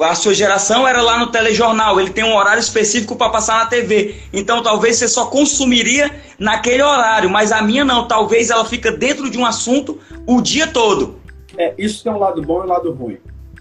a 0.00 0.14
sua 0.14 0.34
geração 0.34 0.88
era 0.88 1.02
lá 1.02 1.18
no 1.18 1.30
telejornal, 1.30 2.00
ele 2.00 2.10
tem 2.10 2.24
um 2.24 2.34
horário 2.34 2.60
específico 2.60 3.14
para 3.14 3.30
passar 3.30 3.58
na 3.58 3.66
TV. 3.66 4.16
Então 4.32 4.62
talvez 4.62 4.96
você 4.96 5.06
só 5.06 5.26
consumiria 5.26 6.10
naquele 6.38 6.82
horário, 6.82 7.28
mas 7.28 7.52
a 7.52 7.62
minha 7.62 7.84
não, 7.84 8.08
talvez 8.08 8.50
ela 8.50 8.64
fica 8.64 8.90
dentro 8.90 9.30
de 9.30 9.38
um 9.38 9.44
assunto 9.44 10.00
o 10.26 10.40
dia 10.40 10.66
todo. 10.66 11.20
É, 11.56 11.74
isso 11.76 12.02
tem 12.02 12.12
um 12.12 12.18
lado 12.18 12.40
bom 12.42 12.62
e 12.62 12.64
um 12.64 12.68
lado 12.68 12.92
ruim, 12.92 13.18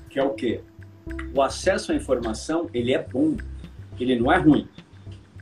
que 0.09 0.19
é 0.19 0.23
o 0.23 0.29
quê? 0.29 0.61
O 1.33 1.41
acesso 1.41 1.91
à 1.91 1.95
informação, 1.95 2.69
ele 2.73 2.93
é 2.93 2.99
bom, 2.99 3.35
ele 4.03 4.19
não 4.19 4.31
é 4.31 4.37
ruim. 4.37 4.67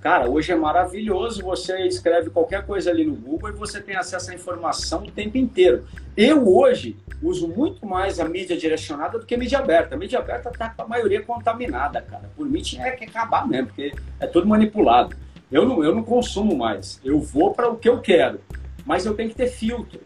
Cara, 0.02 0.30
hoje 0.30 0.52
é 0.52 0.56
maravilhoso, 0.56 1.42
você 1.42 1.86
escreve 1.88 2.30
qualquer 2.30 2.66
coisa 2.66 2.92
ali 2.92 3.04
no 3.04 3.16
Google 3.16 3.50
e 3.50 3.54
você 3.54 3.82
tem 3.82 3.96
acesso 3.96 4.32
à 4.32 4.36
informação 4.36 5.04
o 5.04 5.12
tempo 5.12 5.38
inteiro. 5.38 5.86
Eu 6.16 6.48
hoje 6.48 6.96
uso 7.22 7.48
muito 7.48 7.86
mais 7.86 8.20
a 8.20 8.30
mídia 8.30 8.56
direcionada 8.56 9.18
do 9.18 9.26
que 9.26 9.36
a 9.36 9.38
mídia 9.38 9.58
aberta. 9.58 9.96
A 9.96 9.98
mídia 9.98 10.20
aberta 10.20 10.50
está 10.50 10.70
com 10.70 10.84
a 10.84 10.88
maioria 10.88 11.22
contaminada, 11.24 12.02
cara. 12.02 12.30
Por 12.36 12.48
mim 12.48 12.62
tinha 12.62 12.92
que 12.92 13.06
acabar 13.06 13.48
mesmo, 13.48 13.68
porque 13.68 13.92
é 14.20 14.28
tudo 14.28 14.48
manipulado. 14.48 15.16
Eu 15.52 15.68
não, 15.68 15.84
eu 15.84 15.96
não 15.96 16.04
consumo 16.04 16.56
mais, 16.56 17.00
eu 17.04 17.20
vou 17.20 17.54
para 17.54 17.70
o 17.70 17.78
que 17.78 17.88
eu 17.88 18.02
quero, 18.02 18.42
mas 18.86 19.06
eu 19.06 19.16
tenho 19.16 19.30
que 19.30 19.36
ter 19.36 19.48
filtro. 19.48 20.00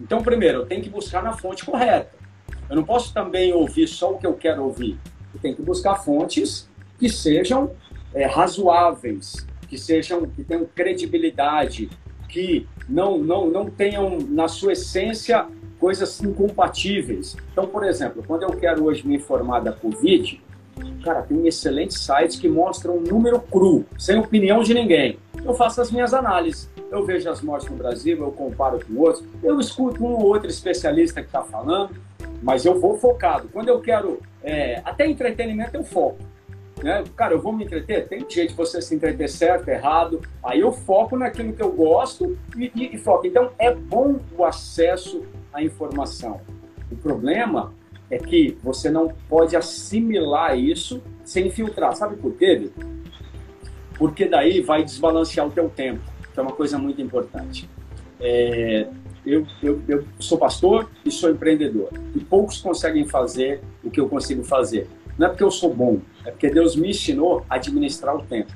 Então, 0.00 0.22
primeiro, 0.22 0.58
eu 0.58 0.66
tenho 0.66 0.82
que 0.82 0.88
buscar 0.88 1.22
na 1.22 1.32
fonte 1.32 1.64
correta. 1.64 2.10
Eu 2.68 2.76
não 2.76 2.84
posso 2.84 3.12
também 3.12 3.52
ouvir 3.52 3.86
só 3.86 4.12
o 4.12 4.18
que 4.18 4.26
eu 4.26 4.34
quero 4.34 4.64
ouvir. 4.64 4.98
Eu 5.34 5.40
tenho 5.40 5.54
que 5.54 5.62
buscar 5.62 5.96
fontes 5.96 6.68
que 6.98 7.08
sejam 7.08 7.70
é, 8.14 8.26
razoáveis, 8.26 9.46
que 9.68 9.78
sejam 9.78 10.26
que 10.26 10.42
tenham 10.42 10.66
credibilidade, 10.74 11.90
que 12.28 12.66
não, 12.88 13.18
não, 13.18 13.48
não 13.48 13.70
tenham 13.70 14.18
na 14.28 14.48
sua 14.48 14.72
essência 14.72 15.46
coisas 15.78 16.20
incompatíveis. 16.22 17.36
Então, 17.52 17.66
por 17.66 17.84
exemplo, 17.84 18.22
quando 18.26 18.42
eu 18.42 18.50
quero 18.50 18.84
hoje 18.84 19.06
me 19.06 19.16
informar 19.16 19.60
da 19.60 19.72
Covid, 19.72 20.40
cara, 21.02 21.22
tem 21.22 21.46
excelentes 21.46 22.00
sites 22.00 22.38
que 22.38 22.48
mostram 22.48 22.98
um 22.98 23.00
número 23.00 23.40
cru, 23.40 23.84
sem 23.98 24.18
opinião 24.18 24.62
de 24.62 24.74
ninguém. 24.74 25.18
eu 25.44 25.54
faço 25.54 25.80
as 25.80 25.90
minhas 25.90 26.12
análises. 26.12 26.68
Eu 26.90 27.04
vejo 27.04 27.28
as 27.28 27.42
mortes 27.42 27.68
no 27.68 27.76
Brasil, 27.76 28.18
eu 28.18 28.32
comparo 28.32 28.80
com 28.84 28.98
outros, 28.98 29.22
eu 29.42 29.60
escuto 29.60 30.02
um 30.02 30.14
ou 30.14 30.24
outro 30.24 30.48
especialista 30.48 31.20
que 31.20 31.28
está 31.28 31.42
falando, 31.42 31.90
mas 32.42 32.64
eu 32.64 32.80
vou 32.80 32.96
focado. 32.98 33.48
Quando 33.52 33.68
eu 33.68 33.78
quero, 33.80 34.20
é, 34.42 34.80
até 34.84 35.06
entretenimento 35.06 35.76
eu 35.76 35.84
foco. 35.84 36.18
Né? 36.82 37.04
Cara, 37.16 37.34
eu 37.34 37.40
vou 37.40 37.52
me 37.52 37.64
entreter? 37.64 38.06
Tem 38.06 38.24
jeito 38.28 38.50
de 38.50 38.56
você 38.56 38.80
se 38.80 38.94
entreter 38.94 39.28
certo, 39.28 39.68
errado. 39.68 40.20
Aí 40.42 40.60
eu 40.60 40.72
foco 40.72 41.16
naquilo 41.16 41.52
que 41.52 41.62
eu 41.62 41.72
gosto 41.72 42.38
e, 42.56 42.70
e, 42.74 42.94
e 42.94 42.98
foco. 42.98 43.26
Então 43.26 43.50
é 43.58 43.74
bom 43.74 44.20
o 44.36 44.44
acesso 44.44 45.24
à 45.52 45.62
informação. 45.62 46.40
O 46.90 46.96
problema 46.96 47.72
é 48.10 48.18
que 48.18 48.56
você 48.62 48.90
não 48.90 49.12
pode 49.28 49.56
assimilar 49.56 50.58
isso 50.58 51.02
sem 51.24 51.50
filtrar. 51.50 51.94
Sabe 51.94 52.16
por 52.16 52.34
quê? 52.34 52.70
Porque 53.98 54.26
daí 54.26 54.60
vai 54.60 54.84
desbalancear 54.84 55.46
o 55.46 55.50
teu 55.50 55.68
tempo, 55.68 56.00
que 56.32 56.38
é 56.38 56.42
uma 56.42 56.52
coisa 56.52 56.78
muito 56.78 57.02
importante. 57.02 57.68
É, 58.20 58.88
eu, 59.26 59.46
eu, 59.62 59.82
eu 59.86 60.04
sou 60.18 60.38
pastor 60.38 60.88
e 61.04 61.10
sou 61.10 61.30
empreendedor. 61.30 61.90
E 62.14 62.20
poucos 62.20 62.58
conseguem 62.58 63.06
fazer 63.06 63.60
o 63.84 63.90
que 63.90 64.00
eu 64.00 64.08
consigo 64.08 64.42
fazer. 64.42 64.88
Não 65.18 65.26
é 65.26 65.30
porque 65.30 65.42
eu 65.42 65.50
sou 65.50 65.74
bom, 65.74 66.00
é 66.24 66.30
porque 66.30 66.48
Deus 66.48 66.76
me 66.76 66.90
ensinou 66.90 67.44
a 67.50 67.56
administrar 67.56 68.16
o 68.16 68.22
tempo. 68.22 68.52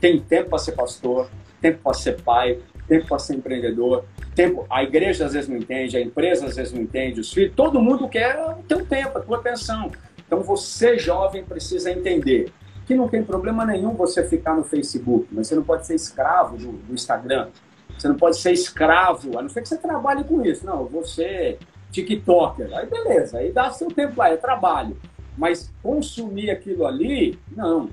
Tem 0.00 0.20
tempo 0.20 0.50
para 0.50 0.58
ser 0.58 0.72
pastor, 0.72 1.30
tempo 1.60 1.78
para 1.82 1.94
ser 1.94 2.20
pai, 2.22 2.58
tempo 2.88 3.06
para 3.06 3.18
ser 3.20 3.36
empreendedor, 3.36 4.04
tempo. 4.34 4.66
A 4.68 4.82
igreja 4.82 5.26
às 5.26 5.32
vezes 5.32 5.48
não 5.48 5.56
entende, 5.56 5.96
a 5.96 6.00
empresa 6.00 6.46
às 6.46 6.56
vezes 6.56 6.72
não 6.72 6.82
entende, 6.82 7.20
os 7.20 7.32
filhos, 7.32 7.54
todo 7.54 7.80
mundo 7.80 8.08
quer 8.08 8.36
o 8.36 8.62
teu 8.64 8.84
tempo, 8.84 9.18
a 9.18 9.20
tua 9.20 9.38
atenção. 9.38 9.92
Então 10.26 10.42
você, 10.42 10.98
jovem, 10.98 11.44
precisa 11.44 11.90
entender 11.90 12.52
que 12.84 12.94
não 12.94 13.06
tem 13.06 13.22
problema 13.22 13.64
nenhum 13.64 13.94
você 13.94 14.26
ficar 14.26 14.56
no 14.56 14.64
Facebook, 14.64 15.28
mas 15.30 15.46
você 15.46 15.54
não 15.54 15.62
pode 15.62 15.86
ser 15.86 15.94
escravo 15.94 16.56
do, 16.56 16.72
do 16.72 16.94
Instagram. 16.94 17.48
Você 17.96 18.08
não 18.08 18.16
pode 18.16 18.38
ser 18.38 18.50
escravo, 18.50 19.38
a 19.38 19.42
não 19.42 19.48
ser 19.48 19.62
que 19.62 19.68
você 19.68 19.76
trabalhe 19.76 20.24
com 20.24 20.44
isso. 20.44 20.66
Não, 20.66 20.86
você 20.86 21.58
TikToker, 21.92 22.70
aí 22.74 22.86
beleza, 22.86 23.38
aí 23.38 23.52
dá 23.52 23.70
seu 23.70 23.88
tempo 23.88 24.14
lá, 24.18 24.30
é 24.30 24.36
trabalho. 24.36 24.96
Mas 25.36 25.72
consumir 25.82 26.50
aquilo 26.50 26.86
ali, 26.86 27.38
não. 27.56 27.88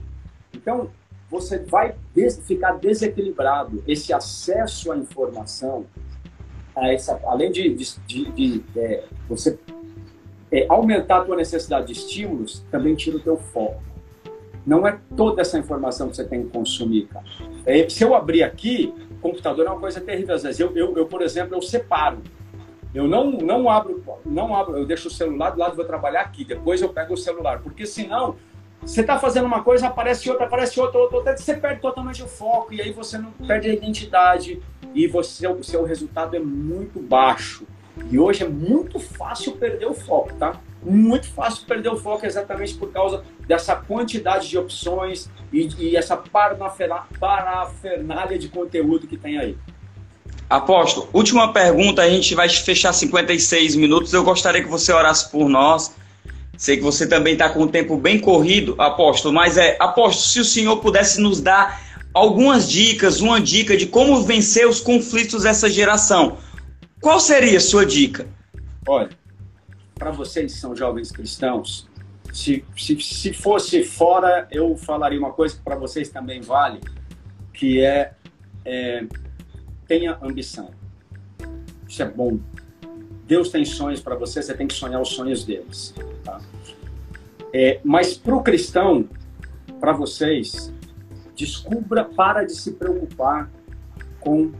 Então, 0.54 0.90
você 1.30 1.60
vai 1.60 1.96
des 2.14 2.42
ficar 2.46 2.74
desequilibrado. 2.74 3.84
Esse 3.88 4.12
acesso 4.12 4.92
à 4.92 4.98
informação, 4.98 5.86
a 6.76 6.92
essa, 6.92 7.20
além 7.26 7.52
de, 7.52 7.74
de, 7.74 8.00
de, 8.08 8.32
de 8.32 8.64
é, 8.76 9.04
você 9.28 9.58
é, 10.52 10.66
aumentar 10.68 11.20
a 11.20 11.26
tua 11.26 11.36
necessidade 11.36 11.88
de 11.88 11.94
estímulos, 11.94 12.66
também 12.72 12.96
tira 12.96 13.18
o 13.18 13.20
teu 13.20 13.38
foco. 13.38 13.82
Não 14.66 14.86
é 14.86 15.00
toda 15.16 15.42
essa 15.42 15.58
informação 15.58 16.10
que 16.10 16.16
você 16.16 16.24
tem 16.24 16.44
que 16.44 16.50
consumir, 16.50 17.08
cara. 17.08 17.26
É, 17.66 17.88
se 17.88 18.04
eu 18.04 18.14
abrir 18.16 18.44
aqui, 18.44 18.94
computador 19.22 19.66
é 19.66 19.70
uma 19.70 19.80
coisa 19.80 20.02
terrível. 20.02 20.36
Às 20.36 20.44
vezes, 20.44 20.60
eu, 20.60 20.76
eu, 20.76 20.98
eu 20.98 21.06
por 21.06 21.22
exemplo, 21.22 21.56
eu 21.56 21.62
separo. 21.62 22.22
Eu 22.94 23.08
não, 23.08 23.32
não 23.32 23.70
abro, 23.70 24.04
não 24.26 24.56
abro, 24.56 24.78
eu 24.78 24.86
deixo 24.86 25.08
o 25.08 25.12
celular 25.12 25.52
do 25.52 25.60
lado, 25.60 25.76
vou 25.76 25.86
trabalhar 25.86 26.22
aqui, 26.22 26.44
depois 26.44 26.82
eu 26.82 26.90
pego 26.90 27.14
o 27.14 27.18
celular, 27.18 27.60
porque 27.62 27.86
senão 27.86 28.36
você 28.82 29.02
está 29.02 29.20
fazendo 29.20 29.46
uma 29.46 29.62
coisa, 29.62 29.88
aparece 29.88 30.30
outra, 30.30 30.46
aparece 30.46 30.80
outra, 30.80 31.00
outra, 31.00 31.18
outra, 31.18 31.38
você 31.38 31.54
perde 31.54 31.82
totalmente 31.82 32.24
o 32.24 32.28
foco 32.28 32.74
e 32.74 32.82
aí 32.82 32.92
você 32.92 33.18
não 33.18 33.32
perde 33.32 33.70
a 33.70 33.74
identidade 33.74 34.62
e 34.96 35.06
você, 35.06 35.48
o 35.48 35.64
seu 35.64 35.84
resultado 35.84 36.36
é 36.36 36.40
muito 36.40 37.00
baixo. 37.00 37.68
E 38.10 38.18
hoje 38.18 38.44
é 38.44 38.48
muito 38.48 38.98
fácil 39.00 39.58
perder 39.58 39.86
o 39.86 39.94
foco, 39.94 40.34
tá? 40.36 40.60
Muito 40.82 41.28
fácil 41.28 41.66
perder 41.68 41.90
o 41.90 41.98
foco 41.98 42.26
exatamente 42.26 42.74
por 42.76 42.92
causa 42.92 43.24
dessa 43.46 43.76
quantidade 43.76 44.48
de 44.48 44.58
opções 44.58 45.30
e, 45.52 45.68
e 45.78 45.98
essa 45.98 46.16
parafernália 47.20 48.40
de 48.40 48.48
conteúdo 48.48 49.06
que 49.06 49.18
tem 49.18 49.38
aí. 49.38 49.58
Apóstolo, 50.50 51.08
última 51.14 51.54
pergunta, 51.54 52.02
a 52.02 52.10
gente 52.10 52.34
vai 52.34 52.50
fechar 52.50 52.92
56 52.92 53.76
minutos. 53.76 54.12
Eu 54.14 54.24
gostaria 54.24 54.64
que 54.64 54.68
você 54.68 54.92
orasse 54.92 55.30
por 55.30 55.48
nós. 55.48 55.94
Sei 56.58 56.76
que 56.76 56.84
você 56.84 57.08
também 57.08 57.34
está 57.34 57.50
com 57.50 57.64
o 57.64 57.68
tempo 57.68 57.96
bem 57.96 58.20
corrido, 58.20 58.76
apóstolo, 58.80 59.34
mas 59.34 59.58
é, 59.58 59.78
apóstolo, 59.80 60.28
se 60.28 60.40
o 60.40 60.44
senhor 60.44 60.78
pudesse 60.78 61.22
nos 61.22 61.40
dar 61.40 61.80
algumas 62.14 62.68
dicas, 62.68 63.22
uma 63.22 63.40
dica 63.40 63.78
de 63.78 63.86
como 63.86 64.24
vencer 64.24 64.68
os 64.68 64.82
conflitos 64.82 65.44
dessa 65.44 65.70
geração, 65.70 66.38
qual 67.00 67.20
seria 67.20 67.60
a 67.60 67.62
sua 67.62 67.86
dica? 67.86 68.28
Olha, 68.88 69.10
para 69.96 70.12
vocês 70.12 70.54
que 70.54 70.60
são 70.60 70.76
jovens 70.76 71.12
cristãos, 71.12 71.88
se, 72.34 72.66
se, 72.76 73.00
se 73.00 73.34
fosse 73.34 73.84
fora, 73.84 74.48
eu 74.52 74.76
falaria 74.76 75.20
uma 75.20 75.32
coisa 75.32 75.56
que 75.56 75.62
para 75.62 75.76
vocês 75.76 76.10
também 76.10 76.42
vale, 76.42 76.82
que 77.54 77.82
é, 77.82 78.12
é 78.66 79.06
tenha 79.90 80.20
ambição. 80.22 80.70
Isso 81.88 82.04
é 82.04 82.06
bom. 82.06 82.40
Deus 83.26 83.50
tem 83.50 83.66
sonhos 83.66 84.00
para 84.00 84.16
você, 84.16 84.42
você 84.42 84.54
tem 84.54 84.68
que 84.68 84.74
sonhar 84.76 85.02
os 85.02 85.10
sonhos 85.10 85.44
deles. 85.44 85.96
Tá? 86.24 86.40
É, 87.52 87.82
mas 87.84 88.16
para 88.16 88.36
o 88.36 88.44
cristão, 88.44 89.10
para 89.80 89.92
vocês, 89.92 90.72
descubra, 91.36 92.06
para 92.06 92.44
de 92.44 92.54
se 92.54 92.74
preocupar 92.74 93.52
com 94.20 94.52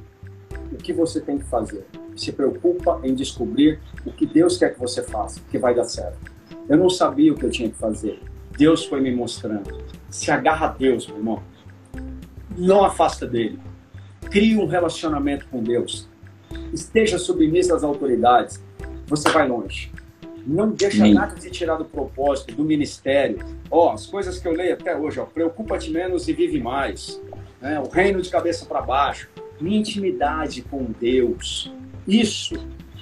o 0.72 0.78
que 0.78 0.92
você 0.92 1.22
tem 1.22 1.38
que 1.38 1.46
fazer. 1.46 1.86
Se 2.16 2.32
preocupa 2.32 3.00
em 3.04 3.14
descobrir 3.14 3.80
o 4.06 4.12
que 4.12 4.26
Deus 4.26 4.58
quer 4.58 4.74
que 4.74 4.80
você 4.80 5.04
faça, 5.04 5.40
que 5.52 5.60
vai 5.60 5.76
dar 5.76 5.84
certo. 5.84 6.20
Eu 6.68 6.78
não 6.78 6.90
sabia 6.90 7.32
o 7.32 7.36
que 7.36 7.46
eu 7.46 7.52
tinha 7.52 7.70
que 7.70 7.78
fazer. 7.78 8.20
Deus 8.58 8.84
foi 8.84 9.00
me 9.00 9.14
mostrando. 9.14 9.80
Se 10.10 10.32
agarra 10.32 10.68
a 10.68 10.72
Deus, 10.72 11.08
meu 11.08 11.18
irmão. 11.18 11.44
Não 12.58 12.84
afasta 12.84 13.28
dele. 13.28 13.60
Crie 14.30 14.56
um 14.58 14.68
relacionamento 14.68 15.48
com 15.48 15.64
Deus. 15.64 16.08
Esteja 16.72 17.18
submisso 17.18 17.74
às 17.74 17.84
autoridades. 17.84 18.64
Você 19.08 19.28
vai 19.32 19.48
longe. 19.48 19.92
Não 20.46 20.70
deixa 20.70 21.04
Sim. 21.04 21.14
nada 21.16 21.34
de 21.36 21.50
tirar 21.50 21.78
do 21.78 21.86
propósito, 21.86 22.54
do 22.54 22.64
ministério. 22.64 23.40
Ó, 23.72 23.88
oh, 23.88 23.90
as 23.92 24.06
coisas 24.06 24.38
que 24.38 24.48
eu 24.48 24.54
leio 24.54 24.74
até 24.74 24.96
hoje, 24.96 25.20
ó, 25.20 25.26
preocupa-te 25.26 25.90
menos 25.90 26.28
e 26.28 26.34
vive 26.34 26.62
mais. 26.62 27.20
Né? 27.60 27.80
O 27.80 27.90
reino 27.90 28.22
de 28.22 28.30
cabeça 28.30 28.66
para 28.66 28.82
baixo. 28.82 29.30
Minha 29.60 29.80
intimidade 29.80 30.62
com 30.62 30.86
Deus. 31.00 31.74
Isso 32.08 32.56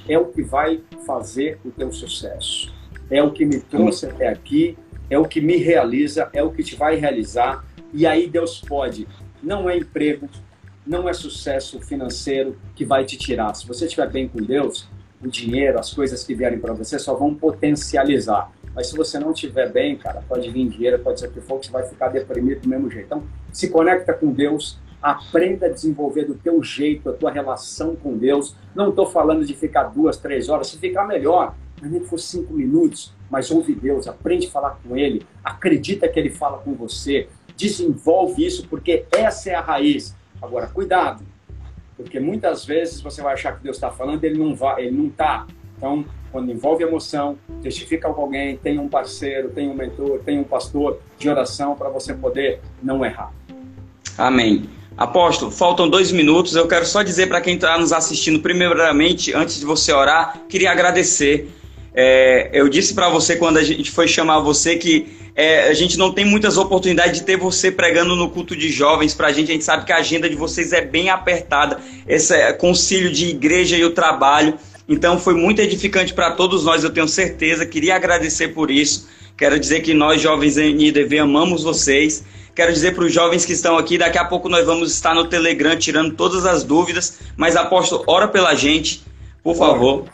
é 0.08 0.18
o 0.18 0.26
que 0.28 0.42
vai 0.42 0.82
fazer 1.06 1.60
o 1.66 1.72
teu 1.72 1.92
sucesso. 1.92 2.74
É 3.12 3.22
o 3.22 3.32
que 3.32 3.46
me 3.46 3.60
trouxe 3.60 4.06
até 4.06 4.30
aqui, 4.30 4.78
é 5.10 5.18
o 5.18 5.26
que 5.26 5.42
me 5.42 5.58
realiza, 5.58 6.30
é 6.34 6.42
o 6.42 6.52
que 6.52 6.64
te 6.64 6.76
vai 6.76 6.96
realizar. 6.96 7.66
E 7.94 8.08
aí 8.08 8.30
Deus 8.30 8.62
pode. 8.62 9.08
Não 9.44 9.70
é 9.70 9.78
emprego, 9.78 10.28
não 10.88 11.08
é 11.08 11.14
sucesso 11.14 11.80
financeiro 11.82 12.58
que 12.76 12.86
vai 12.86 13.04
te 13.04 13.18
tirar. 13.18 13.54
Se 13.54 13.68
você 13.68 13.86
estiver 13.86 14.10
bem 14.10 14.28
com 14.28 14.40
Deus, 14.40 14.88
o 15.22 15.28
dinheiro, 15.28 15.80
as 15.80 15.94
coisas 15.94 16.24
que 16.24 16.34
vierem 16.34 16.60
para 16.60 16.74
você 16.74 16.98
só 16.98 17.14
vão 17.14 17.36
potencializar. 17.36 18.52
Mas 18.74 18.88
se 18.88 18.96
você 18.96 19.20
não 19.20 19.32
estiver 19.32 19.72
bem, 19.72 19.98
cara, 19.98 20.24
pode 20.28 20.50
vir 20.50 20.70
dinheiro, 20.70 21.00
pode 21.00 21.20
ser 21.20 21.28
o 21.28 21.32
que 21.32 21.42
for, 21.42 21.58
você 21.58 21.72
vai 21.72 21.86
ficar 21.88 22.10
deprimido 22.10 22.62
do 22.62 22.70
mesmo 22.70 22.90
jeito. 22.90 23.06
Então, 23.06 23.24
se 23.52 23.70
conecta 23.70 24.14
com 24.14 24.32
Deus, 24.32 24.80
aprenda 25.02 25.66
a 25.66 25.70
desenvolver 25.70 26.26
do 26.26 26.36
teu 26.36 26.62
jeito 26.64 27.10
a 27.10 27.14
tua 27.14 27.32
relação 27.32 27.96
com 27.96 28.16
Deus. 28.16 28.56
Não 28.76 28.90
estou 28.90 29.08
falando 29.08 29.46
de 29.46 29.54
ficar 29.56 29.86
duas, 29.86 30.18
três 30.18 30.48
horas, 30.48 30.68
se 30.68 30.78
ficar 30.78 31.06
melhor, 31.08 31.56
nem 31.82 32.00
que 32.00 32.08
for 32.08 32.20
cinco 32.20 32.54
minutos, 32.54 33.14
mas 33.30 33.52
ouve 33.52 33.74
Deus, 33.74 34.08
aprende 34.08 34.48
a 34.48 34.52
falar 34.52 34.80
com 34.88 34.96
Ele, 34.96 35.26
acredita 35.44 36.08
que 36.08 36.20
Ele 36.20 36.30
fala 36.30 36.60
com 36.60 36.74
você, 36.74 37.28
desenvolve 37.56 38.46
isso, 38.46 38.68
porque 38.68 39.06
essa 39.12 39.50
é 39.50 39.56
a 39.56 39.62
raiz. 39.62 40.16
Agora, 40.42 40.68
cuidado, 40.68 41.24
porque 41.96 42.20
muitas 42.20 42.66
vezes 42.66 43.02
você 43.02 43.22
vai 43.22 43.34
achar 43.34 43.58
que 43.58 43.64
Deus 43.64 43.78
está 43.78 43.90
falando, 43.90 44.24
ele 44.24 44.38
não 44.38 44.56
vai, 44.56 44.86
ele 44.86 44.96
não 44.96 45.08
está. 45.08 45.48
Então, 45.76 46.06
quando 46.32 46.52
envolve 46.52 46.84
emoção, 46.84 47.38
testifica 47.62 48.12
com 48.14 48.22
alguém, 48.22 48.58
tem 48.58 48.78
um 48.80 48.88
parceiro, 48.88 49.50
tem 49.50 49.70
um 49.70 49.74
mentor, 49.74 50.20
tem 50.20 50.40
um 50.40 50.44
pastor 50.44 51.00
de 51.18 51.30
oração 51.30 51.76
para 51.76 51.90
você 51.90 52.14
poder 52.14 52.62
não 52.82 53.04
errar. 53.04 53.32
Amém. 54.18 54.70
Apóstolo, 54.98 55.52
faltam 55.52 55.88
dois 55.88 56.12
minutos. 56.12 56.56
Eu 56.56 56.68
quero 56.68 56.86
só 56.86 57.04
dizer 57.04 57.28
para 57.28 57.40
quem 57.40 57.56
está 57.56 57.78
nos 57.78 57.94
assistindo, 57.94 58.40
primeiramente, 58.40 59.32
antes 59.34 59.60
de 59.60 59.66
você 59.66 59.94
orar, 59.94 60.42
queria 60.50 60.72
agradecer. 60.72 61.52
É, 62.00 62.52
eu 62.54 62.70
disse 62.70 62.94
para 62.94 63.10
você 63.10 63.38
quando 63.38 63.58
a 63.58 63.64
gente 63.64 63.90
foi 63.90 64.08
chamar 64.08 64.40
você 64.40 64.76
que 64.76 65.08
é, 65.36 65.68
a 65.68 65.74
gente 65.74 65.98
não 65.98 66.12
tem 66.12 66.24
muitas 66.24 66.56
oportunidades 66.56 67.20
de 67.20 67.26
ter 67.26 67.38
você 67.38 67.72
pregando 67.72 68.16
no 68.16 68.30
culto 68.30 68.56
de 68.56 68.70
jovens 68.70 69.16
para 69.16 69.30
a 69.30 69.32
gente. 69.32 69.50
A 69.50 69.54
gente 69.54 69.66
sabe 69.66 69.84
que 69.84 69.92
a 69.92 69.98
agenda 69.98 70.30
de 70.30 70.36
vocês 70.36 70.74
é 70.74 70.82
bem 70.82 71.10
apertada, 71.10 71.80
esse 72.08 72.36
é, 72.36 72.54
concílio 72.54 73.12
de 73.12 73.30
igreja 73.30 73.76
e 73.76 73.84
o 73.84 73.90
trabalho. 73.90 74.54
Então 74.88 75.20
foi 75.20 75.34
muito 75.34 75.60
edificante 75.60 76.14
para 76.14 76.30
todos 76.30 76.64
nós, 76.64 76.84
eu 76.84 76.92
tenho 76.92 77.08
certeza. 77.08 77.66
Queria 77.66 77.96
agradecer 77.96 78.50
por 78.50 78.70
isso. 78.70 79.08
Quero 79.36 79.60
dizer 79.60 79.82
que 79.82 79.96
nós, 79.96 80.22
jovens 80.22 80.56
em 80.56 80.80
IDV, 80.80 81.18
amamos 81.18 81.64
vocês. 81.64 82.24
Quero 82.54 82.72
dizer 82.72 82.94
para 82.94 83.06
os 83.06 83.12
jovens 83.12 83.44
que 83.44 83.54
estão 83.54 83.76
aqui, 83.76 83.98
daqui 83.98 84.20
a 84.20 84.26
pouco 84.26 84.48
nós 84.48 84.68
vamos 84.68 84.92
estar 84.92 85.16
no 85.16 85.28
Telegram 85.28 85.76
tirando 85.76 86.14
todas 86.14 86.46
as 86.46 86.64
dúvidas. 86.64 87.18
Mas 87.36 87.56
apóstolo, 87.56 88.04
ora 88.06 88.28
pela 88.28 88.54
gente, 88.54 89.04
por 89.44 89.56
favor. 89.56 90.06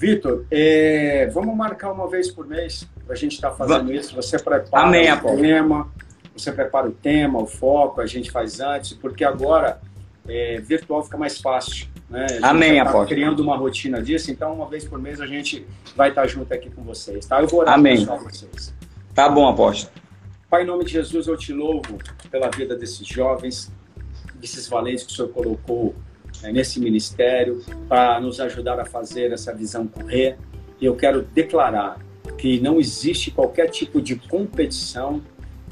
Vitor, 0.00 0.46
é, 0.50 1.26
vamos 1.26 1.54
marcar 1.54 1.92
uma 1.92 2.08
vez 2.08 2.30
por 2.30 2.46
mês 2.46 2.88
para 3.04 3.12
a 3.12 3.18
gente 3.18 3.34
estar 3.34 3.50
tá 3.50 3.54
fazendo 3.54 3.92
isso. 3.92 4.16
Você 4.16 4.38
prepara 4.38 4.86
Amém, 4.86 5.12
o 5.12 5.36
tema, 5.36 5.92
você 6.34 6.50
prepara 6.50 6.88
o 6.88 6.90
tema, 6.90 7.38
o 7.38 7.46
foco, 7.46 8.00
a 8.00 8.06
gente 8.06 8.30
faz 8.30 8.60
antes, 8.60 8.94
porque 8.94 9.22
agora 9.22 9.78
é, 10.26 10.58
virtual 10.58 11.04
fica 11.04 11.18
mais 11.18 11.38
fácil. 11.38 11.86
Né? 12.08 12.26
Amém, 12.40 12.76
tá 12.76 12.88
apóstolo. 12.88 13.08
criando 13.08 13.40
uma 13.40 13.54
rotina 13.58 14.02
disso, 14.02 14.30
então 14.30 14.54
uma 14.54 14.66
vez 14.66 14.88
por 14.88 14.98
mês 14.98 15.20
a 15.20 15.26
gente 15.26 15.66
vai 15.94 16.08
estar 16.08 16.26
junto 16.26 16.54
aqui 16.54 16.70
com 16.70 16.82
vocês, 16.82 17.26
tá? 17.26 17.42
Eu 17.42 17.46
vou 17.46 17.60
orar 17.60 17.74
Amém. 17.74 18.06
para 18.06 18.16
vocês. 18.16 18.74
Tá 19.14 19.28
bom, 19.28 19.46
apóstolo. 19.50 19.92
Pai, 20.48 20.62
em 20.62 20.66
nome 20.66 20.86
de 20.86 20.92
Jesus, 20.92 21.26
eu 21.26 21.36
te 21.36 21.52
louvo 21.52 21.98
pela 22.30 22.48
vida 22.48 22.74
desses 22.74 23.06
jovens, 23.06 23.70
desses 24.36 24.66
valentes 24.66 25.04
que 25.04 25.12
o 25.12 25.14
Senhor 25.14 25.28
colocou 25.28 25.94
né, 26.42 26.52
nesse 26.52 26.80
ministério 26.80 27.62
para 27.88 28.20
nos 28.20 28.40
ajudar 28.40 28.78
a 28.78 28.84
fazer 28.84 29.32
essa 29.32 29.54
visão 29.54 29.86
correr. 29.86 30.36
E 30.80 30.86
eu 30.86 30.96
quero 30.96 31.22
declarar 31.22 31.98
que 32.38 32.60
não 32.60 32.78
existe 32.80 33.30
qualquer 33.30 33.68
tipo 33.68 34.00
de 34.00 34.16
competição 34.16 35.22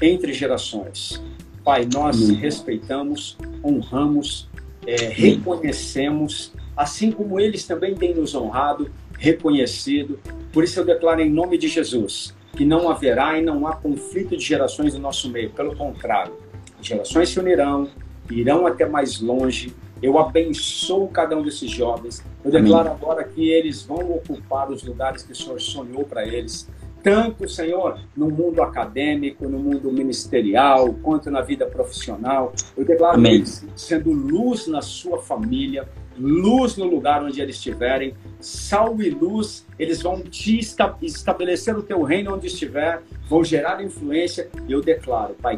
entre 0.01 0.33
gerações. 0.33 1.21
Pai, 1.63 1.87
nós 1.91 2.29
respeitamos, 2.29 3.37
honramos, 3.63 4.47
é, 4.85 4.95
reconhecemos, 5.07 6.53
assim 6.75 7.11
como 7.11 7.39
eles 7.39 7.65
também 7.65 7.95
têm 7.95 8.13
nos 8.13 8.33
honrado, 8.35 8.89
reconhecido. 9.17 10.19
Por 10.53 10.63
isso 10.63 10.79
eu 10.79 10.85
declaro 10.85 11.21
em 11.21 11.29
nome 11.29 11.57
de 11.57 11.67
Jesus 11.67 12.33
que 12.55 12.65
não 12.65 12.89
haverá 12.89 13.37
e 13.37 13.41
não 13.41 13.65
há 13.67 13.75
conflito 13.75 14.35
de 14.35 14.43
gerações 14.43 14.93
no 14.93 14.99
nosso 14.99 15.29
meio. 15.29 15.49
Pelo 15.51 15.75
contrário, 15.75 16.33
as 16.79 16.85
gerações 16.85 17.29
se 17.29 17.39
unirão, 17.39 17.89
irão 18.29 18.67
até 18.67 18.85
mais 18.85 19.21
longe. 19.21 19.73
Eu 20.01 20.17
abençoo 20.17 21.07
cada 21.09 21.37
um 21.37 21.41
desses 21.43 21.69
jovens. 21.69 22.23
Eu 22.43 22.51
declaro 22.51 22.89
agora 22.89 23.23
que 23.23 23.49
eles 23.49 23.83
vão 23.83 24.11
ocupar 24.11 24.71
os 24.71 24.83
lugares 24.83 25.23
que 25.23 25.31
o 25.31 25.35
Senhor 25.35 25.59
sonhou 25.59 26.03
para 26.03 26.25
eles. 26.25 26.69
Tanto, 27.01 27.47
Senhor, 27.47 27.97
no 28.15 28.29
mundo 28.29 28.61
acadêmico, 28.61 29.47
no 29.47 29.57
mundo 29.57 29.91
ministerial, 29.91 30.93
quanto 31.01 31.31
na 31.31 31.41
vida 31.41 31.65
profissional. 31.65 32.53
Eu 32.75 32.83
declaro 32.83 33.15
Amém. 33.15 33.35
eles 33.35 33.65
sendo 33.75 34.11
luz 34.11 34.67
na 34.67 34.81
sua 34.81 35.17
família, 35.19 35.87
luz 36.17 36.75
no 36.75 36.85
lugar 36.85 37.23
onde 37.23 37.41
eles 37.41 37.55
estiverem, 37.55 38.13
sal 38.41 39.01
e 39.01 39.09
luz, 39.09 39.65
eles 39.77 40.01
vão 40.01 40.21
te 40.21 40.59
esta- 40.59 40.97
estabelecer 41.01 41.77
o 41.77 41.81
teu 41.81 42.03
reino 42.03 42.35
onde 42.35 42.47
estiver, 42.47 43.01
vão 43.29 43.43
gerar 43.45 43.81
influência, 43.81 44.49
eu 44.67 44.81
declaro, 44.81 45.33
Pai, 45.41 45.57